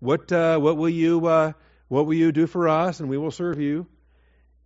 What, 0.00 0.32
uh, 0.32 0.58
what, 0.58 0.76
will 0.76 0.88
you, 0.88 1.20
what 1.20 1.54
will 1.88 2.14
you 2.14 2.32
do 2.32 2.46
for 2.46 2.68
us, 2.68 3.00
and 3.00 3.08
we 3.08 3.16
will 3.16 3.30
serve 3.30 3.60
you? 3.60 3.86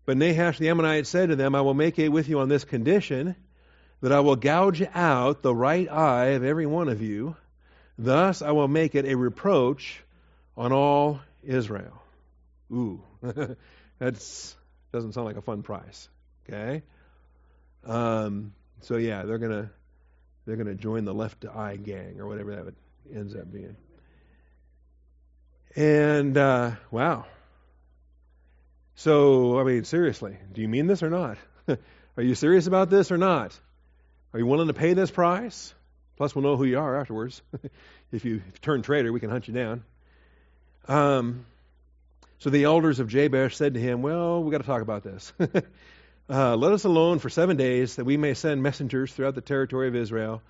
But 0.06 0.16
Nahash 0.16 0.58
the 0.58 0.70
Ammonite 0.70 1.06
said 1.06 1.28
to 1.28 1.36
them, 1.36 1.54
I 1.54 1.60
will 1.60 1.74
make 1.74 1.98
it 1.98 2.08
with 2.08 2.30
you 2.30 2.38
on 2.38 2.48
this 2.48 2.64
condition, 2.64 3.36
that 4.00 4.10
I 4.10 4.20
will 4.20 4.36
gouge 4.36 4.82
out 4.94 5.42
the 5.42 5.54
right 5.54 5.86
eye 5.90 6.28
of 6.28 6.44
every 6.44 6.64
one 6.64 6.88
of 6.88 7.02
you. 7.02 7.36
Thus 7.98 8.42
I 8.42 8.52
will 8.52 8.68
make 8.68 8.94
it 8.94 9.04
a 9.06 9.16
reproach 9.16 10.00
on 10.56 10.72
all 10.72 11.20
Israel. 11.42 12.02
Ooh, 12.72 13.02
that 13.22 13.56
doesn't 14.92 15.12
sound 15.12 15.26
like 15.26 15.36
a 15.36 15.42
fun 15.42 15.62
price. 15.62 16.08
Okay, 16.48 16.82
um, 17.84 18.52
so 18.82 18.96
yeah, 18.96 19.24
they're 19.24 19.38
gonna 19.38 19.70
they're 20.46 20.56
gonna 20.56 20.74
join 20.74 21.04
the 21.04 21.14
left 21.14 21.44
eye 21.44 21.76
gang 21.76 22.20
or 22.20 22.26
whatever 22.26 22.54
that 22.54 22.74
ends 23.14 23.34
up 23.34 23.50
being. 23.52 23.76
And 25.76 26.36
uh, 26.36 26.72
wow, 26.90 27.26
so, 28.98 29.60
I 29.60 29.62
mean, 29.62 29.84
seriously, 29.84 30.36
do 30.52 30.60
you 30.60 30.66
mean 30.66 30.88
this 30.88 31.04
or 31.04 31.08
not? 31.08 31.38
are 32.16 32.22
you 32.22 32.34
serious 32.34 32.66
about 32.66 32.90
this 32.90 33.12
or 33.12 33.16
not? 33.16 33.56
Are 34.32 34.40
you 34.40 34.46
willing 34.46 34.66
to 34.66 34.74
pay 34.74 34.92
this 34.94 35.08
price? 35.08 35.72
Plus, 36.18 36.34
we'll 36.34 36.42
know 36.42 36.56
who 36.56 36.64
you 36.64 36.80
are 36.80 37.00
afterwards. 37.00 37.40
if, 37.62 37.62
you, 37.62 37.68
if, 38.12 38.24
you, 38.24 38.42
turn 38.60 38.82
traitor, 38.82 39.12
we 39.12 39.20
can 39.20 39.30
hunt 39.30 39.46
you 39.46 39.54
down. 39.54 39.84
Um, 40.88 41.46
so 42.40 42.50
the 42.50 42.64
elders 42.64 42.98
of 42.98 43.06
Jabesh 43.06 43.54
said 43.54 43.74
to 43.74 43.80
him, 43.80 44.02
Well, 44.02 44.42
we've 44.42 44.50
got 44.50 44.58
to 44.58 44.66
talk 44.66 44.82
about 44.82 45.04
this. 45.04 45.32
uh, 46.28 46.56
let 46.56 46.72
us 46.72 46.82
alone 46.82 47.20
for 47.20 47.30
seven 47.30 47.56
days 47.56 47.96
that 47.96 48.04
we 48.04 48.16
may 48.16 48.34
send 48.34 48.64
messengers 48.64 49.12
throughout 49.12 49.36
the 49.36 49.40
territory 49.40 49.86
of 49.86 49.94
Israel. 49.94 50.42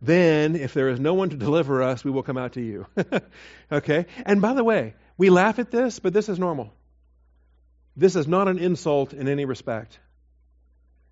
Then, 0.00 0.56
if 0.56 0.74
there 0.74 0.88
is 0.88 0.98
no 0.98 1.14
one 1.14 1.30
to 1.30 1.36
deliver 1.36 1.84
us, 1.84 2.04
we 2.04 2.10
will 2.10 2.24
come 2.24 2.36
out 2.36 2.54
to 2.54 2.60
you. 2.60 2.86
okay? 3.72 4.06
And 4.26 4.42
by 4.42 4.54
the 4.54 4.64
way, 4.64 4.94
we 5.16 5.30
laugh 5.30 5.60
at 5.60 5.70
this, 5.70 6.00
but 6.00 6.12
this 6.12 6.28
is 6.28 6.40
normal. 6.40 6.72
This 7.96 8.16
is 8.16 8.26
not 8.26 8.48
an 8.48 8.58
insult 8.58 9.12
in 9.12 9.28
any 9.28 9.44
respect. 9.44 10.00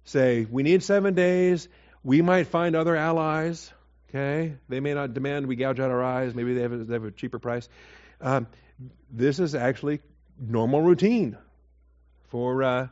Say, 0.02 0.48
we 0.50 0.64
need 0.64 0.82
seven 0.82 1.14
days. 1.14 1.68
We 2.02 2.22
might 2.22 2.48
find 2.48 2.74
other 2.74 2.96
allies. 2.96 3.72
Okay? 4.10 4.54
They 4.68 4.80
may 4.80 4.94
not 4.94 5.14
demand 5.14 5.46
we 5.46 5.56
gouge 5.56 5.80
out 5.80 5.90
our 5.90 6.02
eyes. 6.02 6.34
Maybe 6.34 6.54
they 6.54 6.62
have 6.62 6.72
a, 6.72 6.78
they 6.78 6.94
have 6.94 7.04
a 7.04 7.10
cheaper 7.10 7.38
price. 7.38 7.68
Um, 8.20 8.46
this 9.10 9.38
is 9.38 9.54
actually 9.54 10.00
normal 10.38 10.82
routine 10.82 11.36
for 12.28 12.62
uh, 12.62 12.88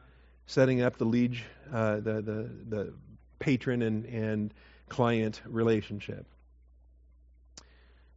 setting 0.47 0.81
up 0.83 0.97
the 0.97 1.05
liege, 1.05 1.45
uh, 1.73 1.97
the, 1.97 2.23
the, 2.23 2.51
the 2.69 2.95
patron 3.39 3.83
and, 3.83 4.05
and 4.07 4.55
client 4.89 5.41
relationship. 5.45 6.27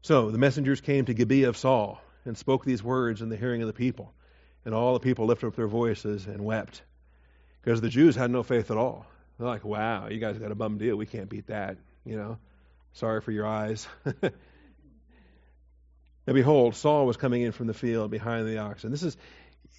So 0.02 0.32
the 0.32 0.38
messengers 0.38 0.82
came 0.82 1.06
to 1.06 1.14
Gibeah 1.14 1.50
of 1.50 1.58
Saul 1.58 2.02
and 2.26 2.38
spoke 2.38 2.66
these 2.66 2.84
words 2.84 3.22
in 3.22 3.30
the 3.30 3.38
hearing 3.38 3.62
of 3.62 3.68
the 3.68 3.74
people. 3.74 4.14
And 4.66 4.74
all 4.76 4.94
the 4.94 5.00
people 5.00 5.26
lifted 5.26 5.48
up 5.48 5.56
their 5.56 5.68
voices 5.68 6.28
and 6.28 6.44
wept. 6.44 6.82
Because 7.62 7.82
the 7.82 7.90
Jews 7.90 8.16
had 8.16 8.32
no 8.32 8.44
faith 8.44 8.72
at 8.72 8.78
all. 8.78 9.06
They're 9.38 9.48
like, 9.48 9.64
wow, 9.64 10.08
you 10.08 10.20
guys 10.20 10.38
got 10.38 10.52
a 10.52 10.56
bum 10.56 10.78
deal. 10.78 10.96
We 10.96 11.06
can't 11.06 11.30
beat 11.30 11.48
that. 11.48 11.78
You 12.06 12.16
know, 12.16 12.38
sorry 12.94 13.22
for 13.22 13.32
your 13.32 13.46
eyes. 13.46 13.88
and 14.06 14.34
behold, 16.26 16.76
Saul 16.76 17.06
was 17.06 17.18
coming 17.18 17.42
in 17.42 17.52
from 17.52 17.68
the 17.68 17.74
field 17.74 18.12
behind 18.12 18.48
the 18.48 18.60
oxen. 18.60 18.92
This 18.92 19.04
is, 19.04 19.18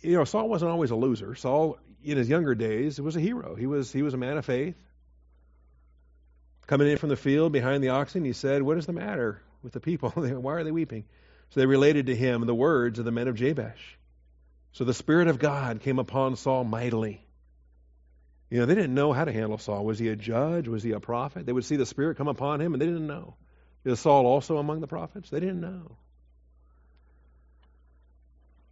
you 0.02 0.16
know, 0.16 0.24
Saul 0.24 0.48
wasn't 0.48 0.70
always 0.70 0.90
a 0.90 0.96
loser. 0.96 1.34
Saul, 1.34 1.78
in 2.02 2.16
his 2.16 2.28
younger 2.28 2.54
days, 2.54 3.00
was 3.00 3.16
a 3.16 3.20
hero. 3.20 3.54
He 3.54 3.66
was, 3.66 3.92
he 3.92 4.02
was 4.02 4.14
a 4.14 4.18
man 4.18 4.36
of 4.38 4.44
faith. 4.44 4.76
Coming 6.66 6.88
in 6.88 6.98
from 6.98 7.08
the 7.08 7.16
field 7.16 7.52
behind 7.52 7.82
the 7.82 7.90
oxen, 7.90 8.24
he 8.24 8.32
said, 8.32 8.62
What 8.62 8.78
is 8.78 8.86
the 8.86 8.92
matter 8.92 9.42
with 9.62 9.72
the 9.72 9.80
people? 9.80 10.10
Why 10.14 10.54
are 10.54 10.64
they 10.64 10.70
weeping? 10.70 11.04
So 11.50 11.60
they 11.60 11.66
related 11.66 12.06
to 12.06 12.16
him 12.16 12.46
the 12.46 12.54
words 12.54 12.98
of 12.98 13.04
the 13.04 13.10
men 13.10 13.28
of 13.28 13.34
Jabesh. 13.34 13.98
So 14.72 14.84
the 14.84 14.94
Spirit 14.94 15.28
of 15.28 15.38
God 15.38 15.80
came 15.80 15.98
upon 15.98 16.36
Saul 16.36 16.64
mightily. 16.64 17.26
You 18.52 18.58
know, 18.58 18.66
they 18.66 18.74
didn't 18.74 18.92
know 18.92 19.14
how 19.14 19.24
to 19.24 19.32
handle 19.32 19.56
Saul. 19.56 19.82
Was 19.82 19.98
he 19.98 20.08
a 20.08 20.14
judge? 20.14 20.68
Was 20.68 20.82
he 20.82 20.92
a 20.92 21.00
prophet? 21.00 21.46
They 21.46 21.54
would 21.54 21.64
see 21.64 21.76
the 21.76 21.86
Spirit 21.86 22.18
come 22.18 22.28
upon 22.28 22.60
him, 22.60 22.74
and 22.74 22.82
they 22.82 22.84
didn't 22.84 23.06
know. 23.06 23.34
Is 23.82 23.98
Saul 23.98 24.26
also 24.26 24.58
among 24.58 24.82
the 24.82 24.86
prophets? 24.86 25.30
They 25.30 25.40
didn't 25.40 25.62
know. 25.62 25.96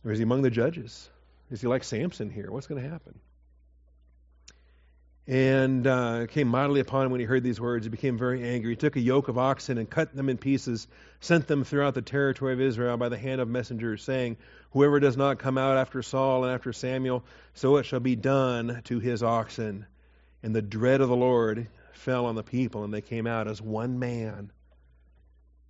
Or 0.04 0.12
is 0.12 0.18
he 0.18 0.22
among 0.22 0.42
the 0.42 0.50
judges? 0.50 1.08
Is 1.50 1.62
he 1.62 1.66
like 1.66 1.82
Samson 1.82 2.28
here? 2.28 2.50
What's 2.50 2.66
going 2.66 2.82
to 2.82 2.90
happen? 2.90 3.18
And 5.30 5.86
uh, 5.86 6.26
came 6.26 6.48
mightily 6.48 6.80
upon 6.80 7.06
him 7.06 7.12
when 7.12 7.20
he 7.20 7.24
heard 7.24 7.44
these 7.44 7.60
words. 7.60 7.86
He 7.86 7.88
became 7.88 8.18
very 8.18 8.42
angry. 8.42 8.72
He 8.72 8.76
took 8.76 8.96
a 8.96 9.00
yoke 9.00 9.28
of 9.28 9.38
oxen 9.38 9.78
and 9.78 9.88
cut 9.88 10.12
them 10.12 10.28
in 10.28 10.38
pieces, 10.38 10.88
sent 11.20 11.46
them 11.46 11.62
throughout 11.62 11.94
the 11.94 12.02
territory 12.02 12.52
of 12.52 12.60
Israel 12.60 12.96
by 12.96 13.10
the 13.10 13.16
hand 13.16 13.40
of 13.40 13.46
messengers, 13.46 14.02
saying, 14.02 14.38
Whoever 14.72 14.98
does 14.98 15.16
not 15.16 15.38
come 15.38 15.56
out 15.56 15.76
after 15.76 16.02
Saul 16.02 16.42
and 16.42 16.52
after 16.52 16.72
Samuel, 16.72 17.24
so 17.54 17.76
it 17.76 17.84
shall 17.84 18.00
be 18.00 18.16
done 18.16 18.82
to 18.86 18.98
his 18.98 19.22
oxen. 19.22 19.86
And 20.42 20.52
the 20.52 20.62
dread 20.62 21.00
of 21.00 21.08
the 21.08 21.14
Lord 21.14 21.68
fell 21.92 22.26
on 22.26 22.34
the 22.34 22.42
people, 22.42 22.82
and 22.82 22.92
they 22.92 23.00
came 23.00 23.28
out 23.28 23.46
as 23.46 23.62
one 23.62 24.00
man. 24.00 24.50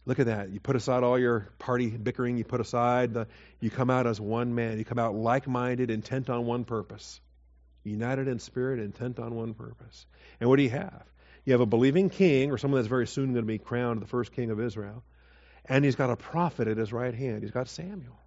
Look 0.06 0.20
at 0.20 0.26
that. 0.26 0.48
You 0.48 0.60
put 0.60 0.76
aside 0.76 1.02
all 1.02 1.18
your 1.18 1.50
party 1.58 1.90
bickering, 1.90 2.38
you 2.38 2.44
put 2.44 2.62
aside 2.62 3.12
the, 3.12 3.26
you 3.60 3.68
come 3.68 3.90
out 3.90 4.06
as 4.06 4.18
one 4.18 4.54
man. 4.54 4.78
You 4.78 4.86
come 4.86 4.98
out 4.98 5.14
like 5.14 5.46
minded, 5.46 5.90
intent 5.90 6.30
on 6.30 6.46
one 6.46 6.64
purpose 6.64 7.20
united 7.84 8.28
in 8.28 8.38
spirit, 8.38 8.78
intent 8.78 9.18
on 9.18 9.34
one 9.34 9.54
purpose. 9.54 10.06
And 10.40 10.48
what 10.48 10.56
do 10.56 10.62
you 10.62 10.70
have? 10.70 11.04
You 11.44 11.52
have 11.54 11.60
a 11.60 11.66
believing 11.66 12.10
king, 12.10 12.50
or 12.50 12.58
someone 12.58 12.80
that's 12.80 12.88
very 12.88 13.06
soon 13.06 13.32
going 13.32 13.44
to 13.44 13.48
be 13.48 13.58
crowned 13.58 14.02
the 14.02 14.06
first 14.06 14.32
king 14.32 14.50
of 14.50 14.60
Israel, 14.60 15.02
and 15.64 15.84
he's 15.84 15.96
got 15.96 16.10
a 16.10 16.16
prophet 16.16 16.68
at 16.68 16.76
his 16.76 16.92
right 16.92 17.14
hand. 17.14 17.42
He's 17.42 17.50
got 17.50 17.68
Samuel. 17.68 18.18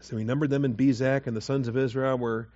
So 0.00 0.16
he 0.16 0.24
numbered 0.24 0.50
them 0.50 0.64
in 0.64 0.74
Bezek, 0.74 1.26
and 1.26 1.36
the 1.36 1.40
sons 1.40 1.68
of 1.68 1.76
Israel 1.76 2.16
were 2.16 2.48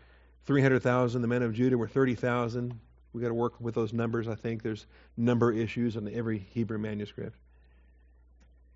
300,000. 0.47 1.21
The 1.21 1.29
men 1.29 1.43
of 1.43 1.53
Judah 1.53 1.77
were 1.77 1.89
30,000. 1.89 2.79
We've 3.13 3.23
got 3.23 3.29
to 3.29 3.35
work 3.35 3.61
with 3.61 3.75
those 3.75 3.93
numbers, 3.93 4.27
I 4.27 4.37
think. 4.37 4.63
There's 4.63 4.87
number 5.17 5.53
issues 5.53 5.97
in 5.97 6.09
every 6.13 6.39
Hebrew 6.39 6.79
manuscript. 6.79 7.37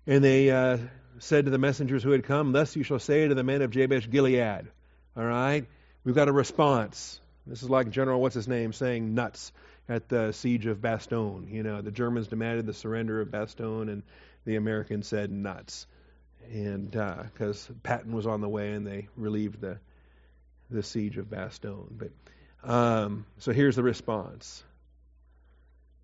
And 0.05 0.23
they 0.23 0.51
uh, 0.51 0.77
said 1.19 1.45
to 1.45 1.51
the 1.51 1.57
messengers 1.57 2.03
who 2.03 2.11
had 2.11 2.23
come, 2.23 2.51
Thus 2.51 2.75
you 2.75 2.83
shall 2.83 2.99
say 2.99 3.27
to 3.27 3.35
the 3.35 3.43
men 3.43 3.61
of 3.61 3.71
Jabesh 3.71 4.09
Gilead. 4.09 4.67
All 5.15 5.25
right? 5.25 5.65
We've 6.03 6.15
got 6.15 6.27
a 6.27 6.33
response. 6.33 7.19
This 7.45 7.63
is 7.63 7.69
like 7.69 7.89
General, 7.89 8.21
what's 8.21 8.35
his 8.35 8.47
name, 8.47 8.73
saying 8.73 9.13
nuts 9.13 9.51
at 9.89 10.09
the 10.09 10.31
siege 10.31 10.65
of 10.65 10.79
Bastogne. 10.79 11.51
You 11.51 11.63
know, 11.63 11.81
the 11.81 11.91
Germans 11.91 12.27
demanded 12.27 12.65
the 12.65 12.73
surrender 12.73 13.21
of 13.21 13.29
Bastogne, 13.29 13.89
and 13.89 14.03
the 14.45 14.55
Americans 14.55 15.07
said 15.07 15.31
nuts. 15.31 15.87
And 16.51 16.91
because 16.91 17.69
uh, 17.69 17.73
Patton 17.83 18.13
was 18.13 18.27
on 18.27 18.41
the 18.41 18.49
way, 18.49 18.71
and 18.71 18.85
they 18.85 19.07
relieved 19.15 19.61
the 19.61 19.79
the 20.69 20.83
siege 20.83 21.17
of 21.17 21.25
Bastogne. 21.27 21.91
But 21.91 22.11
um, 22.69 23.25
so 23.39 23.51
here's 23.51 23.75
the 23.75 23.83
response. 23.83 24.63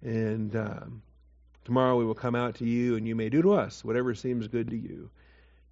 And 0.02 0.56
um, 0.56 1.02
Tomorrow 1.66 1.98
we 1.98 2.06
will 2.06 2.16
come 2.16 2.36
out 2.36 2.56
to 2.56 2.66
you, 2.66 2.96
and 2.96 3.08
you 3.08 3.16
may 3.16 3.30
do 3.30 3.42
to 3.42 3.54
us 3.54 3.84
whatever 3.84 4.14
seems 4.16 4.48
good 4.48 4.70
to 4.70 4.78
you. 4.78 5.10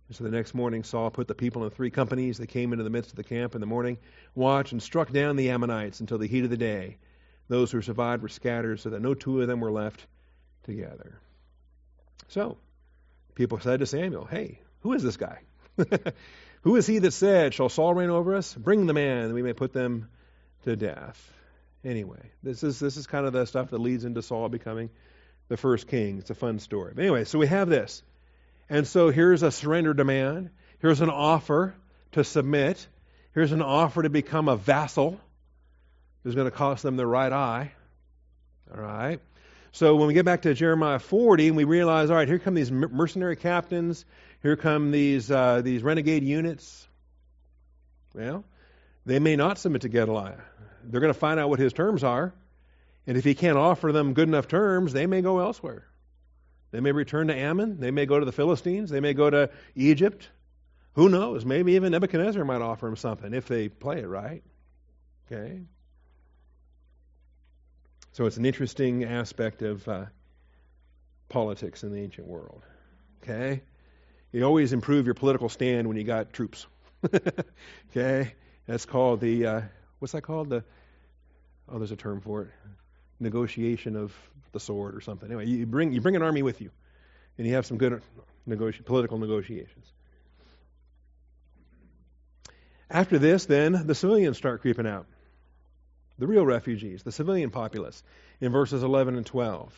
And 0.07 0.15
so 0.15 0.23
the 0.23 0.31
next 0.31 0.53
morning, 0.53 0.83
Saul 0.83 1.09
put 1.09 1.27
the 1.27 1.35
people 1.35 1.63
in 1.63 1.69
three 1.69 1.89
companies. 1.89 2.37
They 2.37 2.47
came 2.47 2.73
into 2.73 2.83
the 2.83 2.89
midst 2.89 3.11
of 3.11 3.17
the 3.17 3.23
camp 3.23 3.55
in 3.55 3.61
the 3.61 3.67
morning 3.67 3.97
watch 4.35 4.71
and 4.71 4.81
struck 4.81 5.11
down 5.11 5.35
the 5.35 5.49
Ammonites 5.49 5.99
until 5.99 6.17
the 6.17 6.27
heat 6.27 6.43
of 6.43 6.49
the 6.49 6.57
day. 6.57 6.97
Those 7.47 7.71
who 7.71 7.81
survived 7.81 8.23
were 8.23 8.29
scattered, 8.29 8.79
so 8.79 8.91
that 8.91 9.01
no 9.01 9.13
two 9.13 9.41
of 9.41 9.47
them 9.47 9.59
were 9.59 9.71
left 9.71 10.05
together. 10.63 11.19
So, 12.29 12.57
people 13.35 13.59
said 13.59 13.79
to 13.81 13.85
Samuel, 13.85 14.25
Hey, 14.25 14.59
who 14.81 14.93
is 14.93 15.03
this 15.03 15.17
guy? 15.17 15.39
Who 16.61 16.75
is 16.75 16.85
he 16.85 16.99
that 16.99 17.11
said, 17.11 17.53
Shall 17.53 17.69
Saul 17.69 17.93
reign 17.93 18.09
over 18.09 18.35
us? 18.35 18.53
Bring 18.53 18.85
the 18.85 18.93
man, 18.93 19.27
that 19.27 19.33
we 19.33 19.41
may 19.41 19.53
put 19.53 19.73
them 19.73 20.09
to 20.63 20.75
death. 20.75 21.33
Anyway, 21.83 22.31
this 22.43 22.63
is 22.63 22.79
this 22.79 22.97
is 22.97 23.07
kind 23.07 23.25
of 23.25 23.33
the 23.33 23.45
stuff 23.45 23.71
that 23.71 23.79
leads 23.79 24.05
into 24.05 24.21
Saul 24.21 24.47
becoming 24.49 24.91
the 25.51 25.57
first 25.57 25.89
king. 25.89 26.17
It's 26.17 26.29
a 26.29 26.33
fun 26.33 26.59
story. 26.59 26.93
But 26.95 27.01
anyway, 27.01 27.25
so 27.25 27.37
we 27.37 27.45
have 27.47 27.67
this. 27.67 28.01
And 28.69 28.87
so 28.87 29.09
here's 29.09 29.43
a 29.43 29.51
surrender 29.51 29.93
demand. 29.93 30.49
Here's 30.79 31.01
an 31.01 31.09
offer 31.09 31.75
to 32.13 32.23
submit. 32.23 32.87
Here's 33.33 33.51
an 33.51 33.61
offer 33.61 34.01
to 34.01 34.09
become 34.09 34.47
a 34.47 34.55
vassal. 34.55 35.19
It's 36.23 36.35
going 36.35 36.49
to 36.49 36.55
cost 36.55 36.83
them 36.83 36.95
their 36.95 37.05
right 37.05 37.33
eye. 37.33 37.73
All 38.73 38.81
right. 38.81 39.19
So 39.73 39.97
when 39.97 40.07
we 40.07 40.13
get 40.13 40.23
back 40.23 40.43
to 40.43 40.53
Jeremiah 40.53 40.99
40, 40.99 41.49
and 41.49 41.57
we 41.57 41.65
realize, 41.65 42.09
all 42.09 42.15
right, 42.15 42.29
here 42.29 42.39
come 42.39 42.53
these 42.53 42.71
mercenary 42.71 43.35
captains. 43.35 44.05
Here 44.41 44.55
come 44.55 44.91
these 44.91 45.29
uh, 45.29 45.61
these 45.61 45.83
renegade 45.83 46.23
units. 46.23 46.87
Well, 48.13 48.45
they 49.05 49.19
may 49.19 49.35
not 49.35 49.57
submit 49.57 49.81
to 49.81 49.89
Gedaliah. 49.89 50.41
They're 50.85 51.01
going 51.01 51.13
to 51.13 51.19
find 51.19 51.41
out 51.41 51.49
what 51.49 51.59
his 51.59 51.73
terms 51.73 52.05
are. 52.05 52.33
And 53.07 53.17
if 53.17 53.23
he 53.23 53.33
can't 53.33 53.57
offer 53.57 53.91
them 53.91 54.13
good 54.13 54.27
enough 54.27 54.47
terms, 54.47 54.93
they 54.93 55.07
may 55.07 55.21
go 55.21 55.39
elsewhere. 55.39 55.87
They 56.71 56.79
may 56.79 56.91
return 56.91 57.27
to 57.27 57.35
Ammon. 57.35 57.79
They 57.79 57.91
may 57.91 58.05
go 58.05 58.19
to 58.19 58.25
the 58.25 58.31
Philistines. 58.31 58.89
They 58.89 58.99
may 58.99 59.13
go 59.13 59.29
to 59.29 59.49
Egypt. 59.75 60.29
Who 60.93 61.09
knows? 61.09 61.45
Maybe 61.45 61.73
even 61.73 61.91
Nebuchadnezzar 61.91 62.43
might 62.45 62.61
offer 62.61 62.87
him 62.87 62.95
something 62.95 63.33
if 63.33 63.47
they 63.47 63.69
play 63.69 63.99
it 63.99 64.07
right. 64.07 64.43
Okay? 65.31 65.61
So 68.13 68.25
it's 68.25 68.37
an 68.37 68.45
interesting 68.45 69.03
aspect 69.03 69.61
of 69.61 69.87
uh, 69.87 70.05
politics 71.29 71.83
in 71.83 71.91
the 71.91 71.99
ancient 71.99 72.27
world. 72.27 72.63
Okay? 73.23 73.61
You 74.31 74.43
always 74.43 74.73
improve 74.73 75.05
your 75.05 75.15
political 75.15 75.49
stand 75.49 75.87
when 75.87 75.97
you 75.97 76.03
got 76.03 76.33
troops. 76.33 76.65
okay? 77.91 78.33
That's 78.65 78.85
called 78.85 79.21
the, 79.21 79.45
uh, 79.45 79.61
what's 79.99 80.11
that 80.13 80.21
called? 80.21 80.49
The, 80.49 80.63
oh, 81.69 81.77
there's 81.77 81.91
a 81.91 81.97
term 81.97 82.21
for 82.21 82.43
it. 82.43 82.49
Negotiation 83.22 83.95
of 83.95 84.13
the 84.51 84.59
sword 84.59 84.95
or 84.95 85.01
something. 85.01 85.30
Anyway, 85.30 85.45
you 85.45 85.65
bring, 85.65 85.93
you 85.93 86.01
bring 86.01 86.15
an 86.15 86.22
army 86.22 86.43
with 86.43 86.59
you, 86.59 86.72
and 87.38 87.47
you 87.47 87.53
have 87.53 87.65
some 87.65 87.78
good 87.78 88.01
negoti- 88.47 88.84
political 88.84 89.17
negotiations. 89.17 89.86
After 92.89 93.17
this, 93.17 93.45
then, 93.45 93.88
the 93.88 93.95
civilians 93.95 94.38
start 94.38 94.61
creeping 94.61 94.88
out. 94.88 95.05
The 96.17 96.28
real 96.28 96.45
refugees, 96.45 97.03
the 97.03 97.11
civilian 97.11 97.49
populace, 97.49 98.03
in 98.41 98.51
verses 98.51 98.84
11 98.84 99.15
and 99.15 99.26
12. 99.26 99.74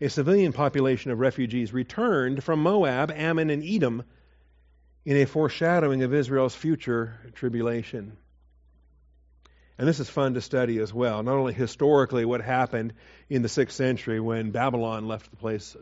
A 0.00 0.10
civilian 0.10 0.52
population 0.52 1.10
of 1.10 1.18
refugees 1.18 1.72
returned 1.72 2.44
from 2.44 2.60
Moab, 2.60 3.10
Ammon, 3.10 3.48
and 3.48 3.64
Edom 3.64 4.04
in 5.06 5.16
a 5.16 5.24
foreshadowing 5.24 6.02
of 6.02 6.12
Israel's 6.12 6.54
future 6.54 7.14
tribulation. 7.34 8.16
And 9.78 9.86
this 9.86 10.00
is 10.00 10.08
fun 10.08 10.34
to 10.34 10.40
study 10.40 10.78
as 10.78 10.92
well. 10.92 11.22
Not 11.22 11.34
only 11.34 11.52
historically 11.52 12.24
what 12.24 12.40
happened 12.40 12.94
in 13.28 13.42
the 13.42 13.48
6th 13.48 13.72
century 13.72 14.20
when 14.20 14.50
Babylon 14.50 15.06
left 15.06 15.30
the 15.30 15.36
place 15.36 15.76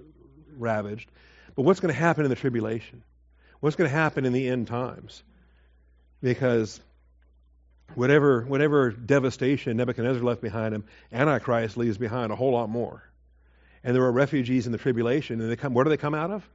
ravaged, 0.56 1.08
but 1.54 1.62
what's 1.62 1.80
going 1.80 1.94
to 1.94 1.98
happen 1.98 2.24
in 2.24 2.30
the 2.30 2.36
tribulation? 2.36 3.02
What's 3.60 3.76
going 3.76 3.88
to 3.88 3.96
happen 3.96 4.24
in 4.24 4.32
the 4.32 4.48
end 4.48 4.66
times? 4.66 5.22
Because 6.20 6.80
whatever, 7.94 8.42
whatever 8.42 8.90
devastation 8.90 9.76
Nebuchadnezzar 9.76 10.22
left 10.22 10.42
behind 10.42 10.74
him, 10.74 10.84
Antichrist 11.12 11.76
leaves 11.76 11.98
behind 11.98 12.32
a 12.32 12.36
whole 12.36 12.52
lot 12.52 12.68
more. 12.68 13.02
And 13.84 13.94
there 13.94 14.02
are 14.04 14.12
refugees 14.12 14.66
in 14.66 14.72
the 14.72 14.78
tribulation, 14.78 15.40
and 15.40 15.50
they 15.50 15.56
come. 15.56 15.74
Where 15.74 15.84
do 15.84 15.90
they 15.90 15.98
come 15.98 16.14
out 16.14 16.30
of? 16.30 16.48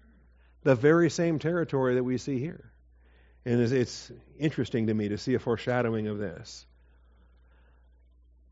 The 0.63 0.75
very 0.75 1.09
same 1.09 1.39
territory 1.39 1.95
that 1.95 2.03
we 2.03 2.17
see 2.17 2.39
here. 2.39 2.71
And 3.45 3.61
it's, 3.61 3.71
it's 3.71 4.11
interesting 4.37 4.87
to 4.87 4.93
me 4.93 5.09
to 5.09 5.17
see 5.17 5.35
a 5.35 5.39
foreshadowing 5.39 6.07
of 6.07 6.17
this. 6.17 6.65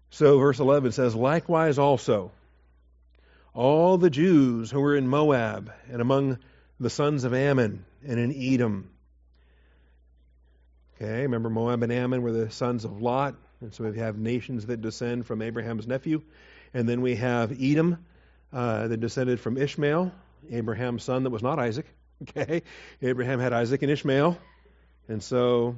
So, 0.09 0.39
verse 0.39 0.59
11 0.59 0.93
says, 0.93 1.15
Likewise 1.15 1.77
also, 1.77 2.31
all 3.53 3.97
the 3.97 4.09
Jews 4.09 4.71
who 4.71 4.79
were 4.79 4.95
in 4.95 5.07
Moab 5.07 5.71
and 5.91 6.01
among 6.01 6.37
the 6.79 6.89
sons 6.89 7.23
of 7.23 7.33
Ammon 7.33 7.85
and 8.05 8.19
in 8.19 8.33
Edom. 8.35 8.89
Okay, 10.95 11.23
remember 11.23 11.49
Moab 11.49 11.83
and 11.83 11.91
Ammon 11.91 12.21
were 12.21 12.31
the 12.31 12.51
sons 12.51 12.85
of 12.85 13.01
Lot, 13.01 13.35
and 13.61 13.73
so 13.73 13.83
we 13.83 13.97
have 13.97 14.17
nations 14.17 14.67
that 14.67 14.81
descend 14.81 15.25
from 15.25 15.41
Abraham's 15.41 15.87
nephew. 15.87 16.21
And 16.73 16.87
then 16.87 17.01
we 17.01 17.15
have 17.15 17.51
Edom 17.61 18.05
uh, 18.53 18.87
that 18.87 18.99
descended 18.99 19.39
from 19.39 19.57
Ishmael, 19.57 20.11
Abraham's 20.51 21.03
son 21.03 21.23
that 21.23 21.29
was 21.29 21.43
not 21.43 21.59
Isaac. 21.59 21.85
Okay, 22.19 22.63
Abraham 23.03 23.39
had 23.39 23.53
Isaac 23.53 23.83
and 23.83 23.91
Ishmael, 23.91 24.39
and 25.07 25.21
so 25.21 25.75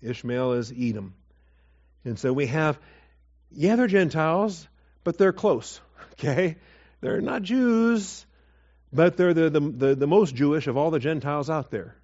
Ishmael 0.00 0.52
is 0.52 0.72
Edom. 0.72 1.14
And 2.04 2.16
so 2.16 2.32
we 2.32 2.46
have 2.46 2.78
yeah, 3.50 3.76
they're 3.76 3.86
Gentiles, 3.86 4.66
but 5.04 5.18
they're 5.18 5.32
close. 5.32 5.80
Okay? 6.20 6.56
They're 7.00 7.22
not 7.22 7.40
Jews, 7.40 8.26
but 8.92 9.16
they're 9.16 9.32
the, 9.32 9.48
the, 9.48 9.60
the, 9.60 9.94
the, 9.94 10.06
most 10.06 10.34
Jewish 10.34 10.66
of 10.66 10.76
all 10.76 10.90
the 10.90 10.98
Gentiles 10.98 11.48
out 11.48 11.70
there. 11.70 11.96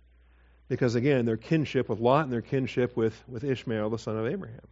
Because 0.68 0.94
again, 0.94 1.26
their 1.26 1.36
kinship 1.36 1.90
with 1.90 2.00
Lot 2.00 2.24
and 2.24 2.32
their 2.32 2.40
kinship 2.40 2.96
with, 2.96 3.14
with 3.28 3.44
Ishmael, 3.44 3.90
the 3.90 3.98
son 3.98 4.16
of 4.16 4.26
Abraham. 4.26 4.66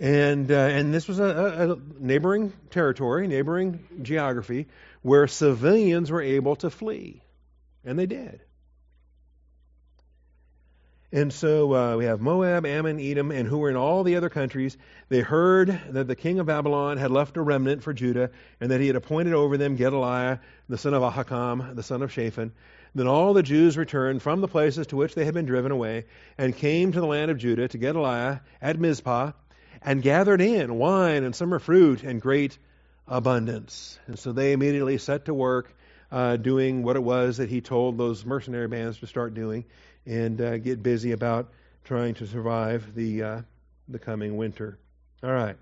And, 0.00 0.50
uh, 0.50 0.54
and 0.54 0.92
this 0.92 1.06
was 1.06 1.20
a, 1.20 1.70
a 1.70 2.02
neighboring 2.02 2.52
territory, 2.70 3.28
neighboring 3.28 3.86
geography, 4.02 4.66
where 5.02 5.28
civilians 5.28 6.10
were 6.10 6.22
able 6.22 6.56
to 6.56 6.68
flee. 6.70 7.22
And 7.84 7.96
they 7.96 8.06
did. 8.06 8.40
And 11.16 11.32
so 11.32 11.74
uh, 11.74 11.96
we 11.96 12.04
have 12.04 12.20
Moab, 12.20 12.66
Ammon, 12.66 13.00
Edom, 13.00 13.30
and 13.30 13.48
who 13.48 13.56
were 13.56 13.70
in 13.70 13.76
all 13.76 14.04
the 14.04 14.16
other 14.16 14.28
countries. 14.28 14.76
They 15.08 15.20
heard 15.20 15.80
that 15.88 16.06
the 16.06 16.14
king 16.14 16.40
of 16.40 16.46
Babylon 16.46 16.98
had 16.98 17.10
left 17.10 17.38
a 17.38 17.40
remnant 17.40 17.82
for 17.82 17.94
Judah, 17.94 18.28
and 18.60 18.70
that 18.70 18.82
he 18.82 18.86
had 18.86 18.96
appointed 18.96 19.32
over 19.32 19.56
them 19.56 19.76
Gedaliah, 19.76 20.40
the 20.68 20.76
son 20.76 20.92
of 20.92 21.02
Ahikam, 21.02 21.74
the 21.74 21.82
son 21.82 22.02
of 22.02 22.12
Shaphan. 22.12 22.52
Then 22.94 23.06
all 23.06 23.32
the 23.32 23.42
Jews 23.42 23.78
returned 23.78 24.20
from 24.20 24.42
the 24.42 24.46
places 24.46 24.88
to 24.88 24.96
which 24.96 25.14
they 25.14 25.24
had 25.24 25.32
been 25.32 25.46
driven 25.46 25.72
away, 25.72 26.04
and 26.36 26.54
came 26.54 26.92
to 26.92 27.00
the 27.00 27.06
land 27.06 27.30
of 27.30 27.38
Judah 27.38 27.66
to 27.66 27.78
Gedaliah 27.78 28.40
at 28.60 28.78
Mizpah, 28.78 29.32
and 29.80 30.02
gathered 30.02 30.42
in 30.42 30.74
wine 30.74 31.24
and 31.24 31.34
summer 31.34 31.58
fruit 31.58 32.02
and 32.02 32.20
great 32.20 32.58
abundance. 33.08 33.98
And 34.06 34.18
so 34.18 34.32
they 34.32 34.52
immediately 34.52 34.98
set 34.98 35.24
to 35.24 35.32
work 35.32 35.74
uh, 36.12 36.36
doing 36.36 36.82
what 36.82 36.96
it 36.96 37.02
was 37.02 37.38
that 37.38 37.48
he 37.48 37.62
told 37.62 37.96
those 37.96 38.26
mercenary 38.26 38.68
bands 38.68 38.98
to 38.98 39.06
start 39.06 39.32
doing 39.32 39.64
and 40.06 40.40
uh, 40.40 40.58
get 40.58 40.82
busy 40.82 41.12
about 41.12 41.52
trying 41.84 42.14
to 42.14 42.26
survive 42.26 42.94
the 42.94 43.22
uh, 43.22 43.40
the 43.88 43.98
coming 43.98 44.36
winter. 44.36 44.78
All 45.22 45.32
right, 45.32 45.56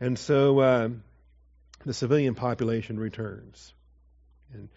and 0.00 0.18
so 0.18 0.60
uh, 0.60 0.88
the 1.84 1.94
civilian 1.94 2.34
population 2.34 2.98
returns, 2.98 3.72
and 4.52 4.68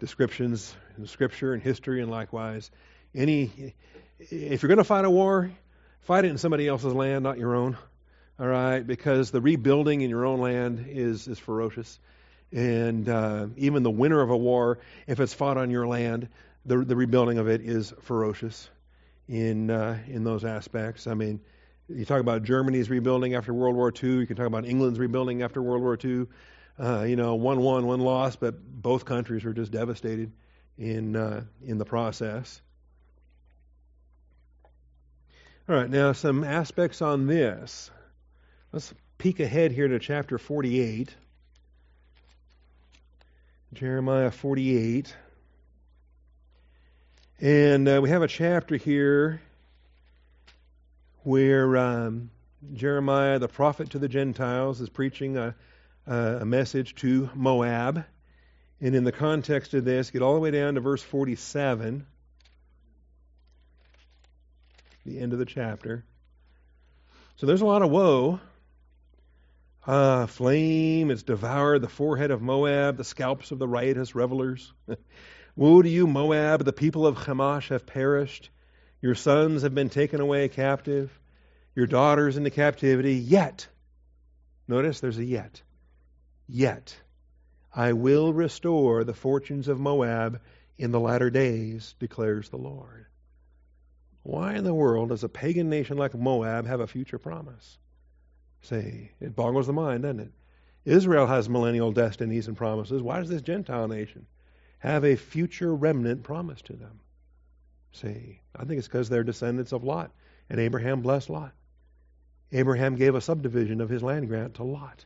descriptions 0.00 0.74
in 0.98 1.06
Scripture 1.06 1.54
and 1.54 1.62
history, 1.62 2.02
and 2.02 2.10
likewise, 2.10 2.70
any 3.14 3.74
if 4.18 4.62
you're 4.62 4.68
going 4.68 4.78
to 4.78 4.84
fight 4.84 5.04
a 5.04 5.10
war, 5.10 5.50
fight 6.02 6.24
it 6.24 6.28
in 6.28 6.38
somebody 6.38 6.68
else's 6.68 6.92
land, 6.92 7.24
not 7.24 7.38
your 7.38 7.54
own. 7.54 7.76
All 8.38 8.46
right, 8.46 8.84
because 8.84 9.30
the 9.30 9.40
rebuilding 9.40 10.00
in 10.00 10.10
your 10.10 10.26
own 10.26 10.40
land 10.40 10.86
is 10.88 11.28
is 11.28 11.38
ferocious, 11.38 12.00
and 12.50 13.08
uh, 13.08 13.46
even 13.56 13.84
the 13.84 13.90
winner 13.90 14.20
of 14.20 14.30
a 14.30 14.36
war, 14.36 14.80
if 15.06 15.20
it's 15.20 15.32
fought 15.32 15.56
on 15.56 15.70
your 15.70 15.86
land, 15.86 16.28
the, 16.66 16.78
the 16.78 16.96
rebuilding 16.96 17.38
of 17.38 17.48
it 17.48 17.60
is 17.60 17.92
ferocious 18.00 18.68
in 19.28 19.70
uh, 19.70 19.98
in 20.06 20.24
those 20.24 20.44
aspects. 20.44 21.06
I 21.06 21.14
mean, 21.14 21.40
you 21.88 22.04
talk 22.04 22.20
about 22.20 22.42
Germany's 22.42 22.88
rebuilding 22.90 23.34
after 23.34 23.52
World 23.52 23.76
War 23.76 23.92
II. 23.92 24.18
You 24.20 24.26
can 24.26 24.36
talk 24.36 24.46
about 24.46 24.64
England's 24.64 24.98
rebuilding 24.98 25.42
after 25.42 25.62
World 25.62 25.82
War 25.82 25.98
II. 26.02 26.26
Uh, 26.78 27.02
you 27.02 27.16
know, 27.16 27.36
one 27.36 27.60
won, 27.60 27.86
one 27.86 28.00
lost, 28.00 28.40
but 28.40 28.56
both 28.60 29.04
countries 29.04 29.44
were 29.44 29.52
just 29.52 29.70
devastated 29.70 30.32
in 30.78 31.16
uh, 31.16 31.44
in 31.62 31.78
the 31.78 31.84
process. 31.84 32.60
All 35.68 35.76
right, 35.76 35.88
now 35.88 36.12
some 36.12 36.44
aspects 36.44 37.00
on 37.00 37.26
this. 37.26 37.90
Let's 38.72 38.92
peek 39.18 39.40
ahead 39.40 39.72
here 39.72 39.88
to 39.88 39.98
chapter 39.98 40.36
48. 40.36 41.14
Jeremiah 43.72 44.30
48. 44.30 45.14
And 47.44 47.86
uh, 47.86 48.00
we 48.02 48.08
have 48.08 48.22
a 48.22 48.26
chapter 48.26 48.76
here 48.76 49.42
where 51.24 51.76
um, 51.76 52.30
Jeremiah, 52.72 53.38
the 53.38 53.48
prophet 53.48 53.90
to 53.90 53.98
the 53.98 54.08
Gentiles, 54.08 54.80
is 54.80 54.88
preaching 54.88 55.36
a, 55.36 55.54
a 56.06 56.46
message 56.46 56.94
to 56.94 57.28
Moab. 57.34 58.02
And 58.80 58.94
in 58.94 59.04
the 59.04 59.12
context 59.12 59.74
of 59.74 59.84
this, 59.84 60.10
get 60.10 60.22
all 60.22 60.32
the 60.32 60.40
way 60.40 60.52
down 60.52 60.76
to 60.76 60.80
verse 60.80 61.02
47, 61.02 62.06
the 65.04 65.20
end 65.20 65.34
of 65.34 65.38
the 65.38 65.44
chapter. 65.44 66.02
So 67.36 67.44
there's 67.44 67.60
a 67.60 67.66
lot 67.66 67.82
of 67.82 67.90
woe, 67.90 68.40
Ah, 69.86 70.24
flame 70.24 71.10
has 71.10 71.22
devoured 71.22 71.82
the 71.82 71.90
forehead 71.90 72.30
of 72.30 72.40
Moab, 72.40 72.96
the 72.96 73.04
scalps 73.04 73.50
of 73.50 73.58
the 73.58 73.68
riotous 73.68 74.14
revelers. 74.14 74.72
Woe 75.56 75.82
to 75.82 75.88
you, 75.88 76.08
Moab! 76.08 76.64
The 76.64 76.72
people 76.72 77.06
of 77.06 77.16
Chemosh 77.16 77.68
have 77.68 77.86
perished. 77.86 78.50
Your 79.00 79.14
sons 79.14 79.62
have 79.62 79.74
been 79.74 79.88
taken 79.88 80.20
away 80.20 80.48
captive, 80.48 81.16
your 81.76 81.86
daughters 81.86 82.36
into 82.36 82.50
captivity. 82.50 83.14
Yet, 83.14 83.68
notice 84.66 84.98
there's 84.98 85.18
a 85.18 85.24
yet. 85.24 85.62
Yet, 86.48 86.96
I 87.72 87.92
will 87.92 88.32
restore 88.32 89.04
the 89.04 89.14
fortunes 89.14 89.68
of 89.68 89.78
Moab 89.78 90.40
in 90.76 90.90
the 90.90 91.00
latter 91.00 91.30
days, 91.30 91.94
declares 92.00 92.48
the 92.48 92.56
Lord. 92.56 93.06
Why 94.24 94.54
in 94.54 94.64
the 94.64 94.74
world 94.74 95.10
does 95.10 95.22
a 95.22 95.28
pagan 95.28 95.68
nation 95.68 95.96
like 95.98 96.14
Moab 96.14 96.66
have 96.66 96.80
a 96.80 96.86
future 96.88 97.18
promise? 97.18 97.78
Say, 98.62 99.12
it 99.20 99.36
boggles 99.36 99.68
the 99.68 99.72
mind, 99.72 100.02
doesn't 100.02 100.20
it? 100.20 100.32
Israel 100.84 101.26
has 101.26 101.48
millennial 101.48 101.92
destinies 101.92 102.48
and 102.48 102.56
promises. 102.56 103.02
Why 103.02 103.20
does 103.20 103.28
this 103.28 103.42
Gentile 103.42 103.86
nation 103.86 104.26
have 104.90 105.04
a 105.04 105.16
future 105.16 105.74
remnant 105.74 106.22
promised 106.22 106.66
to 106.66 106.74
them? 106.74 107.00
See, 107.92 108.40
I 108.54 108.64
think 108.64 108.78
it's 108.78 108.88
because 108.88 109.08
they're 109.08 109.24
descendants 109.24 109.72
of 109.72 109.84
Lot, 109.84 110.10
and 110.50 110.60
Abraham 110.60 111.00
blessed 111.00 111.30
Lot. 111.30 111.52
Abraham 112.52 112.96
gave 112.96 113.14
a 113.14 113.20
subdivision 113.20 113.80
of 113.80 113.88
his 113.88 114.02
land 114.02 114.28
grant 114.28 114.54
to 114.54 114.64
Lot. 114.64 115.04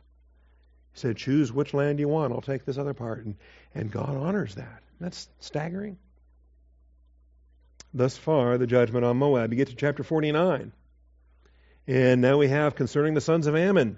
He 0.93 0.99
said, 0.99 1.17
Choose 1.17 1.53
which 1.53 1.73
land 1.73 1.99
you 1.99 2.07
want, 2.07 2.33
I'll 2.33 2.41
take 2.41 2.65
this 2.65 2.77
other 2.77 2.93
part. 2.93 3.25
And, 3.25 3.35
and 3.73 3.91
God 3.91 4.15
honors 4.15 4.55
that. 4.55 4.83
That's 4.99 5.29
staggering. 5.39 5.97
Thus 7.93 8.17
far, 8.17 8.57
the 8.57 8.67
judgment 8.67 9.05
on 9.05 9.17
Moab. 9.17 9.51
You 9.51 9.57
get 9.57 9.69
to 9.69 9.75
chapter 9.75 10.03
49. 10.03 10.71
And 11.87 12.21
now 12.21 12.37
we 12.37 12.49
have 12.49 12.75
concerning 12.75 13.13
the 13.13 13.21
sons 13.21 13.47
of 13.47 13.55
Ammon. 13.55 13.97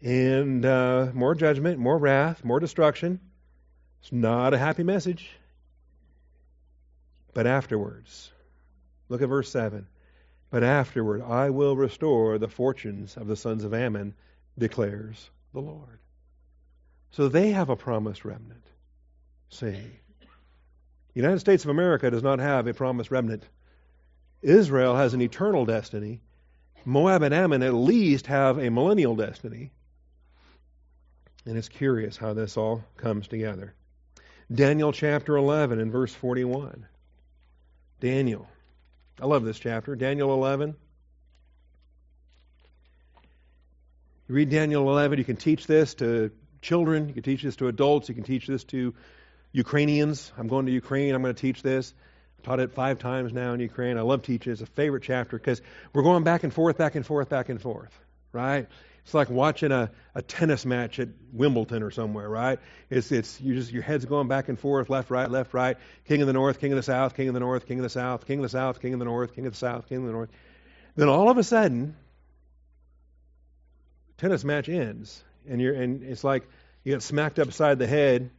And 0.00 0.64
uh, 0.64 1.10
more 1.12 1.34
judgment, 1.34 1.78
more 1.78 1.98
wrath, 1.98 2.44
more 2.44 2.60
destruction. 2.60 3.20
It's 4.00 4.12
not 4.12 4.54
a 4.54 4.58
happy 4.58 4.82
message. 4.82 5.30
But 7.32 7.46
afterwards, 7.46 8.30
look 9.08 9.22
at 9.22 9.28
verse 9.28 9.50
7. 9.50 9.86
But 10.50 10.64
afterward, 10.64 11.22
I 11.22 11.50
will 11.50 11.76
restore 11.76 12.38
the 12.38 12.48
fortunes 12.48 13.16
of 13.16 13.28
the 13.28 13.36
sons 13.36 13.62
of 13.64 13.72
Ammon, 13.72 14.14
declares 14.58 15.30
the 15.52 15.60
Lord. 15.60 16.00
So 17.12 17.28
they 17.28 17.50
have 17.50 17.70
a 17.70 17.76
promised 17.76 18.24
remnant. 18.24 18.64
See, 19.48 19.70
the 19.70 21.20
United 21.20 21.40
States 21.40 21.64
of 21.64 21.70
America 21.70 22.10
does 22.10 22.22
not 22.22 22.38
have 22.40 22.66
a 22.66 22.74
promised 22.74 23.10
remnant. 23.10 23.44
Israel 24.42 24.96
has 24.96 25.14
an 25.14 25.22
eternal 25.22 25.66
destiny. 25.66 26.20
Moab 26.84 27.22
and 27.22 27.34
Ammon 27.34 27.62
at 27.62 27.74
least 27.74 28.26
have 28.26 28.58
a 28.58 28.70
millennial 28.70 29.14
destiny. 29.14 29.72
And 31.44 31.56
it's 31.56 31.68
curious 31.68 32.16
how 32.16 32.32
this 32.32 32.56
all 32.56 32.84
comes 32.96 33.28
together. 33.28 33.74
Daniel 34.52 34.92
chapter 34.92 35.36
11 35.36 35.80
and 35.80 35.92
verse 35.92 36.12
41. 36.12 36.86
Daniel. 38.00 38.48
I 39.20 39.26
love 39.26 39.44
this 39.44 39.58
chapter. 39.58 39.94
Daniel 39.94 40.32
11. 40.32 40.74
You 44.28 44.34
read 44.34 44.50
Daniel 44.50 44.88
11, 44.88 45.18
you 45.18 45.24
can 45.24 45.34
teach 45.34 45.66
this 45.66 45.94
to 45.94 46.30
children, 46.62 47.08
you 47.08 47.14
can 47.14 47.24
teach 47.24 47.42
this 47.42 47.56
to 47.56 47.66
adults, 47.66 48.08
you 48.08 48.14
can 48.14 48.22
teach 48.22 48.46
this 48.46 48.62
to 48.64 48.94
Ukrainians. 49.50 50.30
I'm 50.38 50.46
going 50.46 50.66
to 50.66 50.72
Ukraine, 50.72 51.16
I'm 51.16 51.22
going 51.22 51.34
to 51.34 51.40
teach 51.40 51.62
this. 51.62 51.92
I've 52.38 52.44
taught 52.44 52.60
it 52.60 52.72
five 52.72 53.00
times 53.00 53.32
now 53.32 53.54
in 53.54 53.60
Ukraine. 53.60 53.98
I 53.98 54.02
love 54.02 54.22
teaching. 54.22 54.52
It's 54.52 54.62
a 54.62 54.66
favorite 54.66 55.02
chapter 55.02 55.36
because 55.36 55.60
we're 55.92 56.04
going 56.04 56.22
back 56.22 56.44
and 56.44 56.54
forth, 56.54 56.78
back 56.78 56.94
and 56.94 57.04
forth, 57.04 57.28
back 57.28 57.48
and 57.48 57.60
forth, 57.60 57.90
right? 58.32 58.68
It's 59.04 59.14
like 59.14 59.30
watching 59.30 59.72
a, 59.72 59.90
a 60.14 60.22
tennis 60.22 60.66
match 60.66 60.98
at 60.98 61.08
Wimbledon 61.32 61.82
or 61.82 61.90
somewhere, 61.90 62.28
right? 62.28 62.58
It's 62.90 63.10
it's 63.10 63.40
you 63.40 63.54
just 63.54 63.72
your 63.72 63.82
head's 63.82 64.04
going 64.04 64.28
back 64.28 64.48
and 64.48 64.58
forth, 64.58 64.90
left, 64.90 65.10
right, 65.10 65.30
left, 65.30 65.54
right. 65.54 65.76
King 66.06 66.20
of 66.20 66.26
the 66.26 66.32
North, 66.32 66.60
King 66.60 66.72
of 66.72 66.76
the 66.76 66.82
South, 66.82 67.16
King 67.16 67.28
of 67.28 67.34
the 67.34 67.40
North, 67.40 67.66
King 67.66 67.78
of 67.78 67.82
the 67.82 67.90
South, 67.90 68.26
King 68.26 68.38
of 68.38 68.42
the 68.42 68.48
South, 68.50 68.80
King 68.80 68.92
of 68.92 68.98
the 68.98 69.04
North, 69.04 69.34
King 69.34 69.46
of 69.46 69.52
the 69.52 69.58
South, 69.58 69.88
King 69.88 69.98
of 69.98 70.04
the 70.04 70.12
North. 70.12 70.30
Then 70.96 71.08
all 71.08 71.30
of 71.30 71.38
a 71.38 71.44
sudden, 71.44 71.96
tennis 74.18 74.44
match 74.44 74.68
ends, 74.68 75.22
and 75.48 75.60
you're 75.60 75.74
and 75.74 76.02
it's 76.02 76.24
like 76.24 76.48
you 76.84 76.92
get 76.92 77.02
smacked 77.02 77.38
upside 77.38 77.78
the 77.78 77.86
head. 77.86 78.30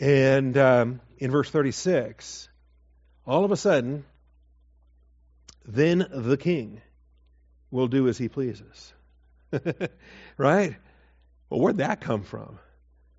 And 0.00 0.56
um, 0.56 1.00
in 1.18 1.30
verse 1.32 1.50
36, 1.50 2.48
all 3.26 3.44
of 3.44 3.50
a 3.50 3.56
sudden, 3.56 4.04
then 5.66 6.06
the 6.10 6.36
king 6.36 6.80
will 7.70 7.88
do 7.88 8.08
as 8.08 8.16
he 8.16 8.28
pleases. 8.28 8.92
right? 10.36 10.76
Well, 11.50 11.60
where'd 11.60 11.78
that 11.78 12.00
come 12.00 12.22
from? 12.22 12.58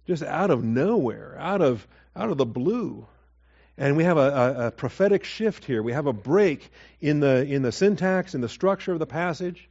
Just 0.06 0.24
out 0.24 0.52
of 0.52 0.64
nowhere, 0.64 1.36
out 1.40 1.62
of 1.62 1.88
out 2.16 2.30
of 2.30 2.38
the 2.38 2.46
blue. 2.46 3.08
And 3.78 3.96
we 3.96 4.04
have 4.04 4.18
a, 4.18 4.22
a, 4.22 4.68
a 4.68 4.72
prophetic 4.72 5.24
shift 5.24 5.64
here. 5.64 5.82
We 5.82 5.94
have 5.94 6.06
a 6.06 6.14
break 6.14 6.70
in 7.00 7.20
the 7.20 7.44
in 7.46 7.62
the 7.62 7.72
syntax, 7.72 8.36
in 8.36 8.42
the 8.42 8.50
structure 8.50 8.92
of 8.92 9.00
the 9.00 9.06
passage 9.06 9.70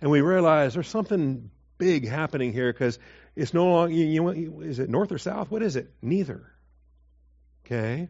and 0.00 0.10
we 0.10 0.20
realize 0.20 0.74
there's 0.74 0.88
something 0.88 1.50
big 1.78 2.08
happening 2.08 2.52
here 2.52 2.72
because 2.72 2.98
it's 3.36 3.54
no 3.54 3.66
longer, 3.66 3.94
you, 3.94 4.32
you, 4.32 4.60
is 4.62 4.78
it 4.78 4.88
north 4.88 5.12
or 5.12 5.18
south? 5.18 5.50
What 5.50 5.62
is 5.62 5.76
it? 5.76 5.90
Neither. 6.02 6.50
Okay? 7.64 8.08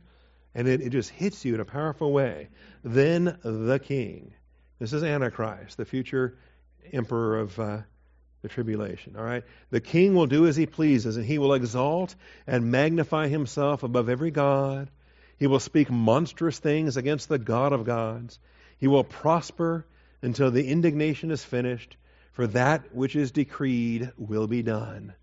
And 0.55 0.69
it, 0.69 0.81
it 0.81 0.91
just 0.91 1.11
hits 1.11 1.45
you 1.45 1.55
in 1.55 1.61
a 1.61 1.65
powerful 1.65 2.13
way. 2.13 2.49
Then 2.85 3.39
the 3.43 3.79
king. 3.79 4.35
This 4.79 4.93
is 4.93 5.03
Antichrist, 5.03 5.77
the 5.77 5.85
future 5.85 6.39
emperor 6.93 7.39
of 7.39 7.59
uh, 7.59 7.79
the 8.43 8.49
tribulation. 8.49 9.17
All 9.17 9.25
right? 9.25 9.45
The 9.71 9.81
king 9.81 10.15
will 10.15 10.27
do 10.27 10.47
as 10.47 10.57
he 10.57 10.67
pleases, 10.67 11.17
and 11.17 11.27
he 11.27 11.39
will 11.39 11.55
exalt 11.55 12.15
and 12.47 12.71
magnify 12.71 13.29
himself 13.29 13.83
above 13.83 14.09
every 14.09 14.31
god. 14.31 14.91
He 15.39 15.47
will 15.47 15.61
speak 15.61 15.91
monstrous 15.91 16.59
things 16.59 16.97
against 16.97 17.29
the 17.29 17.39
God 17.39 17.73
of 17.73 17.85
gods. 17.85 18.39
He 18.79 18.89
will 18.89 19.05
prosper 19.05 19.87
until 20.23 20.51
the 20.51 20.69
indignation 20.69 21.31
is 21.31 21.45
finished, 21.45 21.97
for 22.33 22.47
that 22.49 22.95
which 22.95 23.17
is 23.17 23.31
decreed 23.31 24.13
will 24.19 24.47
be 24.47 24.63
done. 24.63 25.15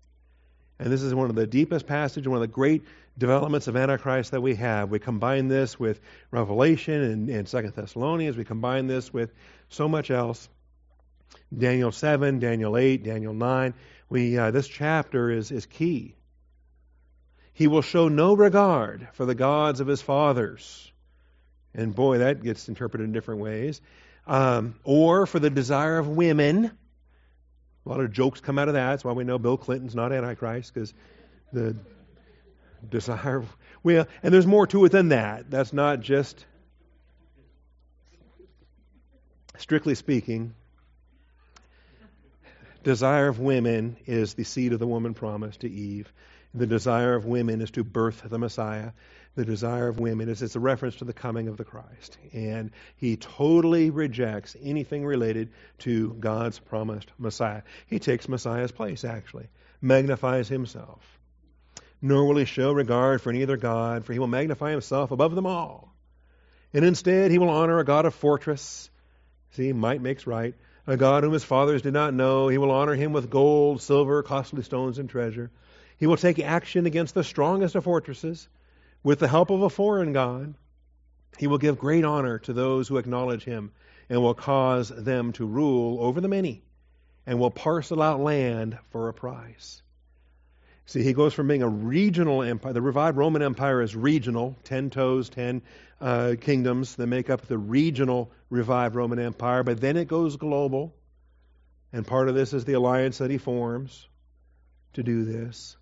And 0.78 0.92
this 0.92 1.02
is 1.02 1.14
one 1.14 1.28
of 1.28 1.36
the 1.36 1.46
deepest 1.46 1.86
passages, 1.86 2.28
one 2.28 2.36
of 2.36 2.40
the 2.40 2.46
great 2.46 2.84
developments 3.16 3.66
of 3.66 3.76
Antichrist 3.76 4.30
that 4.30 4.40
we 4.40 4.54
have. 4.54 4.90
We 4.90 5.00
combine 5.00 5.48
this 5.48 5.78
with 5.78 6.00
Revelation 6.30 7.02
and, 7.02 7.28
and 7.28 7.48
Second 7.48 7.74
Thessalonians. 7.74 8.36
We 8.36 8.44
combine 8.44 8.86
this 8.86 9.12
with 9.12 9.32
so 9.68 9.88
much 9.88 10.10
else. 10.10 10.48
Daniel 11.56 11.92
7, 11.92 12.38
Daniel 12.38 12.76
8, 12.76 13.02
Daniel 13.04 13.34
9. 13.34 13.74
We, 14.10 14.38
uh, 14.38 14.50
this 14.50 14.68
chapter 14.68 15.30
is, 15.30 15.50
is 15.50 15.66
key. 15.66 16.14
He 17.52 17.66
will 17.66 17.82
show 17.82 18.08
no 18.08 18.34
regard 18.34 19.08
for 19.12 19.26
the 19.26 19.34
gods 19.34 19.80
of 19.80 19.86
his 19.86 20.00
fathers. 20.00 20.92
And 21.74 21.94
boy, 21.94 22.18
that 22.18 22.42
gets 22.42 22.68
interpreted 22.68 23.04
in 23.04 23.12
different 23.12 23.40
ways 23.40 23.80
um, 24.28 24.74
or 24.84 25.26
for 25.26 25.40
the 25.40 25.50
desire 25.50 25.98
of 25.98 26.06
women. 26.06 26.66
A 26.66 27.88
lot 27.88 28.00
of 28.00 28.12
jokes 28.12 28.40
come 28.40 28.58
out 28.58 28.68
of 28.68 28.74
that. 28.74 28.90
That's 28.90 29.04
why 29.04 29.12
we 29.12 29.24
know 29.24 29.38
Bill 29.38 29.56
Clinton's 29.56 29.94
not 29.94 30.12
Antichrist, 30.12 30.72
because 30.72 30.92
the 31.52 31.74
desire 32.88 33.38
of, 33.38 33.56
well, 33.82 34.06
and 34.22 34.32
there's 34.32 34.46
more 34.46 34.66
to 34.68 34.84
it 34.84 34.92
than 34.92 35.08
that. 35.08 35.50
That's 35.50 35.72
not 35.72 36.00
just, 36.00 36.44
strictly 39.56 39.94
speaking, 39.94 40.54
desire 42.88 43.28
of 43.28 43.38
women 43.38 43.96
is 44.06 44.34
the 44.34 44.44
seed 44.44 44.72
of 44.72 44.78
the 44.78 44.86
woman 44.86 45.14
promised 45.14 45.60
to 45.60 45.70
Eve. 45.70 46.12
The 46.54 46.66
desire 46.66 47.14
of 47.14 47.24
women 47.24 47.60
is 47.60 47.70
to 47.72 47.84
birth 47.84 48.22
the 48.24 48.38
Messiah 48.38 48.92
the 49.38 49.44
desire 49.44 49.86
of 49.86 50.00
women 50.00 50.28
is 50.28 50.42
it's 50.42 50.56
a 50.56 50.60
reference 50.60 50.96
to 50.96 51.04
the 51.04 51.12
coming 51.12 51.46
of 51.46 51.56
the 51.56 51.64
Christ. 51.64 52.18
And 52.32 52.72
he 52.96 53.16
totally 53.16 53.90
rejects 53.90 54.56
anything 54.60 55.06
related 55.06 55.52
to 55.78 56.14
God's 56.14 56.58
promised 56.58 57.12
Messiah. 57.18 57.62
He 57.86 58.00
takes 58.00 58.28
Messiah's 58.28 58.72
place, 58.72 59.04
actually, 59.04 59.46
magnifies 59.80 60.48
himself. 60.48 61.00
Nor 62.02 62.26
will 62.26 62.36
he 62.36 62.46
show 62.46 62.72
regard 62.72 63.22
for 63.22 63.30
any 63.30 63.44
other 63.44 63.56
God, 63.56 64.04
for 64.04 64.12
he 64.12 64.18
will 64.18 64.26
magnify 64.26 64.72
himself 64.72 65.12
above 65.12 65.36
them 65.36 65.46
all. 65.46 65.94
And 66.74 66.84
instead, 66.84 67.30
he 67.30 67.38
will 67.38 67.50
honor 67.50 67.78
a 67.78 67.84
God 67.84 68.06
of 68.06 68.14
fortress. 68.14 68.90
See, 69.52 69.72
might 69.72 70.02
makes 70.02 70.26
right. 70.26 70.56
A 70.90 70.96
God 70.96 71.22
whom 71.22 71.34
his 71.34 71.44
fathers 71.44 71.82
did 71.82 71.92
not 71.92 72.14
know. 72.14 72.48
He 72.48 72.56
will 72.56 72.70
honor 72.70 72.94
him 72.94 73.12
with 73.12 73.28
gold, 73.28 73.82
silver, 73.82 74.22
costly 74.22 74.62
stones, 74.62 74.98
and 74.98 75.06
treasure. 75.06 75.50
He 75.98 76.06
will 76.06 76.16
take 76.16 76.38
action 76.38 76.86
against 76.86 77.14
the 77.14 77.22
strongest 77.22 77.74
of 77.74 77.84
fortresses 77.84 78.48
with 79.02 79.18
the 79.18 79.28
help 79.28 79.50
of 79.50 79.60
a 79.60 79.68
foreign 79.68 80.14
God, 80.14 80.54
he 81.36 81.46
will 81.46 81.58
give 81.58 81.78
great 81.78 82.04
honor 82.04 82.38
to 82.38 82.54
those 82.54 82.88
who 82.88 82.96
acknowledge 82.96 83.44
him 83.44 83.70
and 84.08 84.22
will 84.22 84.32
cause 84.32 84.88
them 84.88 85.32
to 85.32 85.46
rule 85.46 86.02
over 86.02 86.22
the 86.22 86.28
many 86.28 86.62
and 87.26 87.38
will 87.38 87.50
parcel 87.50 88.00
out 88.00 88.20
land 88.20 88.78
for 88.90 89.10
a 89.10 89.14
price. 89.14 89.82
See, 90.88 91.02
he 91.02 91.12
goes 91.12 91.34
from 91.34 91.48
being 91.48 91.62
a 91.62 91.68
regional 91.68 92.42
empire. 92.42 92.72
The 92.72 92.80
revived 92.80 93.18
Roman 93.18 93.42
Empire 93.42 93.82
is 93.82 93.94
regional, 93.94 94.56
ten 94.64 94.88
toes, 94.88 95.28
ten 95.28 95.60
uh, 96.00 96.36
kingdoms 96.40 96.96
that 96.96 97.06
make 97.06 97.28
up 97.28 97.42
the 97.42 97.58
regional 97.58 98.32
revived 98.48 98.94
Roman 98.94 99.18
Empire, 99.18 99.62
but 99.62 99.82
then 99.82 99.98
it 99.98 100.08
goes 100.08 100.36
global. 100.36 100.94
And 101.92 102.06
part 102.06 102.30
of 102.30 102.34
this 102.34 102.54
is 102.54 102.64
the 102.64 102.72
alliance 102.72 103.18
that 103.18 103.30
he 103.30 103.36
forms 103.36 104.08
to 104.94 105.02
do 105.02 105.26
this. 105.26 105.76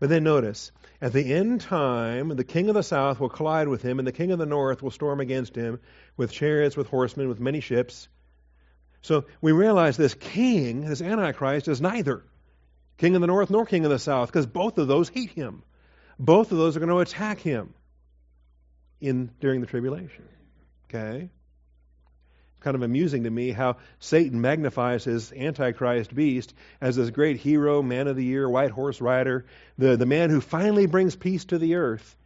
But 0.00 0.08
then 0.08 0.24
notice, 0.24 0.72
at 1.02 1.12
the 1.12 1.34
end 1.34 1.60
time, 1.60 2.30
the 2.30 2.44
king 2.44 2.70
of 2.70 2.74
the 2.74 2.82
south 2.82 3.20
will 3.20 3.28
collide 3.28 3.68
with 3.68 3.82
him, 3.82 3.98
and 3.98 4.08
the 4.08 4.12
king 4.12 4.30
of 4.30 4.38
the 4.38 4.46
north 4.46 4.82
will 4.82 4.90
storm 4.90 5.20
against 5.20 5.54
him 5.54 5.78
with 6.16 6.32
chariots, 6.32 6.74
with 6.74 6.86
horsemen, 6.86 7.28
with 7.28 7.38
many 7.38 7.60
ships. 7.60 8.08
So 9.02 9.26
we 9.42 9.52
realize 9.52 9.98
this 9.98 10.14
king, 10.14 10.86
this 10.86 11.02
Antichrist, 11.02 11.68
is 11.68 11.82
neither 11.82 12.24
king 13.02 13.16
of 13.16 13.20
the 13.20 13.26
north 13.26 13.50
nor 13.50 13.66
king 13.66 13.84
of 13.84 13.90
the 13.90 13.98
south, 13.98 14.28
because 14.28 14.46
both 14.46 14.78
of 14.78 14.86
those 14.86 15.08
hate 15.08 15.30
him. 15.30 15.64
Both 16.20 16.52
of 16.52 16.58
those 16.58 16.76
are 16.76 16.78
going 16.78 16.88
to 16.88 17.00
attack 17.00 17.40
him 17.40 17.74
in 19.00 19.30
during 19.40 19.60
the 19.60 19.66
tribulation. 19.66 20.28
Okay? 20.88 21.28
kind 22.60 22.76
of 22.76 22.82
amusing 22.82 23.24
to 23.24 23.30
me 23.30 23.50
how 23.50 23.76
Satan 23.98 24.40
magnifies 24.40 25.02
his 25.02 25.32
Antichrist 25.32 26.14
beast 26.14 26.54
as 26.80 26.94
this 26.94 27.10
great 27.10 27.38
hero, 27.38 27.82
man 27.82 28.06
of 28.06 28.14
the 28.14 28.24
year, 28.24 28.48
white 28.48 28.70
horse 28.70 29.00
rider, 29.00 29.46
the, 29.78 29.96
the 29.96 30.06
man 30.06 30.30
who 30.30 30.40
finally 30.40 30.86
brings 30.86 31.16
peace 31.16 31.44
to 31.46 31.58
the 31.58 31.74
earth 31.74 32.16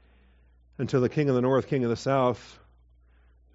until 0.77 1.01
the 1.01 1.09
king 1.09 1.31
of 1.31 1.37
the 1.37 1.41
north, 1.41 1.69
king 1.69 1.85
of 1.85 1.89
the 1.89 1.97
south 1.97 2.59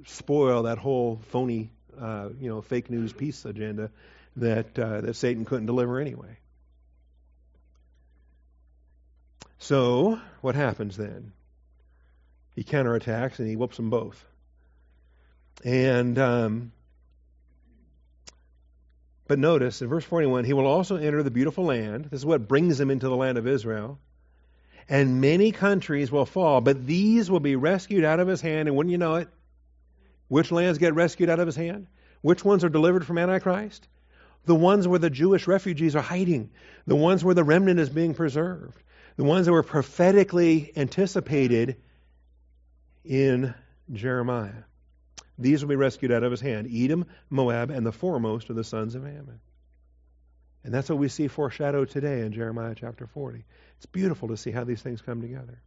spoil 0.08 0.64
that 0.64 0.80
whole 0.80 1.22
phony, 1.30 1.70
uh, 2.00 2.30
you 2.40 2.50
know, 2.50 2.64
fake 2.64 2.90
news 2.90 3.14
peace 3.14 3.46
agenda 3.46 3.92
that, 4.38 4.80
uh, 4.80 5.02
that 5.02 5.16
Satan 5.16 5.46
couldn't 5.46 5.68
deliver 5.68 6.00
anyway. 6.00 6.40
So, 9.62 10.20
what 10.42 10.56
happens 10.56 10.98
then? 10.98 11.34
He 12.56 12.64
counterattacks 12.64 13.38
and 13.38 13.48
he 13.48 13.56
whoops 13.56 13.78
them 13.78 13.92
both. 13.92 14.26
And 15.64 16.18
um, 16.18 16.72
but 19.28 19.38
notice 19.38 19.84
in 19.84 19.88
verse 19.88 20.04
41, 20.04 20.46
he 20.46 20.54
will 20.54 20.66
also 20.66 20.96
enter 20.96 21.22
the 21.22 21.30
beautiful 21.30 21.64
land. 21.64 22.06
This 22.06 22.22
is 22.22 22.26
what 22.26 22.48
brings 22.48 22.80
him 22.80 22.90
into 22.90 23.08
the 23.08 23.16
land 23.16 23.38
of 23.38 23.46
Israel. 23.46 24.00
And 24.90 25.22
many 25.22 25.52
countries 25.52 26.12
will 26.12 26.26
fall, 26.26 26.60
but 26.62 26.88
these 26.88 27.30
will 27.30 27.40
be 27.40 27.56
rescued 27.56 28.04
out 28.04 28.20
of 28.20 28.28
his 28.28 28.42
hand. 28.42 28.68
And 28.68 28.76
wouldn't 28.76 28.92
you 28.92 28.98
know 28.98 29.16
it? 29.18 29.30
Which 30.28 30.52
lands 30.52 30.80
get 30.80 30.96
rescued 30.96 31.30
out 31.30 31.40
of 31.40 31.46
his 31.46 31.56
hand? 31.56 31.86
Which 32.22 32.44
ones 32.44 32.64
are 32.64 32.70
delivered 32.70 33.06
from 33.06 33.20
Antichrist? 33.20 33.88
The 34.46 34.56
ones 34.56 34.88
where 34.88 34.98
the 34.98 35.12
Jewish 35.12 35.46
refugees 35.46 35.96
are 35.96 36.02
hiding, 36.02 36.50
the 36.88 36.96
ones 36.96 37.24
where 37.24 37.36
the 37.36 37.44
remnant 37.44 37.80
is 37.80 37.92
being 37.92 38.16
preserved, 38.16 38.82
the 39.16 39.24
ones 39.24 39.46
that 39.46 39.52
were 39.52 39.64
prophetically 39.64 40.72
anticipated 40.76 41.78
in 43.04 43.54
Jeremiah. 43.92 44.64
These 45.38 45.62
will 45.62 45.70
be 45.70 45.76
rescued 45.76 46.12
out 46.12 46.24
of 46.24 46.32
his 46.32 46.42
hand 46.42 46.70
Edom, 46.72 47.06
Moab, 47.30 47.72
and 47.72 47.86
the 47.86 47.92
foremost 47.92 48.50
of 48.50 48.56
the 48.56 48.64
sons 48.64 48.96
of 48.96 49.06
Ammon. 49.06 49.40
And 50.64 50.74
that's 50.74 50.90
what 50.90 51.00
we 51.00 51.08
see 51.08 51.28
foreshadowed 51.28 51.90
today 51.90 52.22
in 52.22 52.34
Jeremiah 52.34 52.76
chapter 52.76 53.08
40. 53.08 53.44
It's 53.78 53.88
beautiful 53.88 54.28
to 54.28 54.38
see 54.38 54.52
how 54.52 54.64
these 54.64 54.82
things 54.82 55.02
come 55.02 55.22
together. 55.22 55.60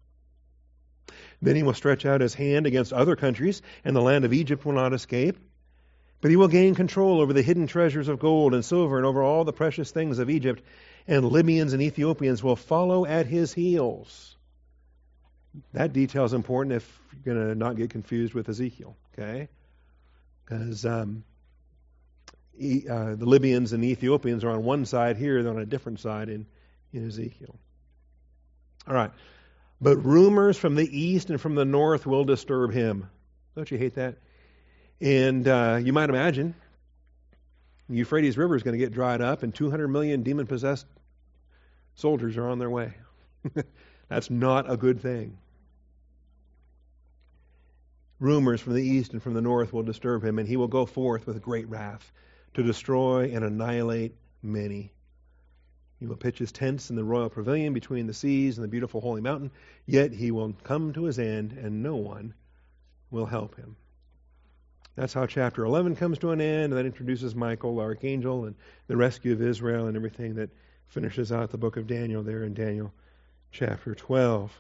Then 1.43 1.57
he 1.57 1.65
will 1.65 1.75
stretch 1.75 2.07
out 2.07 2.21
his 2.21 2.35
hand 2.35 2.67
against 2.67 2.93
other 2.93 3.17
countries, 3.17 3.61
and 3.85 3.95
the 3.95 4.01
land 4.01 4.25
of 4.25 4.33
Egypt 4.33 4.65
will 4.65 4.73
not 4.73 4.93
escape. 4.93 5.37
But 6.21 6.31
he 6.31 6.37
will 6.37 6.49
gain 6.49 6.75
control 6.75 7.21
over 7.21 7.33
the 7.33 7.43
hidden 7.43 7.67
treasures 7.67 8.09
of 8.09 8.19
gold 8.19 8.55
and 8.55 8.65
silver 8.65 8.97
and 8.97 9.05
over 9.05 9.23
all 9.23 9.45
the 9.45 9.53
precious 9.53 9.91
things 9.91 10.19
of 10.19 10.31
Egypt, 10.31 10.63
and 11.07 11.27
Libyans 11.27 11.73
and 11.73 11.83
Ethiopians 11.83 12.43
will 12.43 12.57
follow 12.57 13.05
at 13.05 13.27
his 13.27 13.53
heels. 13.53 14.37
That 15.73 15.93
detail 15.93 16.25
is 16.25 16.33
important 16.33 16.75
if 16.75 17.01
you're 17.25 17.35
going 17.35 17.49
to 17.49 17.55
not 17.55 17.77
get 17.77 17.91
confused 17.91 18.35
with 18.35 18.49
Ezekiel. 18.49 18.97
Okay? 19.13 19.49
Because 20.45 20.85
um, 20.85 21.25
e, 22.59 22.85
uh, 22.89 23.15
the 23.15 23.27
Libyans 23.27 23.73
and 23.73 23.85
Ethiopians 23.85 24.45
are 24.45 24.51
on 24.51 24.65
one 24.65 24.85
side 24.85 25.17
here, 25.17 25.43
they're 25.43 25.53
on 25.53 25.61
a 25.61 25.67
different 25.67 26.01
side 26.01 26.29
in, 26.29 26.47
in 26.93 27.07
Ezekiel. 27.07 27.55
All 28.89 28.95
right. 28.95 29.11
But 29.81 29.97
rumors 29.99 30.57
from 30.57 30.75
the 30.75 30.99
east 30.99 31.31
and 31.31 31.41
from 31.41 31.55
the 31.55 31.65
north 31.65 32.07
will 32.07 32.25
disturb 32.25 32.73
him. 32.73 33.11
Don't 33.55 33.71
you 33.71 33.79
hate 33.79 33.95
that? 33.95 34.17
And 35.01 35.47
uh, 35.47 35.81
you 35.83 35.93
might 35.93 36.09
imagine 36.09 36.55
the 37.89 37.97
Euphrates 37.97 38.39
River 38.39 38.57
is 38.57 38.63
going 38.63 38.79
to 38.79 38.85
get 38.85 38.93
dried 38.93 39.21
up, 39.21 39.43
and 39.43 39.55
200 39.55 39.89
million 39.89 40.23
demon 40.23 40.47
possessed 40.47 40.87
soldiers 41.95 42.37
are 42.37 42.49
on 42.49 42.59
their 42.59 42.71
way. 42.71 42.95
That's 44.09 44.31
not 44.31 44.71
a 44.71 44.77
good 44.77 45.01
thing 45.01 45.39
rumors 48.25 48.61
from 48.61 48.75
the 48.75 48.83
east 48.83 49.13
and 49.13 49.23
from 49.23 49.35
the 49.35 49.43
north 49.43 49.73
will 49.73 49.83
disturb 49.83 50.25
him, 50.25 50.39
and 50.39 50.49
he 50.49 50.57
will 50.57 50.69
go 50.69 50.87
forth 50.87 51.27
with 51.27 51.43
great 51.43 51.69
wrath 51.69 52.13
to 52.55 52.63
destroy 52.63 53.31
and 53.33 53.45
annihilate 53.45 54.15
many. 54.43 54.93
He 56.01 56.07
will 56.07 56.17
pitch 56.17 56.39
his 56.39 56.53
tents 56.53 56.91
in 56.91 56.97
the 56.97 57.05
royal 57.05 57.31
pavilion 57.31 57.73
between 57.73 58.07
the 58.07 58.15
seas 58.15 58.57
and 58.57 58.65
the 58.65 58.69
beautiful 58.69 59.01
holy 59.01 59.21
mountain, 59.21 59.51
yet 59.87 60.13
he 60.13 60.31
will 60.31 60.55
come 60.65 60.93
to 60.93 61.05
his 61.05 61.19
end, 61.19 61.53
and 61.53 61.83
no 61.83 61.97
one 61.97 62.35
will 63.11 63.27
help 63.27 63.57
him. 63.57 63.77
That's 64.97 65.13
how 65.13 65.27
chapter 65.27 65.65
11 65.65 65.97
comes 65.97 66.19
to 66.19 66.31
an 66.31 66.41
end, 66.41 66.65
and 66.65 66.75
that 66.75 66.87
introduces 66.87 67.35
Michael, 67.35 67.81
archangel, 67.81 68.45
and 68.45 68.55
the 68.87 68.97
rescue 68.97 69.33
of 69.33 69.43
Israel, 69.43 69.87
and 69.87 69.97
everything 69.97 70.37
that 70.37 70.51
finishes 70.87 71.33
out 71.33 71.51
the 71.51 71.59
book 71.59 71.77
of 71.77 71.89
Daniel 71.89 72.23
there 72.23 72.45
in 72.45 72.55
Daniel 72.55 72.93
chapter 73.51 73.95
12. 73.95 74.53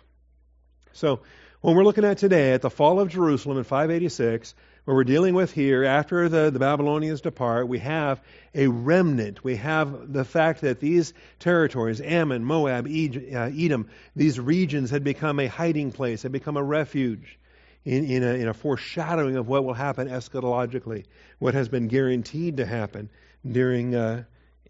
So, 0.92 1.20
when 1.60 1.76
we're 1.76 1.84
looking 1.84 2.04
at 2.04 2.18
today 2.18 2.52
at 2.52 2.62
the 2.62 2.70
fall 2.70 3.00
of 3.00 3.08
Jerusalem 3.08 3.58
in 3.58 3.64
586, 3.64 4.54
what 4.84 4.94
we're 4.94 5.04
dealing 5.04 5.34
with 5.34 5.52
here, 5.52 5.84
after 5.84 6.28
the, 6.28 6.50
the 6.50 6.58
Babylonians 6.58 7.20
depart, 7.20 7.68
we 7.68 7.78
have 7.78 8.20
a 8.54 8.66
remnant. 8.66 9.42
We 9.42 9.56
have 9.56 10.12
the 10.12 10.24
fact 10.24 10.60
that 10.60 10.80
these 10.80 11.14
territories, 11.38 12.00
Ammon, 12.00 12.44
Moab, 12.44 12.86
uh, 12.86 13.50
Edom, 13.56 13.88
these 14.14 14.38
regions 14.38 14.90
had 14.90 15.04
become 15.04 15.40
a 15.40 15.46
hiding 15.46 15.90
place, 15.90 16.22
had 16.22 16.32
become 16.32 16.56
a 16.56 16.62
refuge 16.62 17.38
in, 17.84 18.04
in, 18.04 18.22
a, 18.22 18.34
in 18.34 18.48
a 18.48 18.54
foreshadowing 18.54 19.36
of 19.36 19.48
what 19.48 19.64
will 19.64 19.74
happen 19.74 20.08
eschatologically, 20.08 21.04
what 21.38 21.54
has 21.54 21.68
been 21.68 21.88
guaranteed 21.88 22.56
to 22.56 22.66
happen 22.66 23.10
during 23.50 23.94
uh, 23.94 24.24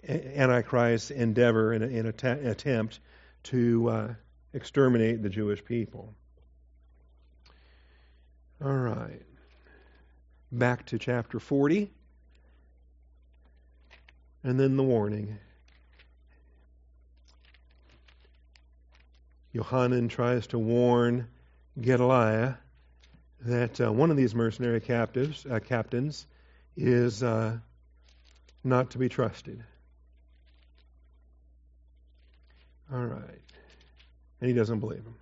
Antichrist's 0.09 1.11
endeavor 1.11 1.73
and 1.73 1.85
an 1.85 2.07
attempt 2.07 3.01
to 3.45 3.89
uh, 3.89 4.15
exterminate 4.53 5.23
the 5.23 5.29
Jewish 5.29 5.65
people. 5.65 6.15
All 8.65 8.73
right. 8.73 9.23
Back 10.51 10.87
to 10.87 10.99
chapter 10.99 11.39
40. 11.39 11.91
And 14.43 14.61
then 14.61 14.77
the 14.77 14.83
warning. 14.83 15.39
Yohanan 19.53 20.09
tries 20.09 20.49
to 20.49 20.59
warn 20.59 21.29
Gedaliah 21.81 22.59
that 23.45 23.81
uh, 23.81 23.93
one 23.93 24.11
of 24.11 24.17
these 24.17 24.35
mercenary 24.35 24.81
captives, 24.81 25.47
uh, 25.47 25.61
captains 25.61 26.27
is 26.77 27.23
uh, 27.23 27.59
not 28.63 28.91
to 28.91 28.99
be 28.99 29.09
trusted. 29.09 29.63
All 32.93 33.05
right 33.05 33.45
and 34.45 34.51
he 34.51 34.55
doesn't 34.55 34.81
believe 34.81 35.03
him. 35.03 35.15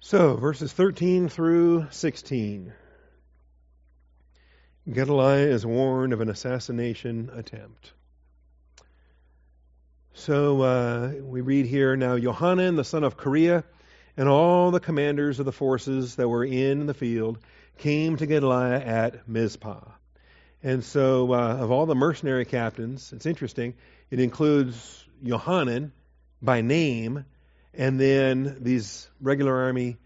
So, 0.00 0.36
verses 0.36 0.70
13 0.70 1.30
through 1.30 1.86
16. 1.90 2.70
Gedaliah 4.92 5.46
is 5.46 5.64
warned 5.64 6.12
of 6.12 6.20
an 6.20 6.28
assassination 6.28 7.30
attempt. 7.34 7.92
So 10.14 10.60
uh, 10.60 11.12
we 11.22 11.40
read 11.40 11.66
here 11.66 11.96
now 11.96 12.16
Johanan, 12.16 12.76
the 12.76 12.84
son 12.84 13.02
of 13.02 13.16
Kareah, 13.16 13.64
and 14.16 14.28
all 14.28 14.70
the 14.70 14.80
commanders 14.80 15.38
of 15.38 15.46
the 15.46 15.52
forces 15.52 16.16
that 16.16 16.28
were 16.28 16.44
in 16.44 16.86
the 16.86 16.94
field 16.94 17.38
came 17.78 18.16
to 18.16 18.26
Gedaliah 18.26 18.80
at 18.80 19.26
Mizpah. 19.26 19.80
And 20.62 20.84
so, 20.84 21.32
uh, 21.32 21.56
of 21.56 21.70
all 21.70 21.86
the 21.86 21.94
mercenary 21.94 22.44
captains, 22.44 23.12
it's 23.12 23.26
interesting, 23.26 23.74
it 24.10 24.20
includes 24.20 25.04
Johanan 25.24 25.92
by 26.42 26.60
name, 26.60 27.24
and 27.74 27.98
then 27.98 28.58
these 28.60 29.08
regular 29.20 29.62
army 29.62 29.96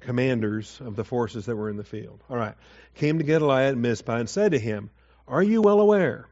commanders 0.00 0.80
of 0.84 0.96
the 0.96 1.04
forces 1.04 1.46
that 1.46 1.56
were 1.56 1.70
in 1.70 1.76
the 1.76 1.84
field. 1.84 2.22
All 2.28 2.36
right. 2.36 2.54
Came 2.94 3.18
to 3.18 3.24
Gedaliah 3.24 3.70
at 3.70 3.76
Mizpah 3.76 4.16
and 4.16 4.28
said 4.28 4.52
to 4.52 4.58
him, 4.58 4.90
Are 5.26 5.42
you 5.42 5.62
well 5.62 5.80
aware 5.80 6.28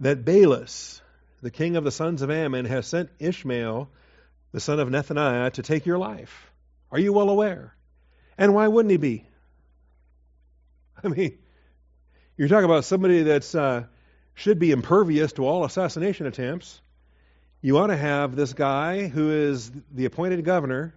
that 0.00 0.24
Baalis, 0.24 1.00
the 1.42 1.50
king 1.50 1.76
of 1.76 1.84
the 1.84 1.90
sons 1.90 2.22
of 2.22 2.30
Ammon, 2.30 2.64
has 2.64 2.86
sent 2.86 3.10
Ishmael, 3.18 3.88
the 4.52 4.60
son 4.60 4.80
of 4.80 4.88
Nethaniah, 4.88 5.52
to 5.52 5.62
take 5.62 5.86
your 5.86 5.98
life? 5.98 6.50
Are 6.90 6.98
you 6.98 7.12
well 7.12 7.30
aware? 7.30 7.74
And 8.36 8.54
why 8.54 8.68
wouldn't 8.68 8.90
he 8.90 8.96
be? 8.96 9.26
I 11.04 11.08
mean, 11.08 11.38
you're 12.36 12.48
talking 12.48 12.64
about 12.64 12.84
somebody 12.84 13.22
that's 13.22 13.54
uh, 13.54 13.84
should 14.34 14.58
be 14.58 14.70
impervious 14.70 15.32
to 15.34 15.46
all 15.46 15.64
assassination 15.64 16.26
attempts. 16.26 16.80
You 17.60 17.78
ought 17.78 17.88
to 17.88 17.96
have 17.96 18.36
this 18.36 18.52
guy 18.52 19.08
who 19.08 19.32
is 19.32 19.70
the 19.92 20.04
appointed 20.04 20.44
governor 20.44 20.94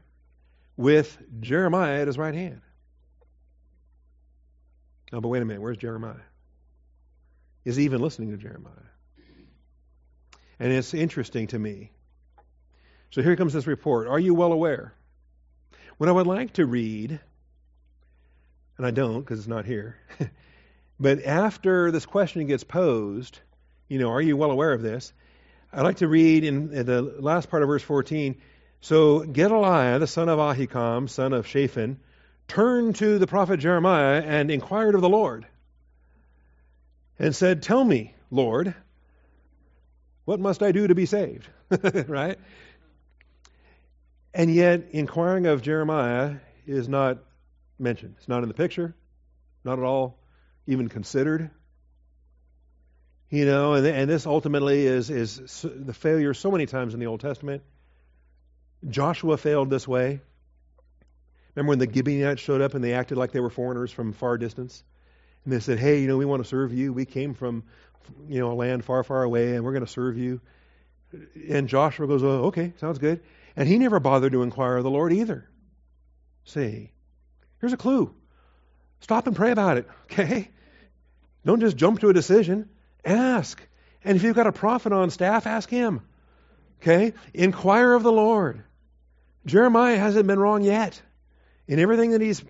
with 0.78 1.18
Jeremiah 1.40 2.02
at 2.02 2.08
his 2.08 2.18
right 2.18 2.36
hand. 2.36 2.62
Oh, 5.12 5.20
but 5.20 5.28
wait 5.28 5.42
a 5.42 5.46
minute, 5.46 5.62
where's 5.62 5.78
Jeremiah? 5.78 6.16
Is 7.66 7.76
he 7.76 7.86
even 7.86 8.02
listening 8.02 8.32
to 8.32 8.38
Jeremiah? 8.38 8.91
And 10.62 10.72
it's 10.72 10.94
interesting 10.94 11.48
to 11.48 11.58
me. 11.58 11.90
So 13.10 13.24
here 13.24 13.36
comes 13.36 13.52
this 13.52 13.66
report. 13.66 14.08
Are 14.08 14.20
you 14.20 14.36
well 14.36 14.54
aware? 14.54 14.94
What 15.98 16.08
I 16.08 16.12
would 16.12 16.28
like 16.28 16.54
to 16.54 16.68
read, 16.68 17.20
and 18.78 18.86
I 18.86 18.92
don't 18.92 19.22
because 19.22 19.40
it's 19.40 19.48
not 19.48 19.66
here, 19.66 19.98
but 21.00 21.26
after 21.26 21.90
this 21.90 22.06
question 22.06 22.46
gets 22.46 22.64
posed, 22.64 23.40
you 23.88 23.98
know, 23.98 24.12
are 24.12 24.22
you 24.22 24.38
well 24.38 24.52
aware 24.52 24.72
of 24.72 24.84
this? 24.84 25.12
I'd 25.74 25.82
like 25.82 25.98
to 25.98 26.08
read 26.08 26.44
in, 26.44 26.72
in 26.72 26.86
the 26.86 27.02
last 27.02 27.50
part 27.50 27.64
of 27.64 27.68
verse 27.68 27.82
14. 27.82 28.40
So 28.82 29.22
Gedaliah, 29.22 29.98
the 29.98 30.06
son 30.06 30.30
of 30.30 30.38
Ahikam, 30.38 31.10
son 31.10 31.34
of 31.34 31.48
Shaphan, 31.48 32.00
turned 32.48 32.98
to 32.98 33.18
the 33.18 33.26
prophet 33.26 33.58
Jeremiah 33.58 34.22
and 34.24 34.52
inquired 34.52 34.94
of 34.94 35.02
the 35.02 35.10
Lord 35.10 35.48
and 37.18 37.36
said, 37.36 37.64
Tell 37.64 37.84
me, 37.84 38.14
Lord, 38.30 38.76
what 40.32 40.40
must 40.40 40.64
I 40.64 40.72
do 40.72 40.88
to 40.88 40.96
be 40.96 41.06
saved? 41.06 41.46
right? 42.08 42.40
And 44.34 44.56
yet, 44.56 44.86
inquiring 44.92 45.46
of 45.46 45.62
Jeremiah 45.62 46.36
is 46.66 46.88
not 46.88 47.18
mentioned. 47.78 48.16
It's 48.18 48.30
not 48.30 48.42
in 48.42 48.48
the 48.48 48.54
picture, 48.54 48.96
not 49.66 49.78
at 49.78 49.84
all 49.84 50.18
even 50.68 50.88
considered. 50.88 51.52
You 53.30 53.46
know, 53.46 53.74
and, 53.74 53.86
and 53.86 54.10
this 54.10 54.26
ultimately 54.26 54.86
is, 54.86 55.10
is 55.10 55.66
the 55.66 55.94
failure 55.94 56.34
so 56.34 56.50
many 56.50 56.66
times 56.66 56.94
in 56.94 57.02
the 57.02 57.08
Old 57.08 57.20
Testament. 57.20 57.62
Joshua 58.88 59.36
failed 59.36 59.70
this 59.70 59.86
way. 59.86 60.22
Remember 61.56 61.72
when 61.72 61.80
the 61.80 61.92
Gibeonites 61.94 62.42
showed 62.42 62.62
up 62.62 62.74
and 62.74 62.82
they 62.82 62.94
acted 62.94 63.18
like 63.18 63.34
they 63.34 63.42
were 63.42 63.50
foreigners 63.50 63.92
from 63.92 64.14
far 64.14 64.38
distance? 64.38 64.82
And 65.44 65.52
they 65.52 65.60
said, 65.60 65.78
hey, 65.78 66.00
you 66.00 66.08
know, 66.08 66.16
we 66.16 66.24
want 66.24 66.42
to 66.42 66.48
serve 66.48 66.74
you. 66.74 66.94
We 66.94 67.04
came 67.04 67.34
from, 67.34 67.64
you 68.28 68.40
know, 68.40 68.52
a 68.52 68.54
land 68.54 68.86
far, 68.86 69.04
far 69.04 69.24
away, 69.24 69.56
and 69.56 69.64
we're 69.64 69.74
going 69.74 69.86
to 69.86 69.92
serve 69.92 70.18
you. 70.18 70.42
And 71.50 71.68
Joshua 71.68 72.08
goes, 72.08 72.24
oh, 72.24 72.46
okay, 72.46 72.74
sounds 72.78 73.00
good. 73.00 73.22
And 73.56 73.68
he 73.68 73.78
never 73.78 74.00
bothered 74.00 74.32
to 74.32 74.44
inquire 74.44 74.78
of 74.78 74.84
the 74.84 74.90
Lord 74.90 75.12
either. 75.12 75.50
See, 76.46 76.92
here's 77.60 77.74
a 77.74 77.78
clue. 77.78 78.14
Stop 79.02 79.28
and 79.28 79.36
pray 79.36 79.52
about 79.52 79.78
it, 79.78 79.88
okay? 80.06 80.50
Don't 81.46 81.60
just 81.60 81.76
jump 81.76 82.00
to 82.00 82.10
a 82.10 82.14
decision. 82.14 82.70
Ask. 83.04 83.62
And 84.04 84.16
if 84.16 84.24
you've 84.24 84.36
got 84.36 84.48
a 84.48 84.52
prophet 84.52 84.94
on 84.94 85.10
staff, 85.10 85.48
ask 85.48 85.70
him. 85.70 86.02
Okay? 86.82 87.14
Inquire 87.34 87.94
of 87.94 88.04
the 88.04 88.12
Lord. 88.12 88.64
Jeremiah 89.46 89.98
hasn't 89.98 90.28
been 90.28 90.40
wrong 90.40 90.64
yet 90.64 91.02
in 91.68 91.80
everything 91.80 92.12
that 92.12 92.22
he's 92.22 92.44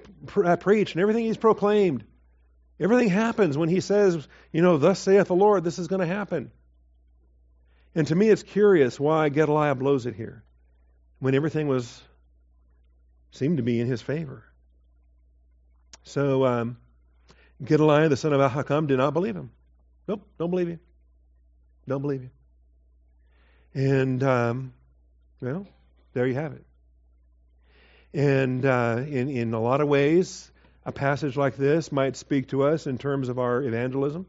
uh, 0.44 0.56
preached 0.58 0.96
and 0.96 1.02
everything 1.02 1.26
he's 1.26 1.38
proclaimed. 1.38 2.04
Everything 2.82 3.10
happens 3.10 3.58
when 3.58 3.70
he 3.70 3.80
says, 3.80 4.28
you 4.52 4.64
know, 4.64 4.78
thus 4.78 5.00
saith 5.00 5.28
the 5.28 5.36
Lord, 5.36 5.64
this 5.64 5.78
is 5.78 5.88
going 5.88 6.02
to 6.02 6.08
happen. 6.08 6.52
And 7.94 8.08
to 8.08 8.16
me, 8.16 8.28
it's 8.30 8.42
curious 8.42 9.00
why 9.00 9.30
Gedaliah 9.30 9.76
blows 9.76 10.08
it 10.08 10.16
here 10.16 10.44
when 11.20 11.36
everything 11.36 11.68
was 11.68 12.02
seemed 13.32 13.58
to 13.58 13.64
be 13.64 13.80
in 13.80 13.88
his 13.88 14.02
favor. 14.02 14.44
So 16.04 16.44
um, 16.44 16.78
Gedaliah, 17.64 18.10
the 18.10 18.18
son 18.18 18.34
of 18.34 18.42
Ahikam, 18.42 18.88
did 18.88 18.98
not 18.98 19.14
believe 19.14 19.36
him. 19.36 19.52
Nope, 20.08 20.28
don't 20.40 20.50
believe 20.50 20.70
you. 20.70 20.80
Don't 21.88 22.02
believe 22.02 22.24
you. 22.24 22.30
And 23.74 24.24
um, 24.24 24.74
well, 25.40 25.68
there 26.14 26.26
you 26.26 26.34
have 26.34 26.54
it. 26.54 26.66
And 28.14 28.66
uh, 28.66 29.04
in 29.08 29.30
in 29.30 29.54
a 29.54 29.62
lot 29.62 29.80
of 29.82 29.88
ways, 29.88 30.51
a 30.86 30.92
passage 30.92 31.38
like 31.38 31.58
this 31.58 31.92
might 31.92 32.16
speak 32.16 32.50
to 32.50 32.64
us 32.64 32.88
in 32.88 32.98
terms 32.98 33.30
of 33.30 33.40
our 33.40 33.62
evangelism. 33.62 34.26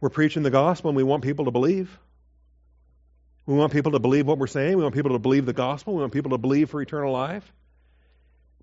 We're 0.00 0.10
preaching 0.10 0.42
the 0.42 0.50
gospel 0.50 0.90
and 0.90 0.96
we 0.96 1.02
want 1.02 1.22
people 1.22 1.46
to 1.46 1.50
believe. 1.50 1.98
We 3.46 3.54
want 3.54 3.72
people 3.72 3.92
to 3.92 3.98
believe 3.98 4.26
what 4.26 4.38
we're 4.38 4.46
saying. 4.46 4.76
We 4.76 4.82
want 4.82 4.94
people 4.94 5.12
to 5.12 5.18
believe 5.18 5.46
the 5.46 5.52
gospel. 5.52 5.94
We 5.94 6.00
want 6.00 6.12
people 6.12 6.30
to 6.30 6.38
believe 6.38 6.70
for 6.70 6.80
eternal 6.80 7.12
life. 7.12 7.50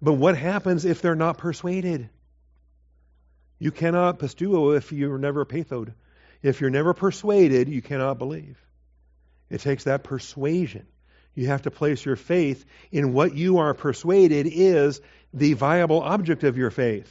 But 0.02 0.14
what 0.14 0.38
happens 0.38 0.86
if 0.86 1.02
they're 1.02 1.16
not 1.16 1.38
persuaded? 1.38 2.10
You 3.60 3.72
cannot 3.72 4.18
pisteuo 4.18 4.76
if 4.76 4.92
you're 4.92 5.20
never 5.20 5.46
peithoed. 5.46 5.94
If 6.42 6.62
you're 6.62 6.72
never 6.72 6.94
persuaded, 6.94 7.70
you 7.70 7.82
cannot 7.84 8.18
believe. 8.18 8.58
It 9.52 9.62
takes 9.62 9.84
that 9.84 10.04
persuasion. 10.04 10.88
You 11.34 11.48
have 11.48 11.64
to 11.64 11.72
place 11.72 12.06
your 12.06 12.16
faith 12.16 12.66
in 12.92 13.14
what 13.14 13.34
you 13.36 13.60
are 13.60 13.74
persuaded 13.74 14.48
is 14.50 15.02
the 15.34 15.54
viable 15.54 16.02
object 16.02 16.44
of 16.44 16.58
your 16.58 16.72
faith. 16.72 17.10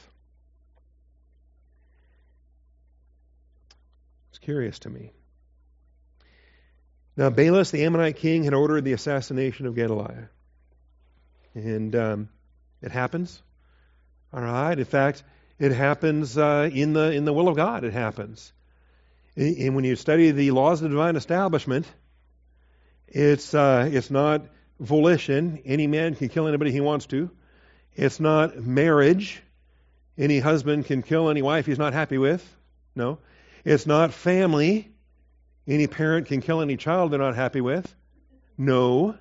It's 4.30 4.38
curious 4.38 4.78
to 4.80 4.90
me. 4.90 5.12
Now, 7.16 7.30
Baalis, 7.30 7.70
the 7.70 7.84
Ammonite 7.84 8.16
king, 8.16 8.44
had 8.44 8.54
ordered 8.54 8.84
the 8.84 8.92
assassination 8.92 9.66
of 9.66 9.74
Gedaliah. 9.74 10.28
And 11.54 11.96
um, 11.96 12.28
it 12.82 12.92
happens. 12.92 13.42
All 14.32 14.40
right. 14.40 14.78
In 14.78 14.84
fact, 14.84 15.24
it 15.58 15.72
happens 15.72 16.38
uh, 16.38 16.70
in, 16.72 16.92
the, 16.92 17.10
in 17.12 17.24
the 17.24 17.32
will 17.32 17.48
of 17.48 17.56
God. 17.56 17.84
It 17.84 17.92
happens. 17.92 18.52
And 19.36 19.74
when 19.74 19.84
you 19.84 19.96
study 19.96 20.30
the 20.30 20.50
laws 20.50 20.80
of 20.80 20.84
the 20.84 20.96
divine 20.96 21.16
establishment, 21.16 21.86
it's, 23.10 23.54
uh, 23.54 23.88
it's 23.92 24.10
not 24.10 24.46
volition. 24.78 25.62
Any 25.64 25.86
man 25.86 26.14
can 26.14 26.28
kill 26.28 26.48
anybody 26.48 26.72
he 26.72 26.80
wants 26.80 27.06
to. 27.06 27.30
It's 27.94 28.20
not 28.20 28.56
marriage. 28.56 29.42
Any 30.16 30.38
husband 30.38 30.86
can 30.86 31.02
kill 31.02 31.28
any 31.28 31.42
wife 31.42 31.66
he's 31.66 31.78
not 31.78 31.92
happy 31.92 32.18
with. 32.18 32.44
No. 32.94 33.18
It's 33.64 33.86
not 33.86 34.12
family. 34.12 34.90
Any 35.66 35.86
parent 35.86 36.26
can 36.26 36.40
kill 36.40 36.60
any 36.60 36.76
child 36.76 37.10
they're 37.10 37.18
not 37.18 37.34
happy 37.34 37.60
with. 37.60 37.94
No. 38.56 39.16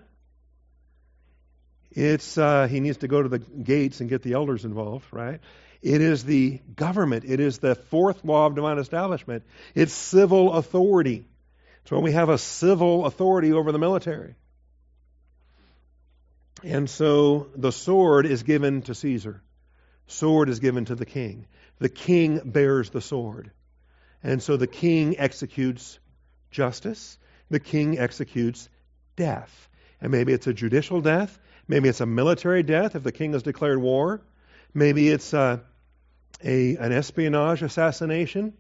It's 1.92 2.38
uh, 2.38 2.68
he 2.68 2.80
needs 2.80 2.98
to 2.98 3.08
go 3.08 3.22
to 3.22 3.30
the 3.30 3.40
gates 3.40 4.00
and 4.00 4.10
get 4.10 4.22
the 4.22 4.34
elders 4.34 4.66
involved, 4.66 5.06
right? 5.12 5.40
It 5.82 6.02
is 6.02 6.24
the 6.24 6.60
government. 6.76 7.24
It 7.26 7.40
is 7.40 7.60
the 7.60 7.76
fourth 7.76 8.24
law 8.26 8.46
of 8.46 8.56
divine 8.56 8.78
establishment. 8.78 9.44
It's 9.76 9.94
civil 9.94 10.54
authority. 10.54 11.26
So 11.90 12.00
we 12.00 12.12
have 12.12 12.30
a 12.30 12.38
civil 12.38 13.08
authority 13.08 13.52
over 13.52 13.72
the 13.72 13.80
military. 13.80 14.36
And 16.64 16.88
so 16.88 17.48
the 17.56 17.72
sword 17.72 18.28
is 18.28 18.44
given 18.44 18.84
to 18.84 18.94
Caesar. 18.94 19.42
Sword 20.06 20.50
is 20.50 20.60
given 20.60 20.86
to 20.86 20.94
the 20.94 21.08
king. 21.08 21.48
The 21.80 21.90
king 21.90 22.42
bears 22.46 22.92
the 22.92 23.02
sword. 23.02 23.50
And 24.22 24.40
so 24.44 24.56
the 24.56 24.68
king 24.68 25.18
executes 25.18 25.98
justice, 26.52 27.18
the 27.50 27.60
king 27.60 27.98
executes 27.98 28.70
death. 29.16 29.68
And 30.00 30.12
maybe 30.12 30.32
it's 30.32 30.46
a 30.46 30.54
judicial 30.54 31.02
death, 31.02 31.40
maybe 31.68 31.90
it's 31.90 32.02
a 32.02 32.06
military 32.06 32.62
death 32.62 32.96
if 32.96 33.02
the 33.02 33.12
king 33.12 33.34
has 33.34 33.42
declared 33.42 33.82
war, 33.82 34.22
maybe 34.76 35.10
it's 35.10 35.34
a, 35.34 35.40
uh, 35.40 35.58
a, 36.44 36.76
an 36.76 36.92
espionage 36.92 37.64
assassination. 37.64 38.54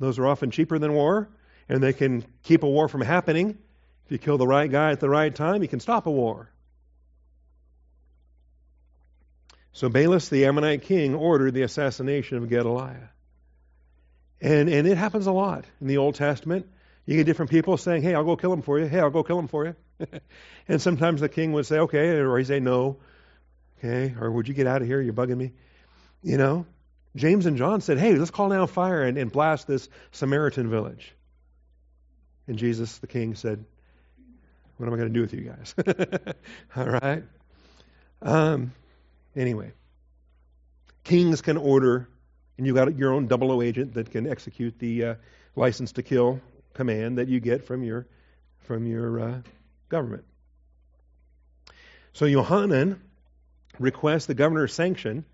Those 0.00 0.18
are 0.18 0.26
often 0.26 0.50
cheaper 0.50 0.80
than 0.80 0.92
war, 0.92 1.30
and 1.68 1.82
they 1.82 1.92
can 1.92 2.24
keep 2.42 2.62
a 2.62 2.68
war 2.68 2.88
from 2.88 3.00
happening. 3.00 3.58
If 4.06 4.12
you 4.12 4.18
kill 4.18 4.38
the 4.38 4.46
right 4.46 4.70
guy 4.70 4.92
at 4.92 5.00
the 5.00 5.08
right 5.08 5.34
time, 5.34 5.62
you 5.62 5.68
can 5.68 5.80
stop 5.80 6.06
a 6.06 6.10
war. 6.10 6.50
So 9.72 9.88
Baalis, 9.88 10.28
the 10.28 10.46
Ammonite 10.46 10.82
king, 10.82 11.14
ordered 11.14 11.52
the 11.54 11.62
assassination 11.62 12.36
of 12.38 12.48
Gedaliah. 12.48 13.10
And, 14.40 14.68
and 14.68 14.86
it 14.86 14.96
happens 14.96 15.26
a 15.26 15.32
lot 15.32 15.64
in 15.80 15.88
the 15.88 15.96
Old 15.96 16.14
Testament. 16.14 16.68
You 17.06 17.16
get 17.16 17.24
different 17.24 17.50
people 17.50 17.76
saying, 17.76 18.02
hey, 18.02 18.14
I'll 18.14 18.24
go 18.24 18.36
kill 18.36 18.52
him 18.52 18.62
for 18.62 18.78
you. 18.78 18.86
Hey, 18.86 19.00
I'll 19.00 19.10
go 19.10 19.22
kill 19.22 19.38
him 19.38 19.48
for 19.48 19.64
you. 19.66 19.76
and 20.68 20.80
sometimes 20.80 21.20
the 21.20 21.28
king 21.28 21.52
would 21.52 21.66
say, 21.66 21.78
okay, 21.80 22.18
or 22.18 22.38
he'd 22.38 22.46
say, 22.46 22.60
no. 22.60 22.98
Okay, 23.78 24.14
or 24.18 24.30
would 24.30 24.48
you 24.48 24.54
get 24.54 24.66
out 24.66 24.80
of 24.80 24.86
here? 24.86 25.00
You're 25.00 25.12
bugging 25.12 25.36
me. 25.36 25.52
You 26.22 26.38
know? 26.38 26.66
James 27.16 27.46
and 27.46 27.56
John 27.56 27.80
said, 27.80 27.98
hey, 27.98 28.14
let's 28.14 28.30
call 28.30 28.48
down 28.48 28.66
fire 28.66 29.02
and, 29.02 29.18
and 29.18 29.30
blast 29.30 29.66
this 29.66 29.88
Samaritan 30.12 30.68
village. 30.68 31.14
And 32.46 32.58
Jesus, 32.58 32.98
the 32.98 33.06
king, 33.06 33.34
said, 33.34 33.64
what 34.76 34.86
am 34.86 34.94
I 34.94 34.96
going 34.96 35.08
to 35.08 35.14
do 35.14 35.20
with 35.20 35.32
you 35.32 35.42
guys? 35.42 35.74
All 36.76 36.86
right? 36.86 37.22
Um, 38.20 38.72
anyway, 39.36 39.72
kings 41.04 41.42
can 41.42 41.56
order, 41.56 42.08
and 42.58 42.66
you've 42.66 42.76
got 42.76 42.96
your 42.96 43.12
own 43.12 43.28
double 43.28 43.52
O 43.52 43.62
agent 43.62 43.94
that 43.94 44.10
can 44.10 44.26
execute 44.26 44.78
the 44.78 45.04
uh, 45.04 45.14
license 45.54 45.92
to 45.92 46.02
kill 46.02 46.40
command 46.72 47.18
that 47.18 47.28
you 47.28 47.40
get 47.40 47.64
from 47.64 47.82
your 47.82 48.06
from 48.60 48.86
your 48.86 49.20
uh, 49.20 49.40
government. 49.88 50.24
So 52.14 52.24
Yohanan 52.24 53.00
requests 53.78 54.26
the 54.26 54.34
governor's 54.34 54.72
sanction 54.72 55.24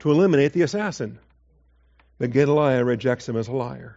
to 0.00 0.10
eliminate 0.10 0.52
the 0.52 0.62
assassin. 0.62 1.18
But 2.18 2.30
Gedaliah 2.30 2.84
rejects 2.84 3.28
him 3.28 3.36
as 3.36 3.48
a 3.48 3.52
liar. 3.52 3.96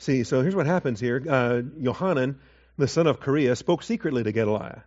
See, 0.00 0.24
so 0.24 0.40
here's 0.40 0.56
what 0.56 0.64
happens 0.64 0.98
here. 0.98 1.22
Uh, 1.28 1.60
Yohanan, 1.78 2.40
the 2.78 2.88
son 2.88 3.06
of 3.06 3.20
Kareah, 3.20 3.54
spoke 3.54 3.82
secretly 3.82 4.24
to 4.24 4.32
Gedaliah. 4.32 4.82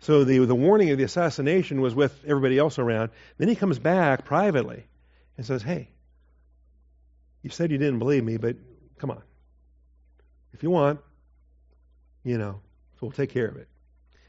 So 0.00 0.24
the, 0.24 0.38
the 0.38 0.54
warning 0.54 0.90
of 0.90 0.96
the 0.96 1.04
assassination 1.04 1.82
was 1.82 1.94
with 1.94 2.18
everybody 2.26 2.58
else 2.58 2.78
around. 2.78 3.10
Then 3.36 3.48
he 3.48 3.54
comes 3.54 3.78
back 3.78 4.24
privately 4.24 4.84
and 5.36 5.44
says, 5.44 5.62
Hey, 5.62 5.90
you 7.42 7.50
said 7.50 7.70
you 7.70 7.76
didn't 7.76 7.98
believe 7.98 8.24
me, 8.24 8.38
but 8.38 8.56
come 8.98 9.10
on. 9.10 9.22
If 10.54 10.62
you 10.62 10.70
want, 10.70 11.00
you 12.24 12.38
know, 12.38 12.62
so 12.94 12.98
we'll 13.02 13.10
take 13.10 13.30
care 13.30 13.48
of 13.48 13.56
it. 13.58 13.68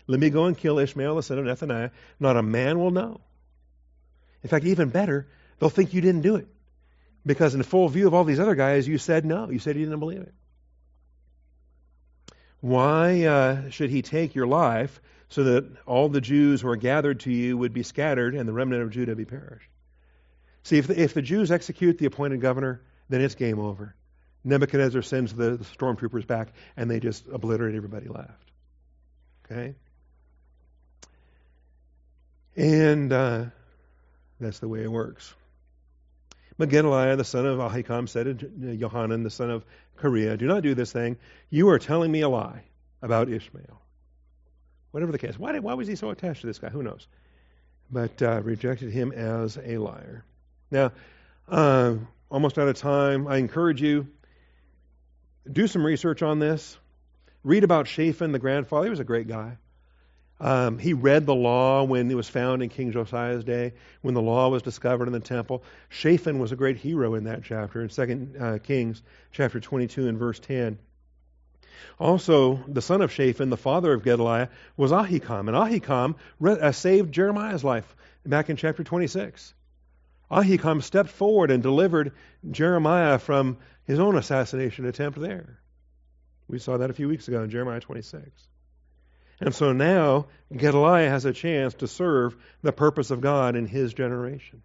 Let 0.06 0.20
me 0.20 0.30
go 0.30 0.46
and 0.46 0.58
kill 0.58 0.80
Ishmael, 0.80 1.16
the 1.16 1.24
son 1.24 1.40
of 1.40 1.46
Nethaniah. 1.46 1.92
Not 2.20 2.36
a 2.36 2.44
man 2.44 2.78
will 2.78 2.92
know. 2.92 3.22
In 4.44 4.50
fact, 4.50 4.66
even 4.66 4.90
better, 4.90 5.30
they'll 5.60 5.70
think 5.70 5.94
you 5.94 6.02
didn't 6.02 6.24
do 6.24 6.36
it. 6.36 6.50
Because 7.28 7.54
in 7.54 7.62
full 7.62 7.90
view 7.90 8.08
of 8.08 8.14
all 8.14 8.24
these 8.24 8.40
other 8.40 8.56
guys, 8.56 8.88
you 8.88 8.98
said 8.98 9.26
no. 9.26 9.50
You 9.50 9.60
said 9.60 9.76
you 9.76 9.86
didn't 9.86 10.00
believe 10.00 10.22
it. 10.22 10.34
Why 12.62 13.26
uh, 13.26 13.70
should 13.70 13.90
he 13.90 14.02
take 14.02 14.34
your 14.34 14.48
life 14.48 15.02
so 15.30 15.44
that 15.44 15.70
all 15.86 16.08
the 16.08 16.22
Jews 16.22 16.62
who 16.62 16.70
are 16.70 16.78
gathered 16.78 17.20
to 17.22 17.32
you 17.32 17.58
would 17.58 17.74
be 17.74 17.84
scattered 17.84 18.34
and 18.34 18.48
the 18.48 18.54
remnant 18.54 18.82
of 18.82 18.92
Judah 18.92 19.16
be 19.16 19.26
perished? 19.26 19.70
See, 20.64 20.78
if 20.78 20.88
the, 20.88 21.00
if 21.00 21.14
the 21.14 21.22
Jews 21.22 21.52
execute 21.52 21.98
the 21.98 22.06
appointed 22.06 22.42
governor, 22.42 22.82
then 23.10 23.22
it's 23.22 23.36
game 23.36 23.60
over. 23.60 23.94
Nebuchadnezzar 24.46 25.02
sends 25.02 25.34
the, 25.34 25.58
the 25.58 25.66
stormtroopers 25.66 26.26
back 26.26 26.54
and 26.78 26.90
they 26.90 27.02
just 27.02 27.28
obliterate 27.28 27.76
everybody 27.76 28.08
left. 28.08 28.52
Okay? 29.46 29.76
And 32.56 33.12
uh, 33.12 33.46
that's 34.40 34.60
the 34.60 34.70
way 34.70 34.84
it 34.84 34.92
works. 34.92 35.36
Gedaliah, 36.66 37.16
the 37.16 37.24
son 37.24 37.45
of 37.45 37.60
Ahikam, 37.60 38.10
said 38.10 38.39
to 38.39 38.76
Johanan, 38.76 39.24
the 39.24 39.30
son 39.30 39.51
of 39.51 39.66
Kareah, 39.99 40.38
Do 40.38 40.47
not 40.47 40.64
do 40.64 40.74
this 40.74 40.91
thing. 40.91 41.18
You 41.49 41.70
are 41.70 41.80
telling 41.80 42.12
me 42.12 42.22
a 42.22 42.30
lie 42.30 42.64
about 43.01 43.30
Ishmael. 43.30 43.82
Whatever 44.91 45.12
the 45.12 45.20
case. 45.20 45.38
Why, 45.38 45.51
did, 45.51 45.62
why 45.62 45.76
was 45.76 45.88
he 45.88 45.95
so 45.95 46.10
attached 46.10 46.41
to 46.41 46.47
this 46.47 46.58
guy? 46.58 46.70
Who 46.70 46.82
knows? 46.82 47.08
But 47.91 48.22
uh, 48.22 48.41
rejected 48.41 48.91
him 48.91 49.12
as 49.12 49.58
a 49.64 49.78
liar. 49.78 50.26
Now, 50.72 50.91
uh, 51.47 51.95
almost 52.30 52.58
out 52.58 52.68
of 52.68 52.76
time. 52.78 53.28
I 53.28 53.38
encourage 53.38 53.82
you, 53.82 54.08
do 55.49 55.68
some 55.68 55.86
research 55.86 56.22
on 56.24 56.39
this. 56.39 56.78
Read 57.43 57.64
about 57.64 57.88
Shaphan, 57.88 58.32
the 58.32 58.39
grandfather. 58.39 58.86
He 58.86 58.89
was 58.89 58.99
a 58.99 59.05
great 59.05 59.28
guy. 59.28 59.58
Um, 60.40 60.78
he 60.78 60.94
read 60.94 61.26
the 61.26 61.36
law 61.36 61.84
when 61.84 62.12
it 62.12 62.16
was 62.16 62.30
found 62.30 62.62
in 62.62 62.70
King 62.70 62.92
Josiah's 62.92 63.44
day, 63.44 63.74
when 64.02 64.14
the 64.14 64.22
law 64.22 64.50
was 64.50 64.62
discovered 64.62 65.08
in 65.08 65.14
the 65.14 65.20
temple. 65.20 65.64
Shaphan 65.90 66.38
was 66.38 66.52
a 66.52 66.56
great 66.56 66.78
hero 66.78 67.16
in 67.16 67.24
that 67.24 67.44
chapter, 67.44 67.82
in 67.82 67.90
2 67.90 68.36
uh, 68.40 68.58
Kings 68.60 69.02
chapter 69.32 69.60
22 69.60 70.08
and 70.08 70.18
verse 70.18 70.40
10. 70.40 70.78
Also, 72.00 72.64
the 72.68 72.82
son 72.82 73.02
of 73.02 73.12
Shaphan, 73.12 73.50
the 73.50 73.58
father 73.58 73.94
of 73.94 74.04
Gedaliah, 74.04 74.50
was 74.76 74.92
Ahikam. 74.92 75.48
And 75.48 75.58
Ahikam 75.58 76.16
re- 76.40 76.60
uh, 76.60 76.72
saved 76.72 77.12
Jeremiah's 77.12 77.64
life 77.64 77.96
back 78.26 78.50
in 78.50 78.58
chapter 78.58 78.84
26. 78.84 79.54
Ahikam 80.30 80.84
stepped 80.84 81.10
forward 81.10 81.50
and 81.50 81.64
delivered 81.64 82.12
Jeremiah 82.52 83.18
from 83.18 83.58
his 83.86 84.00
own 84.00 84.16
assassination 84.16 84.86
attempt 84.86 85.20
there. 85.20 85.60
We 86.48 86.60
saw 86.60 86.78
that 86.78 86.90
a 86.90 86.94
few 86.94 87.08
weeks 87.08 87.28
ago 87.28 87.44
in 87.44 87.50
Jeremiah 87.50 87.80
26. 87.80 88.48
And 89.40 89.54
so 89.54 89.72
now 89.72 90.28
Gedaliah 90.56 91.10
has 91.10 91.26
a 91.26 91.34
chance 91.34 91.76
to 91.76 91.88
serve 91.88 92.36
the 92.64 92.72
purpose 92.72 93.12
of 93.12 93.22
God 93.22 93.56
in 93.56 93.68
his 93.68 93.94
generation. 93.94 94.62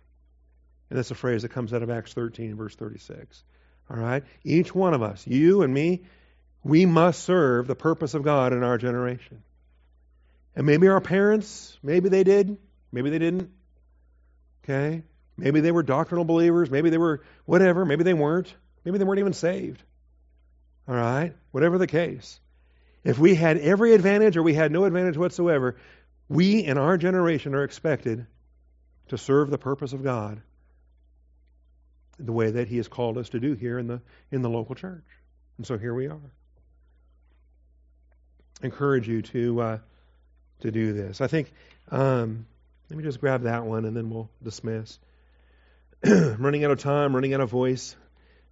And 0.88 0.98
that's 0.98 1.10
a 1.10 1.14
phrase 1.14 1.42
that 1.42 1.50
comes 1.50 1.72
out 1.72 1.82
of 1.82 1.90
Acts 1.90 2.12
13, 2.14 2.56
verse 2.56 2.74
36. 2.76 3.42
All 3.90 3.96
right? 3.96 4.24
Each 4.44 4.74
one 4.74 4.94
of 4.94 5.02
us, 5.02 5.26
you 5.26 5.62
and 5.62 5.72
me, 5.72 6.02
we 6.64 6.86
must 6.86 7.22
serve 7.24 7.66
the 7.66 7.74
purpose 7.74 8.14
of 8.14 8.22
God 8.22 8.52
in 8.52 8.62
our 8.62 8.78
generation. 8.78 9.42
And 10.54 10.66
maybe 10.66 10.88
our 10.88 11.00
parents, 11.00 11.76
maybe 11.82 12.08
they 12.08 12.24
did, 12.24 12.56
maybe 12.92 13.10
they 13.10 13.18
didn't. 13.18 13.50
Okay? 14.64 15.02
Maybe 15.36 15.60
they 15.60 15.72
were 15.72 15.82
doctrinal 15.82 16.24
believers, 16.24 16.70
maybe 16.70 16.90
they 16.90 16.98
were 16.98 17.22
whatever, 17.46 17.84
maybe 17.84 18.04
they 18.04 18.14
weren't. 18.14 18.54
Maybe 18.84 18.98
they 18.98 19.04
weren't 19.04 19.20
even 19.20 19.32
saved. 19.32 19.82
All 20.88 20.94
right? 20.94 21.34
Whatever 21.52 21.78
the 21.78 21.86
case. 21.86 22.40
If 23.04 23.18
we 23.18 23.34
had 23.34 23.58
every 23.58 23.94
advantage 23.94 24.36
or 24.36 24.42
we 24.42 24.54
had 24.54 24.70
no 24.70 24.84
advantage 24.84 25.16
whatsoever, 25.16 25.76
we 26.28 26.64
in 26.64 26.78
our 26.78 26.96
generation 26.96 27.54
are 27.54 27.64
expected 27.64 28.26
to 29.08 29.18
serve 29.18 29.50
the 29.50 29.58
purpose 29.58 29.92
of 29.92 30.02
God 30.02 30.40
the 32.18 32.32
way 32.32 32.50
that 32.52 32.68
He 32.68 32.76
has 32.76 32.88
called 32.88 33.18
us 33.18 33.30
to 33.30 33.40
do 33.40 33.54
here 33.54 33.78
in 33.78 33.86
the 33.86 34.00
in 34.30 34.42
the 34.42 34.50
local 34.50 34.74
church. 34.74 35.04
And 35.58 35.66
so 35.66 35.78
here 35.78 35.94
we 35.94 36.06
are. 36.06 36.20
I 38.62 38.66
encourage 38.66 39.08
you 39.08 39.22
to 39.22 39.60
uh, 39.60 39.78
to 40.60 40.70
do 40.70 40.92
this. 40.92 41.20
I 41.20 41.26
think 41.26 41.52
um, 41.90 42.46
let 42.88 42.96
me 42.96 43.02
just 43.02 43.20
grab 43.20 43.42
that 43.42 43.64
one 43.64 43.84
and 43.84 43.96
then 43.96 44.10
we'll 44.10 44.30
dismiss. 44.42 44.98
running 46.04 46.64
out 46.64 46.70
of 46.70 46.78
time, 46.78 47.14
running 47.14 47.34
out 47.34 47.40
of 47.40 47.50
voice. 47.50 47.96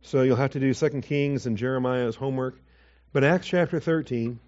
So 0.03 0.22
you'll 0.22 0.36
have 0.36 0.53
to 0.53 0.61
do 0.61 0.72
Second 0.72 1.03
Kings 1.03 1.46
and 1.46 1.59
Jeremiah's 1.59 2.16
homework. 2.16 2.57
But 3.13 3.25
Acts 3.25 3.49
chapter 3.49 3.81
13, 3.81 4.39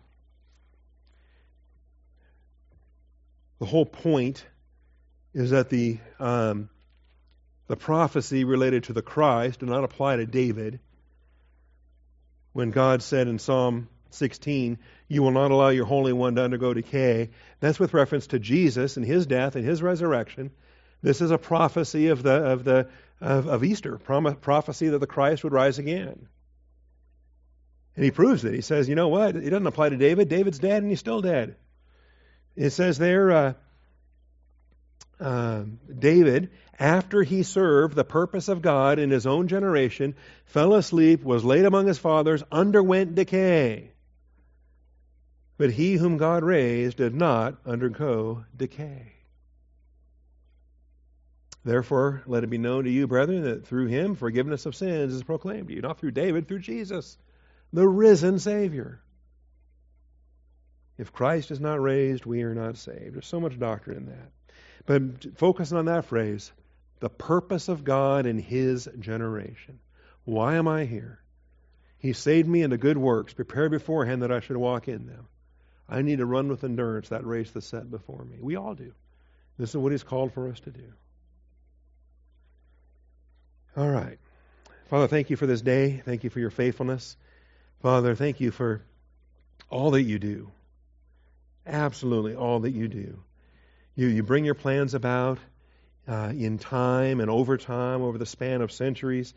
the 3.58 3.66
whole 3.66 3.86
point 3.86 4.46
is 5.34 5.50
that 5.50 5.68
the 5.68 5.98
um, 6.20 6.68
the 7.66 7.76
prophecy 7.76 8.44
related 8.44 8.84
to 8.84 8.92
the 8.92 9.02
Christ 9.02 9.60
did 9.60 9.68
not 9.68 9.82
apply 9.82 10.16
to 10.16 10.26
David. 10.26 10.78
When 12.52 12.70
God 12.70 13.02
said 13.02 13.26
in 13.26 13.40
Psalm 13.40 13.88
16, 14.10 14.78
"You 15.08 15.22
will 15.22 15.30
not 15.32 15.50
allow 15.50 15.70
your 15.70 15.86
Holy 15.86 16.12
One 16.12 16.36
to 16.36 16.42
undergo 16.42 16.72
decay," 16.72 17.30
that's 17.58 17.80
with 17.80 17.94
reference 17.94 18.28
to 18.28 18.38
Jesus 18.38 18.96
and 18.96 19.04
His 19.04 19.26
death 19.26 19.56
and 19.56 19.64
His 19.64 19.82
resurrection. 19.82 20.52
This 21.02 21.20
is 21.20 21.32
a 21.32 21.38
prophecy 21.38 22.08
of 22.08 22.22
the 22.22 22.44
of 22.44 22.62
the 22.62 22.88
of, 23.20 23.48
of 23.48 23.64
Easter, 23.64 23.98
prophecy 23.98 24.88
that 24.90 24.98
the 24.98 25.06
Christ 25.08 25.42
would 25.42 25.52
rise 25.52 25.78
again. 25.78 26.28
And 27.94 28.04
he 28.04 28.10
proves 28.10 28.44
it. 28.44 28.54
He 28.54 28.62
says, 28.62 28.88
you 28.88 28.94
know 28.94 29.08
what? 29.08 29.36
It 29.36 29.50
doesn't 29.50 29.66
apply 29.66 29.90
to 29.90 29.96
David. 29.96 30.28
David's 30.28 30.58
dead 30.58 30.82
and 30.82 30.90
he's 30.90 31.00
still 31.00 31.20
dead. 31.20 31.56
It 32.56 32.70
says 32.70 32.98
there, 32.98 33.30
uh, 33.30 33.52
uh, 35.20 35.64
David, 35.98 36.50
after 36.78 37.22
he 37.22 37.42
served 37.42 37.94
the 37.94 38.04
purpose 38.04 38.48
of 38.48 38.62
God 38.62 38.98
in 38.98 39.10
his 39.10 39.26
own 39.26 39.48
generation, 39.48 40.14
fell 40.46 40.74
asleep, 40.74 41.22
was 41.22 41.44
laid 41.44 41.64
among 41.64 41.86
his 41.86 41.98
fathers, 41.98 42.42
underwent 42.50 43.14
decay. 43.14 43.90
But 45.58 45.70
he 45.70 45.94
whom 45.94 46.16
God 46.16 46.42
raised 46.42 46.96
did 46.96 47.14
not 47.14 47.58
undergo 47.64 48.44
decay. 48.56 49.12
Therefore, 51.64 52.22
let 52.26 52.42
it 52.42 52.50
be 52.50 52.58
known 52.58 52.84
to 52.84 52.90
you, 52.90 53.06
brethren, 53.06 53.44
that 53.44 53.66
through 53.66 53.86
him 53.86 54.16
forgiveness 54.16 54.66
of 54.66 54.74
sins 54.74 55.14
is 55.14 55.22
proclaimed 55.22 55.68
to 55.68 55.74
you, 55.74 55.82
not 55.82 56.00
through 56.00 56.10
David, 56.10 56.48
through 56.48 56.58
Jesus 56.58 57.16
the 57.72 57.86
risen 57.86 58.38
Savior. 58.38 59.00
If 60.98 61.12
Christ 61.12 61.50
is 61.50 61.60
not 61.60 61.80
raised, 61.80 62.26
we 62.26 62.42
are 62.42 62.54
not 62.54 62.76
saved. 62.76 63.14
There's 63.14 63.26
so 63.26 63.40
much 63.40 63.58
doctrine 63.58 63.96
in 63.96 64.06
that. 64.06 64.30
But 64.84 65.38
focusing 65.38 65.78
on 65.78 65.86
that 65.86 66.04
phrase, 66.04 66.52
the 67.00 67.08
purpose 67.08 67.68
of 67.68 67.84
God 67.84 68.26
in 68.26 68.38
His 68.38 68.88
generation. 68.98 69.78
Why 70.24 70.54
am 70.54 70.68
I 70.68 70.84
here? 70.84 71.20
He 71.98 72.12
saved 72.12 72.48
me 72.48 72.62
into 72.62 72.76
good 72.76 72.98
works, 72.98 73.32
prepared 73.32 73.70
beforehand 73.70 74.22
that 74.22 74.32
I 74.32 74.40
should 74.40 74.56
walk 74.56 74.88
in 74.88 75.06
them. 75.06 75.26
I 75.88 76.02
need 76.02 76.18
to 76.18 76.26
run 76.26 76.48
with 76.48 76.64
endurance 76.64 77.08
that 77.08 77.26
race 77.26 77.50
that's 77.50 77.66
set 77.66 77.90
before 77.90 78.24
me. 78.24 78.38
We 78.40 78.56
all 78.56 78.74
do. 78.74 78.92
This 79.58 79.70
is 79.70 79.76
what 79.76 79.92
He's 79.92 80.02
called 80.02 80.32
for 80.32 80.48
us 80.48 80.60
to 80.60 80.70
do. 80.70 80.92
All 83.76 83.88
right. 83.88 84.18
Father, 84.88 85.08
thank 85.08 85.30
you 85.30 85.36
for 85.36 85.46
this 85.46 85.62
day. 85.62 86.02
Thank 86.04 86.24
you 86.24 86.30
for 86.30 86.40
your 86.40 86.50
faithfulness. 86.50 87.16
Father, 87.82 88.14
thank 88.14 88.40
you 88.40 88.52
for 88.52 88.80
all 89.68 89.90
that 89.90 90.02
you 90.02 90.20
do. 90.20 90.52
Absolutely 91.66 92.36
all 92.36 92.60
that 92.60 92.70
you 92.70 92.86
do. 92.86 93.18
You, 93.96 94.06
you 94.06 94.22
bring 94.22 94.44
your 94.44 94.54
plans 94.54 94.94
about 94.94 95.38
uh, 96.06 96.32
in 96.32 96.58
time 96.58 97.18
and 97.20 97.28
over 97.28 97.56
time, 97.56 98.02
over 98.02 98.18
the 98.18 98.26
span 98.26 98.62
of 98.62 98.70
centuries. 98.70 99.34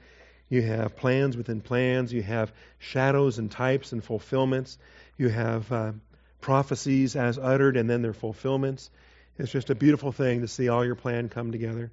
You 0.48 0.62
have 0.62 0.96
plans 0.96 1.36
within 1.36 1.60
plans. 1.60 2.14
You 2.14 2.22
have 2.22 2.54
shadows 2.78 3.40
and 3.40 3.50
types 3.50 3.94
and 3.94 4.04
fulfillments. 4.04 4.78
You 5.18 5.30
have 5.30 5.72
uh, 5.72 5.94
prophecies 6.40 7.16
as 7.16 7.40
uttered 7.40 7.78
and 7.78 7.90
then 7.90 8.04
their 8.04 8.14
fulfillments. 8.14 8.92
It's 9.40 9.52
just 9.52 9.72
a 9.72 9.76
beautiful 9.76 10.12
thing 10.12 10.42
to 10.42 10.48
see 10.48 10.70
all 10.70 10.86
your 10.86 10.96
plan 10.96 11.30
come 11.30 11.52
together. 11.52 11.92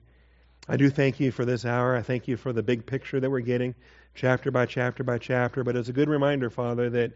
I 0.68 0.76
do 0.76 0.90
thank 0.90 1.18
you 1.18 1.32
for 1.32 1.46
this 1.46 1.64
hour. 1.64 1.96
I 1.96 2.02
thank 2.02 2.28
you 2.28 2.36
for 2.36 2.52
the 2.52 2.62
big 2.62 2.84
picture 2.84 3.18
that 3.18 3.30
we're 3.30 3.40
getting 3.40 3.74
chapter 4.14 4.50
by 4.50 4.66
chapter 4.66 5.04
by 5.04 5.18
chapter. 5.18 5.64
But 5.64 5.76
it's 5.76 5.88
a 5.88 5.92
good 5.92 6.08
reminder, 6.08 6.50
Father, 6.50 6.90
that 6.90 7.12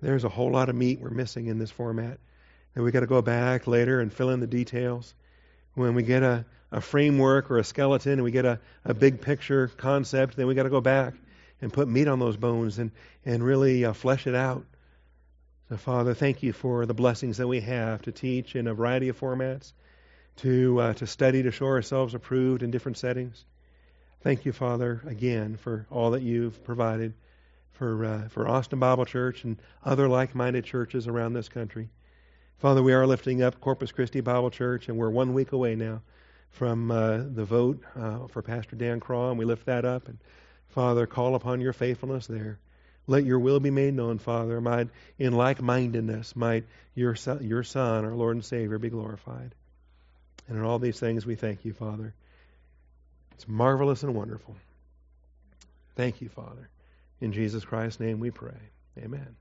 there's 0.00 0.24
a 0.24 0.28
whole 0.28 0.50
lot 0.50 0.68
of 0.68 0.76
meat 0.76 1.00
we're 1.00 1.10
missing 1.10 1.46
in 1.46 1.58
this 1.58 1.70
format. 1.70 2.18
That 2.74 2.82
we 2.82 2.90
got 2.90 3.00
to 3.00 3.06
go 3.06 3.22
back 3.22 3.66
later 3.66 4.00
and 4.00 4.12
fill 4.12 4.30
in 4.30 4.40
the 4.40 4.46
details. 4.46 5.14
When 5.74 5.94
we 5.94 6.02
get 6.02 6.22
a, 6.22 6.44
a 6.72 6.80
framework 6.80 7.50
or 7.50 7.58
a 7.58 7.64
skeleton 7.64 8.14
and 8.14 8.24
we 8.24 8.30
get 8.30 8.44
a, 8.44 8.60
a 8.84 8.94
big 8.94 9.20
picture 9.20 9.68
concept, 9.68 10.36
then 10.36 10.46
we've 10.46 10.56
got 10.56 10.64
to 10.64 10.70
go 10.70 10.80
back 10.80 11.14
and 11.60 11.72
put 11.72 11.88
meat 11.88 12.08
on 12.08 12.18
those 12.18 12.36
bones 12.36 12.78
and, 12.78 12.90
and 13.24 13.42
really 13.42 13.84
uh, 13.84 13.92
flesh 13.92 14.26
it 14.26 14.34
out. 14.34 14.64
So, 15.68 15.76
Father, 15.78 16.14
thank 16.14 16.42
you 16.42 16.52
for 16.52 16.84
the 16.84 16.94
blessings 16.94 17.38
that 17.38 17.48
we 17.48 17.60
have 17.60 18.02
to 18.02 18.12
teach 18.12 18.54
in 18.54 18.66
a 18.66 18.74
variety 18.74 19.08
of 19.08 19.18
formats, 19.18 19.72
to, 20.36 20.80
uh, 20.80 20.94
to 20.94 21.06
study, 21.06 21.42
to 21.44 21.50
show 21.50 21.66
ourselves 21.66 22.14
approved 22.14 22.62
in 22.62 22.70
different 22.70 22.98
settings. 22.98 23.44
Thank 24.24 24.46
you, 24.46 24.52
Father, 24.52 25.02
again 25.06 25.58
for 25.58 25.86
all 25.90 26.12
that 26.12 26.22
you've 26.22 26.64
provided 26.64 27.12
for 27.72 28.06
uh, 28.06 28.28
for 28.28 28.48
Austin 28.48 28.78
Bible 28.78 29.04
Church 29.04 29.44
and 29.44 29.58
other 29.84 30.08
like-minded 30.08 30.64
churches 30.64 31.06
around 31.06 31.34
this 31.34 31.50
country. 31.50 31.90
Father, 32.56 32.82
we 32.82 32.94
are 32.94 33.06
lifting 33.06 33.42
up 33.42 33.60
Corpus 33.60 33.92
Christi 33.92 34.22
Bible 34.22 34.48
Church, 34.48 34.88
and 34.88 34.96
we're 34.96 35.10
one 35.10 35.34
week 35.34 35.52
away 35.52 35.74
now 35.74 36.00
from 36.48 36.90
uh, 36.90 37.18
the 37.18 37.44
vote 37.44 37.82
uh, 38.00 38.26
for 38.28 38.40
Pastor 38.40 38.76
Dan 38.76 38.98
Craw, 38.98 39.28
and 39.28 39.38
we 39.38 39.44
lift 39.44 39.66
that 39.66 39.84
up. 39.84 40.08
And 40.08 40.16
Father, 40.68 41.06
call 41.06 41.34
upon 41.34 41.60
your 41.60 41.74
faithfulness 41.74 42.26
there. 42.26 42.58
Let 43.06 43.26
your 43.26 43.40
will 43.40 43.60
be 43.60 43.70
made 43.70 43.92
known, 43.92 44.16
Father. 44.16 44.58
Might 44.58 44.88
in 45.18 45.34
like-mindedness, 45.34 46.34
might 46.34 46.64
your 46.94 47.14
son, 47.14 47.46
your 47.46 47.62
Son, 47.62 48.06
our 48.06 48.14
Lord 48.14 48.36
and 48.36 48.44
Savior, 48.44 48.78
be 48.78 48.88
glorified. 48.88 49.54
And 50.48 50.56
in 50.56 50.64
all 50.64 50.78
these 50.78 50.98
things, 50.98 51.26
we 51.26 51.34
thank 51.34 51.66
you, 51.66 51.74
Father. 51.74 52.14
It's 53.34 53.48
marvelous 53.48 54.02
and 54.02 54.14
wonderful. 54.14 54.56
Thank 55.96 56.20
you, 56.20 56.28
Father. 56.28 56.68
In 57.20 57.32
Jesus 57.32 57.64
Christ's 57.64 58.00
name 58.00 58.20
we 58.20 58.30
pray. 58.30 58.58
Amen. 58.98 59.36